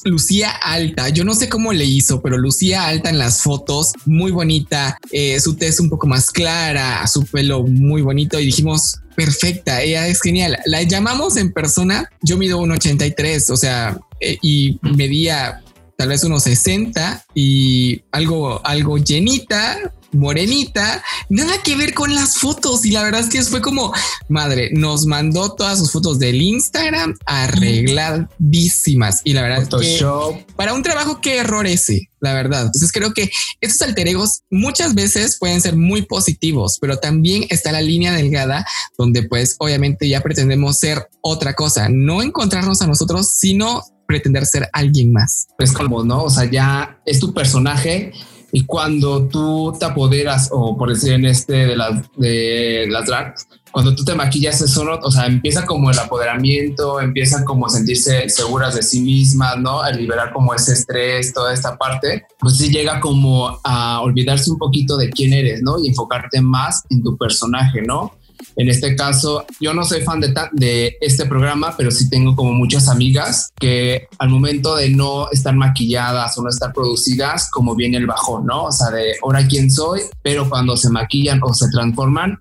lucía 0.04 0.50
alta. 0.50 1.08
Yo 1.08 1.24
no 1.24 1.34
sé 1.34 1.48
cómo 1.48 1.72
le 1.72 1.84
hizo, 1.84 2.22
pero 2.22 2.38
lucía 2.38 2.86
alta 2.86 3.10
en 3.10 3.18
las 3.18 3.42
fotos, 3.42 3.90
muy 4.06 4.30
bonita. 4.30 4.98
eh, 5.10 5.40
su 5.40 5.56
tez 5.56 5.80
un 5.80 5.90
poco 5.90 6.06
más 6.06 6.30
clara, 6.30 7.04
su 7.08 7.24
pelo 7.26 7.64
muy 7.64 8.02
bonito 8.02 8.38
y 8.38 8.46
dijimos, 8.46 9.00
perfecta, 9.14 9.82
ella 9.82 10.06
es 10.06 10.20
genial. 10.20 10.58
La 10.66 10.82
llamamos 10.82 11.36
en 11.36 11.52
persona. 11.52 12.10
Yo 12.22 12.36
mido 12.36 12.58
un 12.58 12.72
83, 12.72 13.50
o 13.50 13.56
sea, 13.56 13.98
eh, 14.20 14.38
y 14.42 14.78
medía 14.82 15.62
tal 15.96 16.08
vez 16.08 16.24
unos 16.24 16.44
60 16.44 17.24
y 17.34 18.02
algo, 18.10 18.60
algo 18.64 18.98
llenita, 18.98 19.92
morenita, 20.12 21.02
nada 21.28 21.62
que 21.62 21.76
ver 21.76 21.94
con 21.94 22.14
las 22.14 22.36
fotos. 22.36 22.84
Y 22.84 22.90
la 22.90 23.02
verdad 23.02 23.20
es 23.20 23.28
que 23.28 23.42
fue 23.42 23.60
como, 23.60 23.92
madre, 24.28 24.70
nos 24.72 25.06
mandó 25.06 25.54
todas 25.54 25.78
sus 25.78 25.90
fotos 25.90 26.18
del 26.18 26.40
Instagram 26.40 27.16
arregladísimas. 27.26 29.20
Y 29.24 29.32
la 29.32 29.42
verdad 29.42 29.62
es 29.62 29.68
que 29.68 29.70
Photoshop. 29.70 30.52
para 30.56 30.74
un 30.74 30.82
trabajo, 30.82 31.20
qué 31.20 31.38
error 31.38 31.66
ese, 31.66 32.10
la 32.20 32.34
verdad. 32.34 32.66
Entonces 32.66 32.92
creo 32.92 33.12
que 33.12 33.30
estos 33.60 33.86
alter 33.86 34.08
egos 34.08 34.42
muchas 34.50 34.94
veces 34.94 35.38
pueden 35.38 35.60
ser 35.60 35.76
muy 35.76 36.02
positivos, 36.02 36.78
pero 36.80 36.98
también 36.98 37.46
está 37.48 37.72
la 37.72 37.82
línea 37.82 38.12
delgada 38.12 38.66
donde 38.98 39.22
pues 39.24 39.56
obviamente 39.58 40.08
ya 40.08 40.20
pretendemos 40.20 40.78
ser 40.78 41.08
otra 41.20 41.54
cosa, 41.54 41.88
no 41.88 42.22
encontrarnos 42.22 42.82
a 42.82 42.86
nosotros, 42.86 43.32
sino 43.36 43.82
pretender 44.06 44.44
ser 44.46 44.68
alguien 44.72 45.12
más. 45.12 45.48
Es 45.58 45.72
como, 45.72 46.04
¿no? 46.04 46.24
O 46.24 46.30
sea, 46.30 46.50
ya 46.50 47.00
es 47.06 47.20
tu 47.20 47.32
personaje 47.32 48.12
y 48.52 48.64
cuando 48.66 49.28
tú 49.28 49.74
te 49.78 49.86
apoderas, 49.86 50.50
o 50.52 50.76
por 50.76 50.90
decir 50.90 51.12
en 51.12 51.24
este 51.24 51.66
de 51.66 51.76
las, 51.76 52.02
de 52.18 52.86
las 52.90 53.06
drags, 53.06 53.46
cuando 53.72 53.94
tú 53.94 54.04
te 54.04 54.14
maquillas 54.14 54.60
eso, 54.60 54.84
¿no? 54.84 54.98
o 55.02 55.10
sea, 55.10 55.24
empieza 55.24 55.64
como 55.64 55.90
el 55.90 55.98
apoderamiento, 55.98 57.00
empiezan 57.00 57.44
como 57.44 57.66
a 57.66 57.70
sentirse 57.70 58.28
seguras 58.28 58.74
de 58.74 58.82
sí 58.82 59.00
mismas, 59.00 59.56
¿no? 59.56 59.80
A 59.80 59.90
liberar 59.90 60.32
como 60.34 60.54
ese 60.54 60.74
estrés, 60.74 61.32
toda 61.32 61.54
esta 61.54 61.78
parte, 61.78 62.26
pues 62.38 62.58
sí 62.58 62.68
llega 62.68 63.00
como 63.00 63.58
a 63.64 64.02
olvidarse 64.02 64.50
un 64.50 64.58
poquito 64.58 64.98
de 64.98 65.08
quién 65.08 65.32
eres, 65.32 65.62
¿no? 65.62 65.82
Y 65.82 65.88
enfocarte 65.88 66.42
más 66.42 66.84
en 66.90 67.02
tu 67.02 67.16
personaje, 67.16 67.80
¿no? 67.80 68.12
En 68.56 68.68
este 68.68 68.94
caso, 68.96 69.46
yo 69.60 69.74
no 69.74 69.84
soy 69.84 70.02
fan 70.02 70.20
de, 70.20 70.34
de 70.52 70.96
este 71.00 71.26
programa, 71.26 71.74
pero 71.76 71.90
sí 71.90 72.08
tengo 72.08 72.36
como 72.36 72.52
muchas 72.52 72.88
amigas 72.88 73.50
que 73.58 74.08
al 74.18 74.28
momento 74.28 74.76
de 74.76 74.90
no 74.90 75.30
estar 75.30 75.54
maquilladas 75.54 76.36
o 76.38 76.42
no 76.42 76.48
estar 76.48 76.72
producidas, 76.72 77.50
como 77.50 77.74
viene 77.74 77.96
el 77.96 78.06
bajón, 78.06 78.46
¿no? 78.46 78.64
O 78.64 78.72
sea, 78.72 78.90
de 78.90 79.14
ahora 79.22 79.46
quién 79.46 79.70
soy, 79.70 80.02
pero 80.22 80.48
cuando 80.48 80.76
se 80.76 80.90
maquillan 80.90 81.40
o 81.42 81.52
se 81.54 81.68
transforman, 81.70 82.38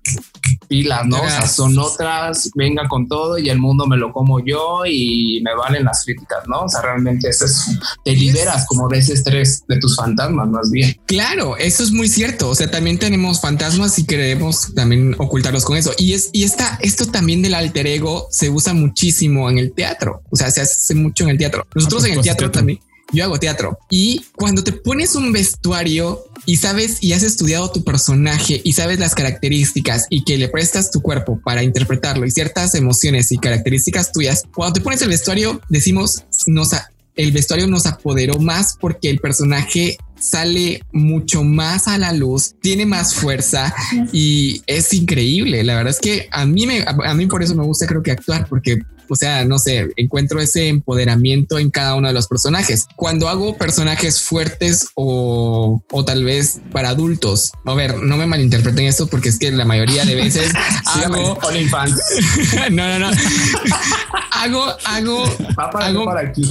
pilas, 0.68 1.06
¿no? 1.06 1.20
O 1.20 1.28
sea, 1.28 1.46
son 1.46 1.78
otras, 1.78 2.50
venga 2.54 2.88
con 2.88 3.08
todo 3.08 3.38
y 3.38 3.50
el 3.50 3.58
mundo 3.58 3.86
me 3.86 3.96
lo 3.96 4.12
como 4.12 4.44
yo 4.44 4.84
y 4.86 5.40
me 5.42 5.54
valen 5.54 5.84
las 5.84 6.04
críticas, 6.04 6.44
¿no? 6.48 6.62
O 6.62 6.68
sea, 6.68 6.82
realmente 6.82 7.28
eso 7.28 7.44
es, 7.44 7.78
te 8.04 8.12
liberas 8.12 8.66
como 8.66 8.88
de 8.88 8.98
ese 8.98 9.14
estrés 9.14 9.64
de 9.68 9.78
tus 9.78 9.96
fantasmas, 9.96 10.48
más 10.48 10.70
bien. 10.70 10.96
Claro, 11.06 11.56
eso 11.56 11.82
es 11.82 11.92
muy 11.92 12.08
cierto. 12.08 12.48
O 12.48 12.54
sea, 12.54 12.70
también 12.70 12.98
tenemos 12.98 13.40
fantasmas 13.40 13.98
y 13.98 14.06
queremos 14.06 14.74
también 14.74 15.14
ocultarlos 15.18 15.64
con 15.64 15.76
eso. 15.76 15.91
Y 15.98 16.14
es, 16.14 16.30
y 16.32 16.44
esta, 16.44 16.78
esto 16.82 17.06
también 17.06 17.42
del 17.42 17.54
alter 17.54 17.86
ego 17.86 18.28
se 18.30 18.50
usa 18.50 18.74
muchísimo 18.74 19.50
en 19.50 19.58
el 19.58 19.72
teatro. 19.72 20.22
O 20.30 20.36
sea, 20.36 20.50
se 20.50 20.60
hace 20.60 20.94
mucho 20.94 21.24
en 21.24 21.30
el 21.30 21.38
teatro. 21.38 21.66
Nosotros 21.74 22.02
Ah, 22.02 22.04
pues, 22.04 22.04
en 22.06 22.12
el 22.12 22.16
pues, 22.18 22.24
teatro 22.26 22.46
teatro. 22.46 22.60
también. 22.60 22.80
Yo 23.12 23.24
hago 23.24 23.38
teatro 23.38 23.78
y 23.90 24.24
cuando 24.36 24.64
te 24.64 24.72
pones 24.72 25.14
un 25.16 25.32
vestuario 25.32 26.24
y 26.46 26.56
sabes 26.56 27.02
y 27.02 27.12
has 27.12 27.22
estudiado 27.22 27.70
tu 27.70 27.84
personaje 27.84 28.62
y 28.64 28.72
sabes 28.72 28.98
las 28.98 29.14
características 29.14 30.06
y 30.08 30.24
que 30.24 30.38
le 30.38 30.48
prestas 30.48 30.90
tu 30.90 31.02
cuerpo 31.02 31.38
para 31.44 31.62
interpretarlo 31.62 32.24
y 32.24 32.30
ciertas 32.30 32.74
emociones 32.74 33.30
y 33.30 33.36
características 33.36 34.12
tuyas, 34.12 34.44
cuando 34.54 34.72
te 34.72 34.80
pones 34.80 35.02
el 35.02 35.10
vestuario 35.10 35.60
decimos 35.68 36.24
nos 36.46 36.70
el 37.14 37.32
vestuario 37.32 37.66
nos 37.66 37.84
apoderó 37.84 38.38
más 38.38 38.78
porque 38.80 39.10
el 39.10 39.18
personaje 39.18 39.98
sale 40.22 40.82
mucho 40.92 41.42
más 41.42 41.88
a 41.88 41.98
la 41.98 42.12
luz, 42.12 42.54
tiene 42.60 42.86
más 42.86 43.14
fuerza 43.14 43.74
y 44.12 44.62
es 44.66 44.94
increíble. 44.94 45.64
La 45.64 45.74
verdad 45.74 45.90
es 45.90 46.00
que 46.00 46.28
a 46.30 46.46
mí 46.46 46.66
me, 46.66 46.84
a, 46.86 47.14
mí 47.14 47.26
por 47.26 47.42
eso 47.42 47.56
me 47.56 47.64
gusta 47.64 47.86
creo 47.86 48.02
que 48.02 48.12
actuar 48.12 48.46
porque 48.48 48.78
o 49.12 49.16
sea, 49.16 49.44
no 49.44 49.58
sé, 49.58 49.88
encuentro 49.96 50.40
ese 50.40 50.68
empoderamiento 50.68 51.58
en 51.58 51.70
cada 51.70 51.94
uno 51.94 52.08
de 52.08 52.14
los 52.14 52.26
personajes. 52.26 52.86
Cuando 52.96 53.28
hago 53.28 53.56
personajes 53.56 54.22
fuertes 54.22 54.88
o, 54.94 55.82
o 55.90 56.04
tal 56.04 56.24
vez 56.24 56.60
para 56.72 56.88
adultos, 56.90 57.52
a 57.64 57.74
ver, 57.74 57.96
no 58.02 58.16
me 58.16 58.26
malinterpreten 58.26 58.86
esto 58.86 59.06
porque 59.06 59.28
es 59.28 59.38
que 59.38 59.50
la 59.52 59.64
mayoría 59.64 60.04
de 60.04 60.14
veces 60.14 60.52
hago, 60.86 61.38
no, 62.70 62.88
no, 62.88 62.98
no, 62.98 63.10
hago, 64.32 64.64
hago, 64.84 65.24
Hago- 65.56 66.04
para 66.04 66.28
aquí. 66.28 66.44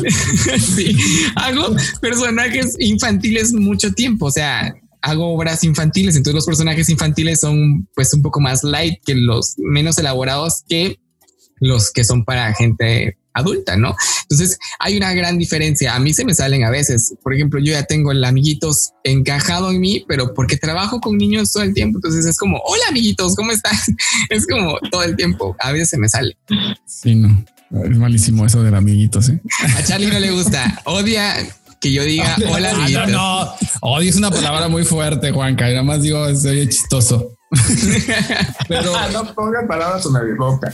sí, 0.59 0.97
hago 1.36 1.76
personajes 1.99 2.76
infantiles 2.80 3.53
mucho 3.53 3.91
tiempo, 3.93 4.28
o 4.28 4.32
sea, 4.32 4.74
hago 5.01 5.34
obras 5.34 5.64
infantiles, 5.64 6.16
entonces 6.16 6.36
los 6.36 6.45
personajes 6.45 6.88
infantiles 6.89 7.39
son 7.39 7.88
pues 7.95 8.14
un 8.14 8.22
poco 8.22 8.39
más 8.39 8.64
light 8.64 8.99
que 9.03 9.16
los 9.16 9.55
menos 9.57 9.97
elaborados 9.97 10.64
que 10.70 10.99
los 11.62 11.91
que 11.91 12.03
son 12.03 12.26
para 12.26 12.53
gente 12.53 13.18
adulta, 13.34 13.78
¿no? 13.78 13.95
Entonces 14.24 14.57
hay 14.80 14.97
una 14.97 15.14
gran 15.14 15.38
diferencia. 15.38 15.95
A 15.95 15.99
mí 15.99 16.12
se 16.14 16.26
me 16.26 16.34
salen 16.34 16.66
a 16.66 16.70
veces. 16.70 17.14
Por 17.24 17.34
ejemplo, 17.34 17.59
yo 17.62 17.72
ya 17.72 17.84
tengo 17.84 18.12
el 18.12 18.22
amiguitos 18.26 18.91
encajado 19.05 19.72
en 19.72 19.80
mí, 19.80 20.03
pero 20.07 20.34
porque 20.34 20.57
trabajo 20.57 20.99
con 20.99 21.18
niños 21.18 21.53
todo 21.53 21.64
el 21.64 21.74
tiempo. 21.74 21.99
Entonces 21.99 22.26
es 22.26 22.38
como, 22.38 22.57
hola 22.66 22.84
amiguitos, 22.89 23.36
¿cómo 23.38 23.51
estás? 23.51 23.89
Es 24.30 24.45
como 24.47 24.78
todo 24.91 25.03
el 25.03 25.16
tiempo. 25.16 25.55
A 25.59 25.72
veces 25.72 25.89
se 25.91 25.97
me 25.97 26.09
sale. 26.09 26.36
Sí, 26.86 27.16
no. 27.16 27.45
Es 27.86 27.97
malísimo 27.97 28.45
eso 28.45 28.64
del 28.64 28.76
amiguitos, 28.76 29.30
¿eh? 29.30 29.39
A 29.78 29.84
Charlie 29.84 30.07
no 30.07 30.20
le 30.20 30.32
gusta. 30.32 30.82
Odia 30.86 31.36
que 31.80 31.91
yo 31.93 32.03
diga 32.03 32.36
hola 32.49 32.70
Ah, 32.70 32.74
no, 32.74 32.82
amiguitos. 32.82 33.09
no. 33.12 33.53
Odio 33.82 34.09
es 34.09 34.18
una 34.18 34.30
palabra 34.32 34.68
muy 34.68 34.84
fuerte, 34.84 35.32
Juanca. 35.32 35.70
Y 35.70 35.74
nada 35.74 35.84
más 35.84 36.01
digo, 36.01 36.28
es 36.28 36.43
oye, 36.45 36.68
chistoso. 36.68 37.38
Pero, 38.68 38.95
Ah, 38.95 39.10
no 39.12 39.34
pongan 39.34 39.68
palabras 39.68 40.06
en 40.06 40.14
mi 40.32 40.38
boca. 40.38 40.72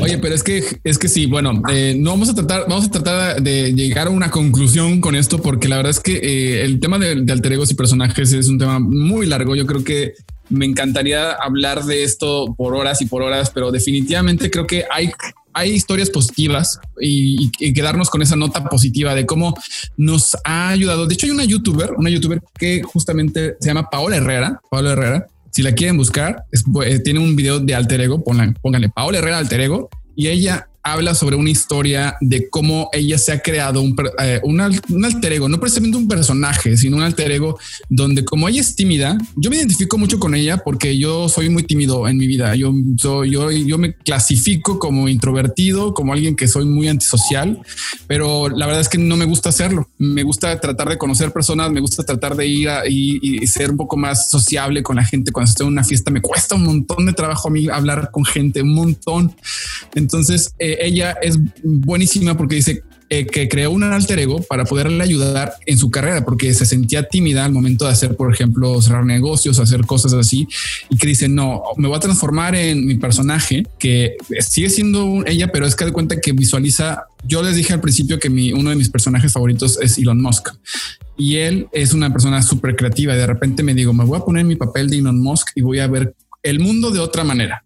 oye, 0.00 0.18
pero 0.18 0.34
es 0.34 0.42
que, 0.42 0.64
es 0.84 0.98
que 0.98 1.08
sí, 1.08 1.26
bueno, 1.26 1.62
eh, 1.70 1.94
no 1.98 2.10
vamos 2.12 2.30
a 2.30 2.34
tratar, 2.34 2.64
vamos 2.68 2.86
a 2.86 2.90
tratar 2.90 3.42
de 3.42 3.72
llegar 3.74 4.06
a 4.06 4.10
una 4.10 4.30
conclusión 4.30 5.00
con 5.00 5.14
esto, 5.14 5.40
porque 5.42 5.68
la 5.68 5.76
verdad 5.76 5.90
es 5.90 6.00
que 6.00 6.16
eh, 6.16 6.64
el 6.64 6.80
tema 6.80 6.98
de, 6.98 7.16
de 7.16 7.32
alter 7.32 7.52
egos 7.52 7.70
y 7.70 7.74
personajes 7.74 8.32
es 8.32 8.48
un 8.48 8.58
tema 8.58 8.78
muy 8.78 9.26
largo. 9.26 9.54
Yo 9.56 9.66
creo 9.66 9.84
que 9.84 10.14
me 10.48 10.64
encantaría 10.64 11.32
hablar 11.32 11.84
de 11.84 12.04
esto 12.04 12.54
por 12.56 12.74
horas 12.74 13.02
y 13.02 13.06
por 13.06 13.22
horas, 13.22 13.50
pero 13.50 13.70
definitivamente 13.70 14.50
creo 14.50 14.66
que 14.66 14.84
hay, 14.90 15.10
hay 15.52 15.72
historias 15.72 16.08
positivas 16.08 16.80
y, 17.00 17.50
y 17.58 17.74
quedarnos 17.74 18.08
con 18.08 18.22
esa 18.22 18.36
nota 18.36 18.64
positiva 18.64 19.14
de 19.14 19.26
cómo 19.26 19.54
nos 19.98 20.34
ha 20.44 20.70
ayudado. 20.70 21.06
De 21.06 21.14
hecho, 21.14 21.26
hay 21.26 21.32
una 21.32 21.44
youtuber, 21.44 21.92
una 21.98 22.08
youtuber 22.08 22.40
que 22.58 22.82
justamente 22.82 23.56
se 23.60 23.68
llama 23.68 23.90
Paola 23.90 24.16
Herrera, 24.16 24.60
Paola 24.70 24.92
Herrera. 24.92 25.26
Si 25.50 25.62
la 25.62 25.72
quieren 25.72 25.96
buscar, 25.96 26.44
eh, 26.84 26.98
tiene 27.00 27.20
un 27.20 27.34
video 27.36 27.58
de 27.58 27.74
alter 27.74 28.00
ego, 28.00 28.22
pongan- 28.22 28.54
pónganle 28.60 28.88
Paola 28.88 29.18
Herrera 29.18 29.38
alter 29.38 29.60
ego 29.60 29.88
y 30.14 30.28
ella 30.28 30.67
habla 30.82 31.14
sobre 31.14 31.36
una 31.36 31.50
historia 31.50 32.16
de 32.20 32.48
cómo 32.48 32.88
ella 32.92 33.18
se 33.18 33.32
ha 33.32 33.40
creado 33.40 33.82
un, 33.82 33.94
eh, 34.20 34.40
un, 34.42 34.60
un 34.88 35.04
alter 35.04 35.32
ego, 35.34 35.48
no 35.48 35.60
precisamente 35.60 35.96
un 35.98 36.08
personaje, 36.08 36.76
sino 36.76 36.96
un 36.96 37.02
alter 37.02 37.30
ego 37.32 37.58
donde 37.88 38.24
como 38.24 38.48
ella 38.48 38.60
es 38.60 38.74
tímida, 38.74 39.18
yo 39.36 39.50
me 39.50 39.56
identifico 39.56 39.98
mucho 39.98 40.18
con 40.18 40.34
ella 40.34 40.58
porque 40.58 40.96
yo 40.98 41.28
soy 41.28 41.48
muy 41.50 41.62
tímido 41.64 42.08
en 42.08 42.16
mi 42.16 42.26
vida. 42.26 42.54
Yo, 42.54 42.72
soy- 42.96 43.30
yo, 43.30 43.50
yo 43.50 43.76
me 43.78 43.94
clasifico 43.94 44.78
como 44.78 45.08
introvertido, 45.08 45.94
como 45.94 46.12
alguien 46.12 46.36
que 46.36 46.48
soy 46.48 46.64
muy 46.64 46.88
antisocial, 46.88 47.60
pero 48.06 48.48
la 48.48 48.66
verdad 48.66 48.80
es 48.80 48.88
que 48.88 48.98
no 48.98 49.16
me 49.16 49.24
gusta 49.24 49.48
hacerlo. 49.50 49.88
Me 49.98 50.22
gusta 50.22 50.58
tratar 50.60 50.88
de 50.88 50.98
conocer 50.98 51.32
personas, 51.32 51.70
me 51.70 51.80
gusta 51.80 52.02
tratar 52.04 52.34
de 52.36 52.46
ir 52.46 52.68
a, 52.68 52.88
y, 52.88 53.18
y 53.22 53.46
ser 53.46 53.70
un 53.70 53.76
poco 53.76 53.96
más 53.96 54.30
sociable 54.30 54.82
con 54.82 54.96
la 54.96 55.04
gente. 55.04 55.32
Cuando 55.32 55.50
estoy 55.50 55.66
en 55.66 55.72
una 55.72 55.84
fiesta 55.84 56.10
me 56.10 56.20
cuesta 56.20 56.54
un 56.54 56.64
montón 56.64 57.06
de 57.06 57.12
trabajo 57.12 57.48
a 57.48 57.50
mí 57.50 57.68
hablar 57.68 58.10
con 58.12 58.24
gente, 58.24 58.62
un 58.62 58.74
montón. 58.74 59.34
Entonces 59.94 60.54
eh, 60.58 60.67
ella 60.80 61.16
es 61.22 61.38
buenísima 61.62 62.36
porque 62.36 62.56
dice 62.56 62.82
eh, 63.10 63.26
que 63.26 63.48
creó 63.48 63.70
un 63.70 63.82
alter 63.84 64.18
ego 64.18 64.42
para 64.42 64.66
poderle 64.66 65.02
ayudar 65.02 65.54
en 65.64 65.78
su 65.78 65.90
carrera 65.90 66.26
porque 66.26 66.52
se 66.52 66.66
sentía 66.66 67.04
tímida 67.04 67.46
al 67.46 67.52
momento 67.52 67.86
de 67.86 67.92
hacer, 67.92 68.14
por 68.16 68.30
ejemplo, 68.30 68.82
cerrar 68.82 69.06
negocios, 69.06 69.58
hacer 69.58 69.86
cosas 69.86 70.12
así 70.12 70.46
y 70.90 70.98
que 70.98 71.06
dice 71.06 71.26
no, 71.26 71.62
me 71.78 71.88
voy 71.88 71.96
a 71.96 72.00
transformar 72.00 72.54
en 72.54 72.86
mi 72.86 72.96
personaje 72.96 73.66
que 73.78 74.16
sigue 74.40 74.68
siendo 74.68 75.22
ella, 75.24 75.50
pero 75.50 75.66
es 75.66 75.74
que 75.74 75.86
de 75.86 75.92
cuenta 75.92 76.20
que 76.20 76.32
visualiza. 76.32 77.04
Yo 77.26 77.42
les 77.42 77.56
dije 77.56 77.72
al 77.72 77.80
principio 77.80 78.18
que 78.18 78.28
mi, 78.28 78.52
uno 78.52 78.68
de 78.68 78.76
mis 78.76 78.90
personajes 78.90 79.32
favoritos 79.32 79.78
es 79.80 79.96
Elon 79.96 80.20
Musk 80.20 80.50
y 81.16 81.36
él 81.36 81.66
es 81.72 81.94
una 81.94 82.12
persona 82.12 82.42
súper 82.42 82.76
creativa. 82.76 83.14
De 83.14 83.26
repente 83.26 83.62
me 83.62 83.72
digo, 83.72 83.94
me 83.94 84.04
voy 84.04 84.18
a 84.18 84.24
poner 84.24 84.44
mi 84.44 84.56
papel 84.56 84.90
de 84.90 84.98
Elon 84.98 85.18
Musk 85.18 85.48
y 85.54 85.62
voy 85.62 85.78
a 85.78 85.86
ver 85.86 86.14
el 86.42 86.60
mundo 86.60 86.90
de 86.90 86.98
otra 86.98 87.24
manera. 87.24 87.64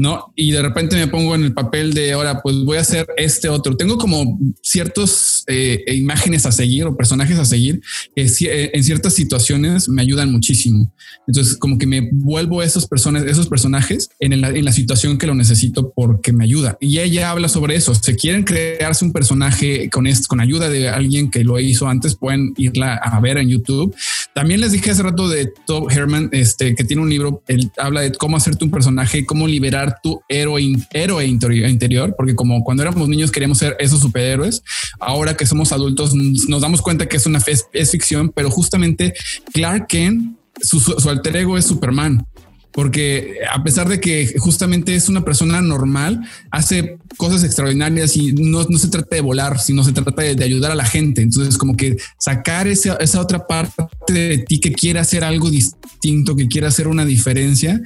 ¿No? 0.00 0.32
Y 0.34 0.50
de 0.50 0.62
repente 0.62 0.96
me 0.96 1.08
pongo 1.08 1.34
en 1.34 1.44
el 1.44 1.52
papel 1.52 1.92
de 1.92 2.12
ahora, 2.12 2.40
pues 2.40 2.56
voy 2.64 2.78
a 2.78 2.80
hacer 2.80 3.06
este 3.18 3.50
otro. 3.50 3.76
Tengo 3.76 3.98
como 3.98 4.38
ciertos 4.62 5.39
eh, 5.50 5.84
imágenes 5.94 6.46
a 6.46 6.52
seguir 6.52 6.84
o 6.86 6.96
personajes 6.96 7.38
a 7.38 7.44
seguir 7.44 7.80
que 8.14 8.24
ci- 8.26 8.48
eh, 8.48 8.70
en 8.74 8.84
ciertas 8.84 9.14
situaciones 9.14 9.88
me 9.88 10.02
ayudan 10.02 10.30
muchísimo. 10.32 10.92
Entonces, 11.26 11.56
como 11.56 11.78
que 11.78 11.86
me 11.86 12.08
vuelvo 12.12 12.62
esos 12.62 12.86
personas, 12.86 13.24
esos 13.24 13.48
personajes 13.48 14.08
en, 14.20 14.32
el- 14.32 14.44
en 14.44 14.64
la 14.64 14.72
situación 14.72 15.18
que 15.18 15.26
lo 15.26 15.34
necesito 15.34 15.92
porque 15.94 16.32
me 16.32 16.44
ayuda. 16.44 16.76
Y 16.80 16.98
ella 16.98 17.30
habla 17.30 17.48
sobre 17.48 17.74
eso. 17.76 17.94
Si 17.94 18.14
quieren 18.14 18.44
crearse 18.44 19.04
un 19.04 19.12
personaje 19.12 19.88
con 19.90 20.06
esto, 20.06 20.28
con 20.28 20.40
ayuda 20.40 20.68
de 20.68 20.88
alguien 20.88 21.30
que 21.30 21.44
lo 21.44 21.58
hizo 21.58 21.88
antes, 21.88 22.14
pueden 22.16 22.52
irla 22.56 22.94
a 22.94 23.20
ver 23.20 23.38
en 23.38 23.48
YouTube. 23.48 23.94
También 24.34 24.60
les 24.60 24.72
dije 24.72 24.90
hace 24.90 25.02
rato 25.02 25.28
de 25.28 25.52
Todd 25.66 25.90
Herman, 25.90 26.28
este, 26.32 26.74
que 26.74 26.84
tiene 26.84 27.02
un 27.02 27.10
libro, 27.10 27.42
él 27.48 27.70
habla 27.76 28.02
de 28.02 28.12
cómo 28.12 28.36
hacerte 28.36 28.64
un 28.64 28.70
personaje 28.70 29.24
cómo 29.26 29.46
liberar 29.46 29.96
tu 30.02 30.20
héroe, 30.28 30.62
héroe 30.92 31.26
interior, 31.26 32.14
porque 32.16 32.34
como 32.34 32.62
cuando 32.64 32.82
éramos 32.82 33.08
niños 33.08 33.30
queríamos 33.30 33.58
ser 33.58 33.76
esos 33.78 34.00
superhéroes, 34.00 34.62
ahora 34.98 35.36
que 35.40 35.46
somos 35.46 35.72
adultos 35.72 36.14
nos 36.14 36.60
damos 36.60 36.82
cuenta 36.82 37.08
que 37.08 37.16
es 37.16 37.24
una 37.24 37.40
fe- 37.40 37.54
es 37.72 37.90
ficción, 37.90 38.30
pero 38.36 38.50
justamente 38.50 39.14
Clark 39.54 39.86
Kent, 39.88 40.36
su, 40.60 40.78
su, 40.78 41.08
alter 41.08 41.34
ego 41.36 41.56
es 41.56 41.64
Superman. 41.64 42.26
Porque 42.72 43.38
a 43.52 43.64
pesar 43.64 43.88
de 43.88 44.00
que 44.00 44.34
justamente 44.38 44.94
es 44.94 45.08
una 45.08 45.24
persona 45.24 45.60
normal, 45.60 46.20
hace 46.52 46.98
cosas 47.16 47.42
extraordinarias 47.42 48.16
y 48.16 48.32
no, 48.32 48.62
no 48.68 48.78
se 48.78 48.88
trata 48.88 49.16
de 49.16 49.22
volar, 49.22 49.58
sino 49.58 49.82
se 49.82 49.92
trata 49.92 50.22
de, 50.22 50.34
de 50.36 50.44
ayudar 50.44 50.70
a 50.70 50.76
la 50.76 50.84
gente. 50.84 51.22
Entonces, 51.22 51.56
como 51.56 51.74
que 51.74 51.96
sacar 52.18 52.68
esa, 52.68 52.94
esa 52.96 53.20
otra 53.20 53.46
parte 53.46 54.12
de 54.12 54.38
ti 54.38 54.60
que 54.60 54.72
quiere 54.72 55.00
hacer 55.00 55.24
algo 55.24 55.50
distinto, 55.50 56.36
que 56.36 56.46
quiere 56.46 56.66
hacer 56.68 56.86
una 56.86 57.04
diferencia, 57.04 57.80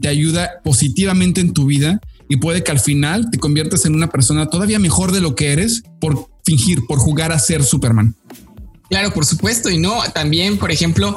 te 0.00 0.08
ayuda 0.08 0.60
positivamente 0.64 1.40
en 1.40 1.52
tu 1.52 1.66
vida 1.66 2.00
y 2.28 2.36
puede 2.38 2.64
que 2.64 2.72
al 2.72 2.80
final 2.80 3.30
te 3.30 3.38
conviertas 3.38 3.84
en 3.84 3.94
una 3.94 4.08
persona 4.08 4.46
todavía 4.46 4.80
mejor 4.80 5.12
de 5.12 5.20
lo 5.20 5.36
que 5.36 5.52
eres 5.52 5.84
por 6.00 6.28
fingir, 6.46 6.86
por 6.86 6.98
jugar 7.00 7.32
a 7.32 7.38
ser 7.38 7.64
Superman. 7.64 8.14
Claro, 8.88 9.12
por 9.12 9.26
supuesto. 9.26 9.68
Y 9.68 9.78
no, 9.78 10.00
también, 10.14 10.58
por 10.58 10.70
ejemplo, 10.70 11.14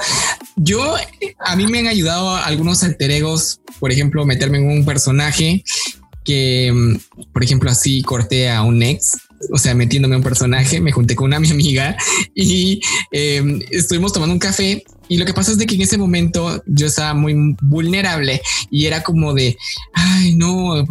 yo, 0.56 0.96
a 1.40 1.56
mí 1.56 1.68
me 1.68 1.80
han 1.80 1.88
ayudado 1.88 2.36
algunos 2.36 2.84
alter 2.84 3.12
egos, 3.12 3.62
por 3.80 3.92
ejemplo, 3.92 4.26
meterme 4.26 4.58
en 4.58 4.68
un 4.68 4.86
personaje 4.86 5.64
que, 6.26 6.72
mm, 6.74 7.26
por 7.32 7.44
ejemplo, 7.44 7.70
así 7.70 8.02
corté 8.02 8.50
a 8.50 8.64
un 8.64 8.82
ex. 8.82 9.18
O 9.54 9.58
sea, 9.58 9.74
metiéndome 9.74 10.16
en 10.16 10.20
un 10.20 10.24
personaje, 10.24 10.82
me 10.82 10.92
junté 10.92 11.16
con 11.16 11.28
una 11.28 11.40
mi 11.40 11.50
amiga 11.50 11.96
y 12.36 12.82
eh, 13.12 13.60
estuvimos 13.70 14.12
tomando 14.12 14.34
un 14.34 14.40
café. 14.40 14.84
Y 15.08 15.18
lo 15.18 15.26
que 15.26 15.34
pasa 15.34 15.52
es 15.52 15.58
de 15.58 15.66
que 15.66 15.76
en 15.76 15.82
ese 15.82 15.98
momento 15.98 16.62
yo 16.68 16.88
estaba 16.88 17.14
muy 17.14 17.56
vulnerable 17.62 18.42
y 18.70 18.86
era 18.86 19.02
como 19.02 19.34
de, 19.34 19.58
ay, 19.94 20.36
no, 20.36 20.86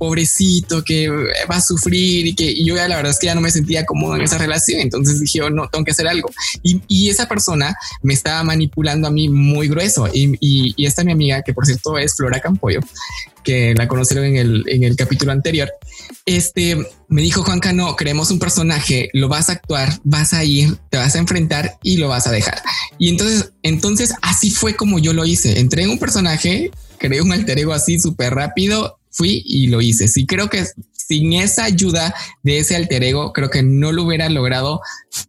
pobrecito, 0.00 0.82
que 0.82 1.10
va 1.10 1.56
a 1.56 1.60
sufrir 1.60 2.26
y 2.26 2.34
que 2.34 2.64
yo 2.64 2.74
ya 2.74 2.88
la 2.88 2.96
verdad 2.96 3.12
es 3.12 3.18
que 3.18 3.26
ya 3.26 3.34
no 3.34 3.42
me 3.42 3.50
sentía 3.50 3.84
cómodo 3.84 4.16
en 4.16 4.22
esa 4.22 4.38
relación. 4.38 4.80
Entonces 4.80 5.20
dije, 5.20 5.42
oh, 5.42 5.50
no, 5.50 5.68
tengo 5.68 5.84
que 5.84 5.90
hacer 5.90 6.08
algo. 6.08 6.30
Y, 6.62 7.10
esa 7.10 7.28
persona 7.28 7.76
me 8.02 8.14
estaba 8.14 8.42
manipulando 8.44 9.08
a 9.08 9.10
mí 9.10 9.28
muy 9.28 9.68
grueso. 9.68 10.08
Y, 10.10 10.74
esta 10.86 11.04
mi 11.04 11.12
amiga, 11.12 11.42
que 11.42 11.52
por 11.52 11.66
cierto 11.66 11.98
es 11.98 12.16
Flora 12.16 12.40
Campoyo, 12.40 12.80
que 13.44 13.74
la 13.74 13.88
conocieron 13.88 14.24
en 14.24 14.36
el, 14.36 14.64
en 14.68 14.84
el 14.84 14.96
capítulo 14.96 15.32
anterior, 15.32 15.70
este 16.24 16.78
me 17.08 17.20
dijo 17.20 17.42
Juanca, 17.42 17.74
no, 17.74 17.94
creemos 17.96 18.30
un 18.30 18.38
personaje, 18.38 19.10
lo 19.12 19.28
vas 19.28 19.50
a 19.50 19.52
actuar, 19.52 20.00
vas 20.04 20.32
a 20.32 20.44
ir, 20.44 20.78
te 20.88 20.96
vas 20.96 21.14
a 21.14 21.18
enfrentar 21.18 21.78
y 21.82 21.98
lo 21.98 22.08
vas 22.08 22.26
a 22.26 22.30
dejar. 22.30 22.62
Y 22.98 23.10
entonces, 23.10 23.52
entonces 23.62 24.14
así 24.22 24.50
fue 24.50 24.76
como 24.76 24.98
yo 24.98 25.12
lo 25.12 25.26
hice. 25.26 25.60
Entré 25.60 25.82
en 25.82 25.90
un 25.90 25.98
personaje, 25.98 26.70
creé 26.98 27.20
un 27.20 27.32
alter 27.32 27.58
ego 27.58 27.74
así 27.74 27.98
súper 27.98 28.34
rápido, 28.34 28.99
fui 29.10 29.42
y 29.44 29.68
lo 29.68 29.80
hice. 29.80 30.08
Sí, 30.08 30.26
creo 30.26 30.48
que 30.48 30.64
sin 30.92 31.32
esa 31.32 31.64
ayuda 31.64 32.14
de 32.42 32.58
ese 32.58 32.76
alter 32.76 33.02
ego, 33.02 33.32
creo 33.32 33.50
que 33.50 33.62
no 33.62 33.92
lo 33.92 34.04
hubiera 34.04 34.28
logrado 34.28 34.80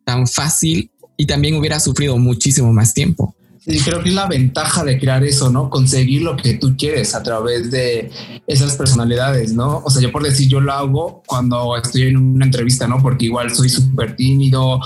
tan 0.06 0.28
fácil 0.28 0.92
y 1.18 1.26
también 1.26 1.56
hubiera 1.56 1.80
sufrido 1.80 2.18
muchísimo 2.18 2.72
más 2.72 2.94
tiempo. 2.94 3.36
Sí, 3.66 3.80
creo 3.80 4.02
que 4.02 4.10
es 4.10 4.16
la 4.16 4.26
ventaja 4.26 4.84
de 4.84 4.98
crear 4.98 5.24
eso, 5.24 5.52
¿no? 5.52 5.70
Conseguir 5.70 6.24
lo 6.24 6.36
que 6.36 6.56
tú 6.56 6.76
quieres 6.76 7.14
a 7.14 7.22
través 7.22 7.70
de 7.70 8.10
esas 8.48 8.76
personalidades, 8.76 9.54
¿no? 9.54 9.84
O 9.86 9.90
sea, 9.92 10.02
yo 10.02 10.12
por 10.12 10.24
decir, 10.24 10.48
yo 10.48 10.60
lo 10.60 10.74
hago 10.74 11.22
cuando 11.28 11.78
estoy 11.78 12.08
en 12.08 12.18
una 12.18 12.46
entrevista, 12.46 12.88
¿no? 12.88 13.00
Porque 13.00 13.26
igual 13.26 13.54
soy 13.54 13.70
súper 13.70 14.16
tímido 14.16 14.80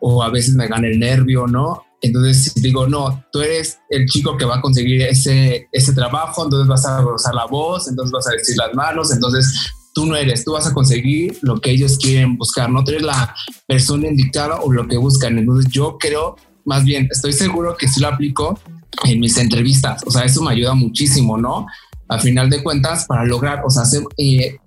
o 0.00 0.22
a 0.22 0.28
veces 0.28 0.54
me 0.54 0.68
gana 0.68 0.88
el 0.88 0.98
nervio, 0.98 1.46
¿no? 1.46 1.84
Entonces 2.00 2.54
digo, 2.54 2.86
no, 2.86 3.24
tú 3.32 3.40
eres 3.40 3.78
el 3.90 4.06
chico 4.06 4.36
que 4.36 4.44
va 4.44 4.56
a 4.56 4.60
conseguir 4.60 5.02
ese, 5.02 5.68
ese 5.72 5.92
trabajo, 5.92 6.44
entonces 6.44 6.68
vas 6.68 6.86
a 6.86 7.04
usar 7.04 7.34
la 7.34 7.46
voz, 7.46 7.88
entonces 7.88 8.12
vas 8.12 8.28
a 8.28 8.32
decir 8.32 8.56
las 8.56 8.72
manos, 8.74 9.12
entonces 9.12 9.72
tú 9.94 10.06
no 10.06 10.14
eres, 10.14 10.44
tú 10.44 10.52
vas 10.52 10.66
a 10.66 10.74
conseguir 10.74 11.38
lo 11.42 11.60
que 11.60 11.70
ellos 11.70 11.98
quieren 11.98 12.36
buscar, 12.36 12.70
no 12.70 12.84
tú 12.84 12.92
eres 12.92 13.02
la 13.02 13.34
persona 13.66 14.06
indicada 14.06 14.60
o 14.60 14.72
lo 14.72 14.86
que 14.86 14.96
buscan. 14.96 15.38
Entonces 15.38 15.70
yo 15.72 15.98
creo 15.98 16.36
más 16.68 16.84
bien, 16.84 17.08
estoy 17.10 17.32
seguro 17.32 17.74
que 17.78 17.88
sí 17.88 17.98
lo 17.98 18.08
aplico 18.08 18.60
en 19.04 19.20
mis 19.20 19.38
entrevistas. 19.38 20.02
O 20.06 20.10
sea, 20.10 20.24
eso 20.24 20.42
me 20.42 20.52
ayuda 20.52 20.74
muchísimo, 20.74 21.38
¿no? 21.38 21.66
A 22.08 22.18
final 22.18 22.50
de 22.50 22.62
cuentas, 22.62 23.06
para 23.06 23.24
lograr, 23.24 23.62
o 23.64 23.70
sea, 23.70 23.84
eh, 24.18 24.58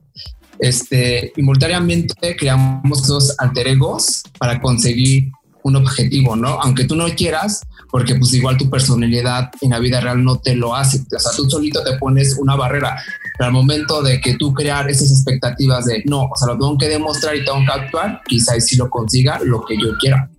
este, 0.57 1.31
simultáneamente 1.35 2.35
creamos 2.35 3.03
esos 3.03 3.35
alter 3.37 3.67
egos 3.67 4.23
para 4.39 4.59
conseguir 4.59 5.31
un 5.63 5.75
objetivo, 5.75 6.35
¿no? 6.35 6.59
Aunque 6.61 6.85
tú 6.85 6.95
no 6.95 7.05
quieras, 7.09 7.61
porque 7.89 8.15
pues 8.15 8.33
igual 8.33 8.57
tu 8.57 8.69
personalidad 8.69 9.51
en 9.61 9.71
la 9.71 9.79
vida 9.79 9.99
real 9.99 10.23
no 10.23 10.39
te 10.39 10.55
lo 10.55 10.75
hace. 10.75 10.99
O 11.15 11.19
sea, 11.19 11.31
tú 11.35 11.49
solito 11.49 11.83
te 11.83 11.97
pones 11.97 12.37
una 12.37 12.55
barrera. 12.55 13.01
Pero 13.37 13.47
al 13.47 13.53
momento 13.53 14.01
de 14.01 14.19
que 14.21 14.35
tú 14.35 14.53
crear 14.53 14.89
esas 14.89 15.11
expectativas 15.11 15.85
de, 15.85 16.03
no, 16.05 16.23
o 16.23 16.35
sea, 16.35 16.49
lo 16.49 16.59
tengo 16.59 16.77
que 16.77 16.87
demostrar 16.87 17.35
y 17.35 17.45
tengo 17.45 17.59
que 17.65 17.71
actuar, 17.71 18.21
quizás 18.25 18.65
sí 18.65 18.77
lo 18.77 18.89
consiga 18.89 19.39
lo 19.43 19.63
que 19.65 19.75
yo 19.77 19.97
quiera. 19.99 20.29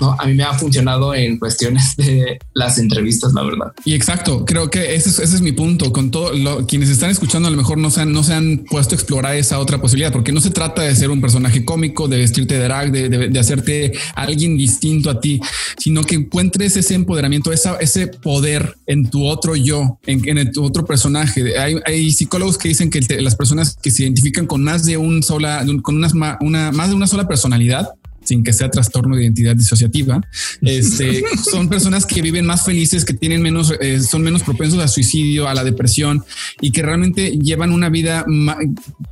¿No? 0.00 0.16
A 0.18 0.26
mí 0.26 0.34
me 0.34 0.42
ha 0.42 0.54
funcionado 0.54 1.14
en 1.14 1.38
cuestiones 1.38 1.96
de 1.96 2.38
las 2.54 2.78
entrevistas, 2.78 3.32
la 3.34 3.42
verdad. 3.42 3.72
Y 3.84 3.94
exacto, 3.94 4.44
creo 4.44 4.70
que 4.70 4.94
ese 4.94 5.08
es, 5.10 5.18
ese 5.18 5.36
es 5.36 5.40
mi 5.40 5.52
punto. 5.52 5.92
Con 5.92 6.10
todo 6.10 6.32
lo, 6.32 6.66
quienes 6.66 6.88
están 6.88 7.10
escuchando, 7.10 7.48
a 7.48 7.50
lo 7.50 7.56
mejor 7.56 7.78
no 7.78 7.90
se, 7.90 8.02
han, 8.02 8.12
no 8.12 8.22
se 8.22 8.34
han 8.34 8.64
puesto 8.68 8.94
a 8.94 8.98
explorar 8.98 9.36
esa 9.36 9.58
otra 9.58 9.80
posibilidad, 9.80 10.12
porque 10.12 10.32
no 10.32 10.40
se 10.40 10.50
trata 10.50 10.82
de 10.82 10.94
ser 10.94 11.10
un 11.10 11.20
personaje 11.20 11.64
cómico, 11.64 12.08
de 12.08 12.18
vestirte 12.18 12.58
de 12.58 12.64
drag, 12.64 12.92
de, 12.92 13.08
de, 13.08 13.38
hacerte 13.38 13.92
alguien 14.14 14.56
distinto 14.56 15.10
a 15.10 15.20
ti, 15.20 15.40
sino 15.78 16.02
que 16.02 16.16
encuentres 16.16 16.76
ese 16.76 16.94
empoderamiento, 16.94 17.52
ese 17.52 18.06
poder 18.06 18.74
en 18.86 19.08
tu 19.08 19.26
otro 19.26 19.56
yo, 19.56 19.98
en, 20.06 20.52
tu 20.52 20.64
otro 20.64 20.84
personaje. 20.84 21.58
Hay, 21.58 21.76
hay, 21.86 22.10
psicólogos 22.10 22.58
que 22.58 22.68
dicen 22.68 22.90
que 22.90 23.00
las 23.20 23.36
personas 23.36 23.76
que 23.80 23.90
se 23.90 24.02
identifican 24.02 24.46
con 24.46 24.62
más 24.62 24.84
de 24.84 24.96
un 24.96 25.22
sola, 25.22 25.64
con 25.82 25.96
unas, 25.96 26.12
una, 26.40 26.72
más 26.72 26.88
de 26.88 26.94
una 26.94 27.06
sola 27.06 27.28
personalidad, 27.28 27.88
sin 28.28 28.44
que 28.44 28.52
sea 28.52 28.70
trastorno 28.70 29.16
de 29.16 29.22
identidad 29.22 29.56
disociativa, 29.56 30.20
este, 30.60 31.24
son 31.50 31.68
personas 31.68 32.04
que 32.04 32.20
viven 32.20 32.44
más 32.44 32.64
felices, 32.64 33.04
que 33.04 33.14
tienen 33.14 33.40
menos, 33.40 33.72
eh, 33.80 34.00
son 34.00 34.22
menos 34.22 34.42
propensos 34.42 34.78
al 34.80 34.88
suicidio, 34.88 35.48
a 35.48 35.54
la 35.54 35.64
depresión 35.64 36.24
y 36.60 36.70
que 36.70 36.82
realmente 36.82 37.30
llevan 37.30 37.72
una 37.72 37.88
vida 37.88 38.24
más, 38.26 38.58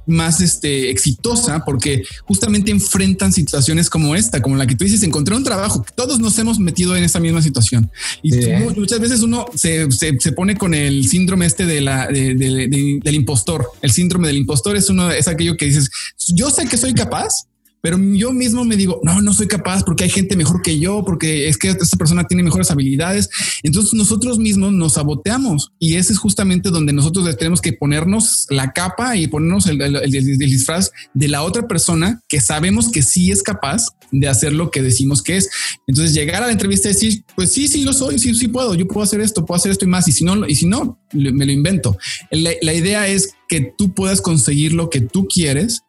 más 0.06 0.40
este, 0.40 0.90
exitosa 0.90 1.64
porque 1.64 2.04
justamente 2.24 2.70
enfrentan 2.70 3.32
situaciones 3.32 3.88
como 3.88 4.14
esta, 4.14 4.42
como 4.42 4.56
la 4.56 4.66
que 4.66 4.74
tú 4.74 4.84
dices, 4.84 5.02
encontré 5.02 5.34
un 5.34 5.44
trabajo. 5.44 5.84
Todos 5.94 6.20
nos 6.20 6.38
hemos 6.38 6.58
metido 6.58 6.94
en 6.94 7.04
esa 7.04 7.18
misma 7.18 7.40
situación 7.40 7.90
y 8.22 8.32
sí. 8.32 8.40
tú, 8.40 8.80
muchas 8.80 9.00
veces 9.00 9.22
uno 9.22 9.46
se, 9.54 9.90
se, 9.90 10.18
se, 10.18 10.32
pone 10.32 10.56
con 10.56 10.74
el 10.74 11.08
síndrome 11.08 11.46
este 11.46 11.64
de 11.64 11.80
la, 11.80 12.06
de, 12.08 12.34
de, 12.34 12.68
de, 12.68 13.00
del 13.02 13.14
impostor. 13.14 13.66
El 13.80 13.92
síndrome 13.92 14.26
del 14.26 14.36
impostor 14.36 14.76
es 14.76 14.90
uno, 14.90 15.10
es 15.10 15.26
aquello 15.26 15.56
que 15.56 15.64
dices, 15.66 15.90
yo 16.34 16.50
sé 16.50 16.66
que 16.66 16.76
soy 16.76 16.92
capaz, 16.92 17.46
pero 17.80 17.98
yo 17.98 18.32
mismo 18.32 18.64
me 18.64 18.76
digo, 18.76 19.00
no, 19.04 19.20
no 19.22 19.32
soy 19.32 19.46
capaz 19.46 19.84
porque 19.84 20.04
hay 20.04 20.10
gente 20.10 20.36
mejor 20.36 20.62
que 20.62 20.78
yo, 20.78 21.04
porque 21.04 21.48
es 21.48 21.56
que 21.56 21.68
esta 21.68 21.96
persona 21.96 22.24
tiene 22.24 22.42
mejores 22.42 22.70
habilidades. 22.70 23.28
Entonces 23.62 23.94
nosotros 23.94 24.38
mismos 24.38 24.72
nos 24.72 24.94
saboteamos 24.94 25.72
y 25.78 25.96
ese 25.96 26.12
es 26.12 26.18
justamente 26.18 26.70
donde 26.70 26.92
nosotros 26.92 27.36
tenemos 27.36 27.60
que 27.60 27.72
ponernos 27.72 28.46
la 28.50 28.72
capa 28.72 29.16
y 29.16 29.28
ponernos 29.28 29.66
el, 29.66 29.80
el, 29.80 29.96
el, 29.96 30.14
el 30.14 30.38
disfraz 30.38 30.90
de 31.14 31.28
la 31.28 31.42
otra 31.42 31.68
persona 31.68 32.20
que 32.28 32.40
sabemos 32.40 32.90
que 32.90 33.02
sí 33.02 33.30
es 33.30 33.42
capaz 33.42 33.86
de 34.10 34.28
hacer 34.28 34.52
lo 34.52 34.70
que 34.70 34.82
decimos 34.82 35.22
que 35.22 35.36
es. 35.36 35.48
Entonces 35.86 36.14
llegar 36.14 36.42
a 36.42 36.46
la 36.46 36.52
entrevista 36.52 36.88
y 36.88 36.92
decir, 36.92 37.24
pues 37.34 37.52
sí, 37.52 37.68
sí 37.68 37.84
lo 37.84 37.92
soy, 37.92 38.18
sí, 38.18 38.34
sí 38.34 38.48
puedo, 38.48 38.74
yo 38.74 38.86
puedo 38.86 39.04
hacer 39.04 39.20
esto, 39.20 39.44
puedo 39.44 39.56
hacer 39.56 39.72
esto 39.72 39.84
y 39.84 39.88
más. 39.88 40.08
Y 40.08 40.12
si 40.12 40.24
no, 40.24 40.46
y 40.46 40.54
si 40.54 40.66
no, 40.66 40.98
me 41.12 41.46
lo 41.46 41.52
invento. 41.52 41.96
La, 42.30 42.50
la 42.62 42.74
idea 42.74 43.06
es 43.08 43.35
que 43.48 43.72
tú 43.76 43.94
puedas 43.94 44.20
conseguir 44.20 44.72
lo 44.72 44.90
que 44.90 45.00
tú 45.00 45.26
quieres 45.26 45.82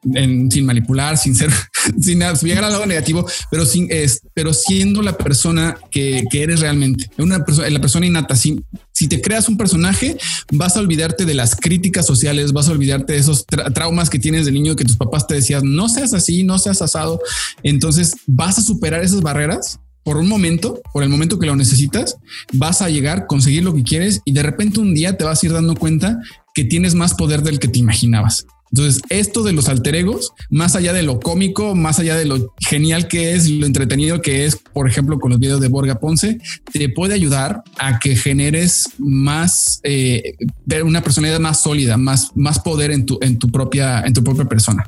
sin 0.49 0.65
manipular, 0.65 1.17
sin 1.17 1.35
ser, 1.35 1.51
sin 2.01 2.19
llegar 2.19 2.63
al 2.63 2.71
lado 2.71 2.85
negativo, 2.85 3.27
pero 3.49 3.65
sin, 3.65 3.87
es, 3.91 4.21
pero 4.33 4.53
siendo 4.53 5.01
la 5.01 5.17
persona 5.17 5.77
que, 5.91 6.23
que 6.29 6.43
eres 6.43 6.59
realmente, 6.59 7.09
una 7.17 7.43
persona, 7.43 7.69
la 7.69 7.81
persona 7.81 8.05
innata. 8.05 8.35
Si, 8.35 8.59
si 8.91 9.07
te 9.07 9.21
creas 9.21 9.47
un 9.49 9.57
personaje, 9.57 10.17
vas 10.51 10.77
a 10.77 10.79
olvidarte 10.79 11.25
de 11.25 11.33
las 11.33 11.55
críticas 11.55 12.05
sociales, 12.05 12.53
vas 12.53 12.67
a 12.67 12.71
olvidarte 12.71 13.13
de 13.13 13.19
esos 13.19 13.45
tra 13.45 13.71
traumas 13.71 14.09
que 14.09 14.19
tienes 14.19 14.45
de 14.45 14.51
niño 14.51 14.75
que 14.75 14.85
tus 14.85 14.97
papás 14.97 15.27
te 15.27 15.35
decían, 15.35 15.63
no 15.75 15.89
seas 15.89 16.13
así, 16.13 16.43
no 16.43 16.57
seas 16.57 16.81
asado. 16.81 17.19
Entonces 17.63 18.15
vas 18.25 18.57
a 18.57 18.61
superar 18.61 19.03
esas 19.03 19.21
barreras 19.21 19.79
por 20.07 20.15
un 20.15 20.29
momento, 20.29 20.81
por 20.93 21.03
el 21.03 21.09
momento 21.09 21.37
que 21.37 21.47
lo 21.47 21.57
necesitas, 21.57 22.15
vas 22.53 22.81
a 22.81 22.89
llegar, 22.89 23.27
conseguir 23.27 23.65
lo 23.65 23.73
que 23.73 23.83
quieres 23.83 24.21
y 24.23 24.31
de 24.31 24.41
repente 24.41 24.79
un 24.79 24.93
día 24.93 25.17
te 25.17 25.25
vas 25.25 25.43
a 25.43 25.45
ir 25.45 25.51
dando 25.51 25.75
cuenta 25.75 26.21
que 26.57 26.63
tienes 26.63 26.95
más 26.95 27.13
poder 27.13 27.43
del 27.43 27.59
que 27.59 27.67
te 27.67 27.77
imaginabas. 27.77 28.47
Entonces, 28.71 29.03
esto 29.09 29.43
de 29.43 29.53
los 29.53 29.69
alter 29.69 29.95
egos, 29.95 30.31
más 30.49 30.75
allá 30.75 30.91
de 30.91 31.03
lo 31.03 31.19
cómico, 31.19 31.75
más 31.75 31.99
allá 31.99 32.15
de 32.15 32.25
lo 32.25 32.55
genial 32.67 33.07
que 33.07 33.35
es, 33.35 33.47
lo 33.47 33.67
entretenido 33.67 34.23
que 34.23 34.45
es, 34.45 34.55
por 34.55 34.89
ejemplo, 34.89 35.19
con 35.19 35.29
los 35.29 35.39
videos 35.39 35.61
de 35.61 35.67
Borga 35.67 35.99
Ponce, 35.99 36.39
te 36.73 36.89
puede 36.89 37.13
ayudar 37.13 37.61
a 37.77 37.99
que 37.99 38.15
generes 38.15 38.89
más, 38.97 39.81
eh, 39.83 40.33
una 40.83 41.03
personalidad 41.03 41.39
más 41.39 41.61
sólida, 41.61 41.95
más, 41.95 42.31
más 42.33 42.57
poder 42.57 42.89
en 42.89 43.05
tu, 43.05 43.19
en 43.21 43.37
tu 43.37 43.49
propia, 43.49 44.01
en 44.01 44.13
tu 44.13 44.23
propia 44.23 44.45
persona. 44.45 44.83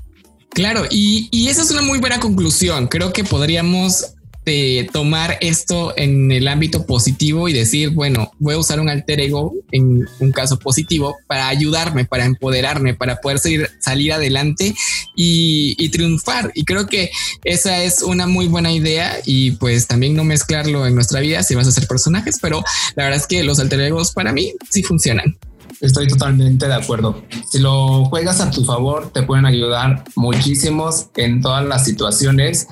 Claro, 0.50 0.86
y, 0.90 1.30
y 1.32 1.50
esa 1.50 1.62
es 1.62 1.70
una 1.70 1.84
muy 1.84 2.00
buena 2.00 2.20
conclusión. 2.20 2.88
Creo 2.88 3.14
que 3.14 3.24
podríamos 3.24 4.16
de 4.50 4.90
tomar 4.92 5.38
esto 5.42 5.94
en 5.96 6.32
el 6.32 6.48
ámbito 6.48 6.88
positivo 6.88 7.48
y 7.50 7.54
decir, 7.54 7.92
bueno, 7.92 8.32
voy 8.40 8.56
a 8.56 8.58
usar 8.58 8.80
un 8.80 8.90
alter 8.90 9.20
ego 9.22 9.54
en 9.72 10.08
un 10.20 10.32
caso 10.32 10.58
positivo 10.58 11.18
para 11.28 11.50
ayudarme, 11.50 12.06
para 12.06 12.26
empoderarme, 12.26 12.96
para 12.96 13.18
poder 13.18 13.38
seguir, 13.38 13.70
salir 13.80 14.12
adelante 14.12 14.74
y, 15.16 15.76
y, 15.78 15.90
triunfar. 15.90 16.52
Y 16.56 16.66
creo 16.66 16.88
que 16.88 17.12
esa 17.44 17.84
es 17.84 18.02
una 18.02 18.26
muy 18.26 18.48
buena 18.48 18.72
idea 18.72 19.18
y 19.24 19.52
pues 19.52 19.86
también 19.86 20.16
no 20.16 20.24
mezclarlo 20.24 20.88
en 20.88 20.96
nuestra 20.96 21.20
vida 21.20 21.44
si 21.44 21.54
vas 21.54 21.68
a 21.68 21.70
hacer 21.70 21.88
personajes, 21.88 22.38
pero 22.42 22.64
la 22.96 23.04
verdad 23.04 23.20
es 23.20 23.28
que 23.28 23.44
los 23.44 23.60
alter 23.60 23.82
egos 23.82 24.12
para 24.14 24.34
mí 24.34 24.54
sí 24.72 24.82
funcionan. 24.82 25.38
Estoy 25.82 26.08
totalmente 26.08 26.68
de 26.68 26.74
acuerdo. 26.74 27.24
Si 27.50 27.60
lo 27.60 28.06
juegas 28.06 28.42
a 28.42 28.52
tu 28.52 28.64
favor, 28.66 29.12
te 29.12 29.24
pueden 29.24 29.46
ayudar 29.46 30.04
muchísimos 30.16 31.08
en 31.16 31.42
todas 31.42 31.66
las 31.66 31.86
situaciones. 31.86 32.68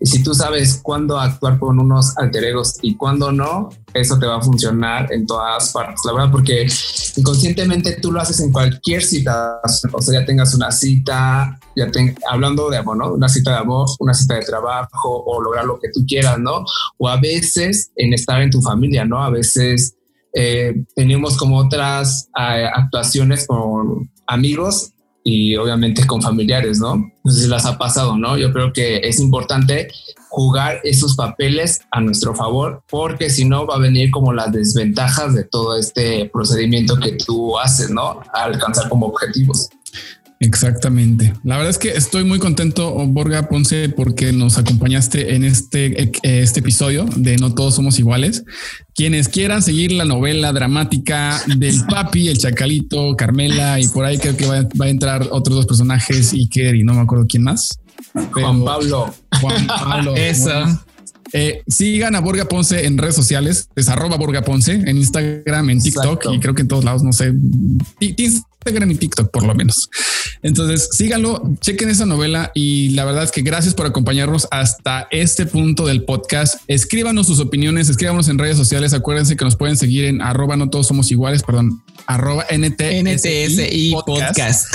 Y 0.00 0.06
si 0.06 0.22
tú 0.22 0.34
sabes 0.34 0.80
cuándo 0.82 1.18
actuar 1.18 1.58
con 1.58 1.78
unos 1.78 2.16
alter 2.18 2.44
egos 2.44 2.78
y 2.82 2.96
cuándo 2.96 3.32
no, 3.32 3.70
eso 3.94 4.18
te 4.18 4.26
va 4.26 4.36
a 4.36 4.40
funcionar 4.40 5.12
en 5.12 5.26
todas 5.26 5.72
partes. 5.72 6.00
La 6.04 6.12
verdad, 6.12 6.30
porque 6.30 6.66
inconscientemente 7.16 7.98
tú 8.00 8.12
lo 8.12 8.20
haces 8.20 8.40
en 8.40 8.52
cualquier 8.52 9.02
cita. 9.02 9.60
O 9.92 10.00
sea, 10.00 10.20
ya 10.20 10.26
tengas 10.26 10.54
una 10.54 10.70
cita, 10.70 11.58
ya 11.76 11.90
ten, 11.90 12.16
hablando 12.30 12.70
de 12.70 12.78
amor, 12.78 12.96
¿no? 12.96 13.14
Una 13.14 13.28
cita 13.28 13.52
de 13.52 13.58
amor, 13.58 13.88
una 13.98 14.14
cita 14.14 14.34
de 14.34 14.42
trabajo 14.42 15.24
o 15.26 15.42
lograr 15.42 15.64
lo 15.64 15.78
que 15.78 15.88
tú 15.92 16.04
quieras, 16.06 16.38
¿no? 16.38 16.64
O 16.98 17.08
a 17.08 17.20
veces 17.20 17.90
en 17.96 18.12
estar 18.14 18.40
en 18.40 18.50
tu 18.50 18.62
familia, 18.62 19.04
¿no? 19.04 19.22
A 19.22 19.30
veces 19.30 19.96
eh, 20.34 20.74
tenemos 20.94 21.36
como 21.36 21.58
otras 21.58 22.28
eh, 22.38 22.66
actuaciones 22.72 23.46
con 23.46 24.10
amigos 24.26 24.92
y 25.24 25.56
obviamente 25.56 26.06
con 26.06 26.20
familiares, 26.20 26.80
¿no? 26.80 26.94
Entonces 26.94 27.48
las 27.48 27.66
ha 27.66 27.78
pasado, 27.78 28.16
¿no? 28.16 28.36
Yo 28.36 28.52
creo 28.52 28.72
que 28.72 28.98
es 28.98 29.20
importante 29.20 29.88
jugar 30.28 30.80
esos 30.82 31.14
papeles 31.14 31.80
a 31.90 32.00
nuestro 32.00 32.34
favor, 32.34 32.82
porque 32.88 33.30
si 33.30 33.44
no 33.44 33.66
va 33.66 33.76
a 33.76 33.78
venir 33.78 34.10
como 34.10 34.32
las 34.32 34.50
desventajas 34.50 35.34
de 35.34 35.44
todo 35.44 35.76
este 35.76 36.30
procedimiento 36.32 36.96
que 36.96 37.12
tú 37.12 37.58
haces, 37.58 37.90
¿no? 37.90 38.20
A 38.34 38.44
alcanzar 38.44 38.88
como 38.88 39.06
objetivos. 39.06 39.68
Exactamente. 40.42 41.32
La 41.44 41.56
verdad 41.56 41.70
es 41.70 41.78
que 41.78 41.90
estoy 41.90 42.24
muy 42.24 42.40
contento, 42.40 42.92
Borga 43.06 43.48
Ponce, 43.48 43.88
porque 43.90 44.32
nos 44.32 44.58
acompañaste 44.58 45.36
en 45.36 45.44
este, 45.44 46.10
este 46.24 46.60
episodio 46.60 47.04
de 47.14 47.36
No 47.36 47.54
Todos 47.54 47.76
Somos 47.76 48.00
Iguales. 48.00 48.44
Quienes 48.96 49.28
quieran 49.28 49.62
seguir 49.62 49.92
la 49.92 50.04
novela 50.04 50.52
dramática 50.52 51.40
del 51.46 51.84
papi, 51.86 52.28
el 52.28 52.38
chacalito, 52.38 53.14
Carmela 53.16 53.78
y 53.78 53.86
por 53.86 54.04
ahí 54.04 54.18
creo 54.18 54.36
que 54.36 54.46
va, 54.46 54.56
a 54.56 54.88
entrar 54.88 55.28
otros 55.30 55.58
dos 55.58 55.66
personajes, 55.66 56.32
Iker 56.32 56.74
y 56.74 56.82
no 56.82 56.94
me 56.94 57.02
acuerdo 57.02 57.26
quién 57.28 57.44
más. 57.44 57.78
Juan 58.32 58.64
Pablo. 58.64 59.14
Juan 59.40 59.66
Pablo. 59.68 60.14
Eso. 60.16 60.50
Eh, 61.32 61.62
sigan 61.66 62.14
a 62.14 62.20
Borga 62.20 62.46
Ponce 62.46 62.86
en 62.86 62.98
redes 62.98 63.14
sociales, 63.14 63.68
es 63.74 63.88
arroba 63.88 64.16
Borga 64.16 64.42
Ponce 64.42 64.72
en 64.72 64.96
Instagram, 64.96 65.70
en 65.70 65.82
TikTok 65.82 66.26
y 66.32 66.40
creo 66.40 66.54
que 66.54 66.62
en 66.62 66.68
todos 66.68 66.84
lados, 66.84 67.02
no 67.02 67.12
sé, 67.12 67.32
Instagram 68.00 68.90
y 68.90 68.94
TikTok 68.96 69.30
por 69.30 69.44
lo 69.44 69.54
menos. 69.54 69.88
Entonces 70.42 70.88
síganlo, 70.92 71.56
chequen 71.60 71.88
esa 71.88 72.04
novela 72.04 72.50
y 72.54 72.90
la 72.90 73.04
verdad 73.04 73.24
es 73.24 73.30
que 73.30 73.42
gracias 73.42 73.74
por 73.74 73.86
acompañarnos 73.86 74.46
hasta 74.50 75.08
este 75.10 75.46
punto 75.46 75.86
del 75.86 76.04
podcast. 76.04 76.60
Escríbanos 76.66 77.28
sus 77.28 77.40
opiniones, 77.40 77.88
escríbanos 77.88 78.28
en 78.28 78.38
redes 78.38 78.56
sociales. 78.56 78.92
Acuérdense 78.92 79.36
que 79.36 79.44
nos 79.44 79.56
pueden 79.56 79.76
seguir 79.76 80.04
en 80.04 80.20
arroba 80.20 80.56
no 80.56 80.68
todos 80.68 80.86
somos 80.86 81.10
iguales, 81.10 81.42
perdón, 81.42 81.82
arroba 82.06 82.44
NTSI 82.50 83.94
podcast. 84.04 84.66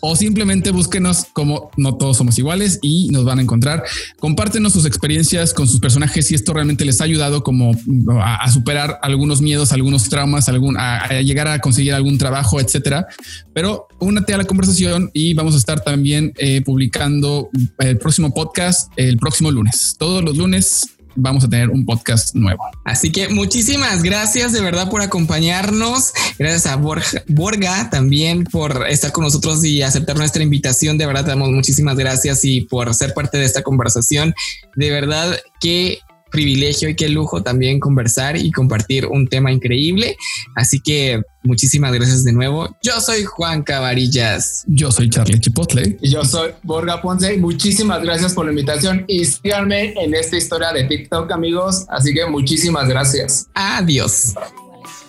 O 0.00 0.16
simplemente 0.16 0.70
búsquenos 0.70 1.26
como 1.32 1.70
no 1.76 1.96
todos 1.96 2.16
somos 2.16 2.38
iguales 2.38 2.78
y 2.82 3.08
nos 3.08 3.24
van 3.24 3.38
a 3.38 3.42
encontrar. 3.42 3.84
Compártenos 4.18 4.72
sus 4.72 4.86
experiencias 4.86 5.52
con 5.52 5.68
sus 5.68 5.80
personajes 5.80 6.05
si 6.22 6.34
esto 6.34 6.52
realmente 6.52 6.84
les 6.84 7.00
ha 7.00 7.04
ayudado 7.04 7.42
como 7.42 7.72
a, 8.20 8.50
superar 8.50 8.98
algunos 9.02 9.40
miedos, 9.40 9.72
algunos 9.72 10.08
traumas, 10.08 10.48
algún, 10.48 10.76
a, 10.78 11.20
llegar 11.20 11.48
a 11.48 11.58
conseguir 11.60 11.94
algún 11.94 12.18
trabajo, 12.18 12.60
etcétera. 12.60 13.06
Pero 13.52 13.88
únete 13.98 14.34
a 14.34 14.38
la 14.38 14.44
conversación 14.44 15.10
y 15.12 15.34
vamos 15.34 15.54
a 15.54 15.58
estar 15.58 15.80
también 15.80 16.32
eh, 16.38 16.62
publicando 16.62 17.50
el 17.78 17.98
próximo 17.98 18.32
podcast 18.32 18.90
el 18.96 19.18
próximo 19.18 19.50
lunes. 19.50 19.96
Todos 19.98 20.22
los 20.22 20.36
lunes 20.36 20.95
vamos 21.16 21.44
a 21.44 21.48
tener 21.48 21.70
un 21.70 21.84
podcast 21.84 22.34
nuevo. 22.34 22.64
Así 22.84 23.10
que 23.10 23.28
muchísimas 23.28 24.02
gracias 24.02 24.52
de 24.52 24.60
verdad 24.60 24.88
por 24.90 25.02
acompañarnos. 25.02 26.12
Gracias 26.38 26.66
a 26.66 26.76
Borga, 26.76 27.90
también 27.90 28.44
por 28.44 28.86
estar 28.88 29.12
con 29.12 29.24
nosotros 29.24 29.64
y 29.64 29.82
aceptar 29.82 30.16
nuestra 30.16 30.42
invitación. 30.42 30.98
De 30.98 31.06
verdad, 31.06 31.24
te 31.24 31.30
damos 31.30 31.50
muchísimas 31.50 31.96
gracias 31.96 32.44
y 32.44 32.62
por 32.62 32.94
ser 32.94 33.14
parte 33.14 33.38
de 33.38 33.44
esta 33.44 33.62
conversación. 33.62 34.34
De 34.74 34.90
verdad 34.90 35.36
que 35.60 36.00
privilegio 36.36 36.90
y 36.90 36.94
qué 36.94 37.08
lujo 37.08 37.42
también 37.42 37.80
conversar 37.80 38.36
y 38.36 38.52
compartir 38.52 39.06
un 39.06 39.26
tema 39.26 39.50
increíble. 39.50 40.18
Así 40.54 40.80
que 40.80 41.22
muchísimas 41.42 41.94
gracias 41.94 42.24
de 42.24 42.32
nuevo. 42.34 42.76
Yo 42.82 43.00
soy 43.00 43.24
Juan 43.24 43.62
Cavarillas. 43.62 44.62
Yo 44.66 44.92
soy 44.92 45.08
Charlie 45.08 45.40
Chipotle. 45.40 45.96
Y 46.02 46.10
yo 46.10 46.24
soy 46.26 46.50
Borga 46.62 47.00
Ponce. 47.00 47.38
Muchísimas 47.38 48.02
gracias 48.02 48.34
por 48.34 48.44
la 48.44 48.52
invitación 48.52 49.06
y 49.08 49.24
síganme 49.24 49.94
en 49.94 50.14
esta 50.14 50.36
historia 50.36 50.74
de 50.74 50.84
TikTok, 50.84 51.32
amigos. 51.32 51.86
Así 51.88 52.12
que 52.12 52.26
muchísimas 52.26 52.86
gracias. 52.86 53.46
Adiós. 53.54 54.34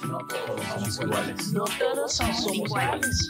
No 0.07 0.19
todos 1.77 2.13
somos 2.15 2.47
iguales. 2.53 3.27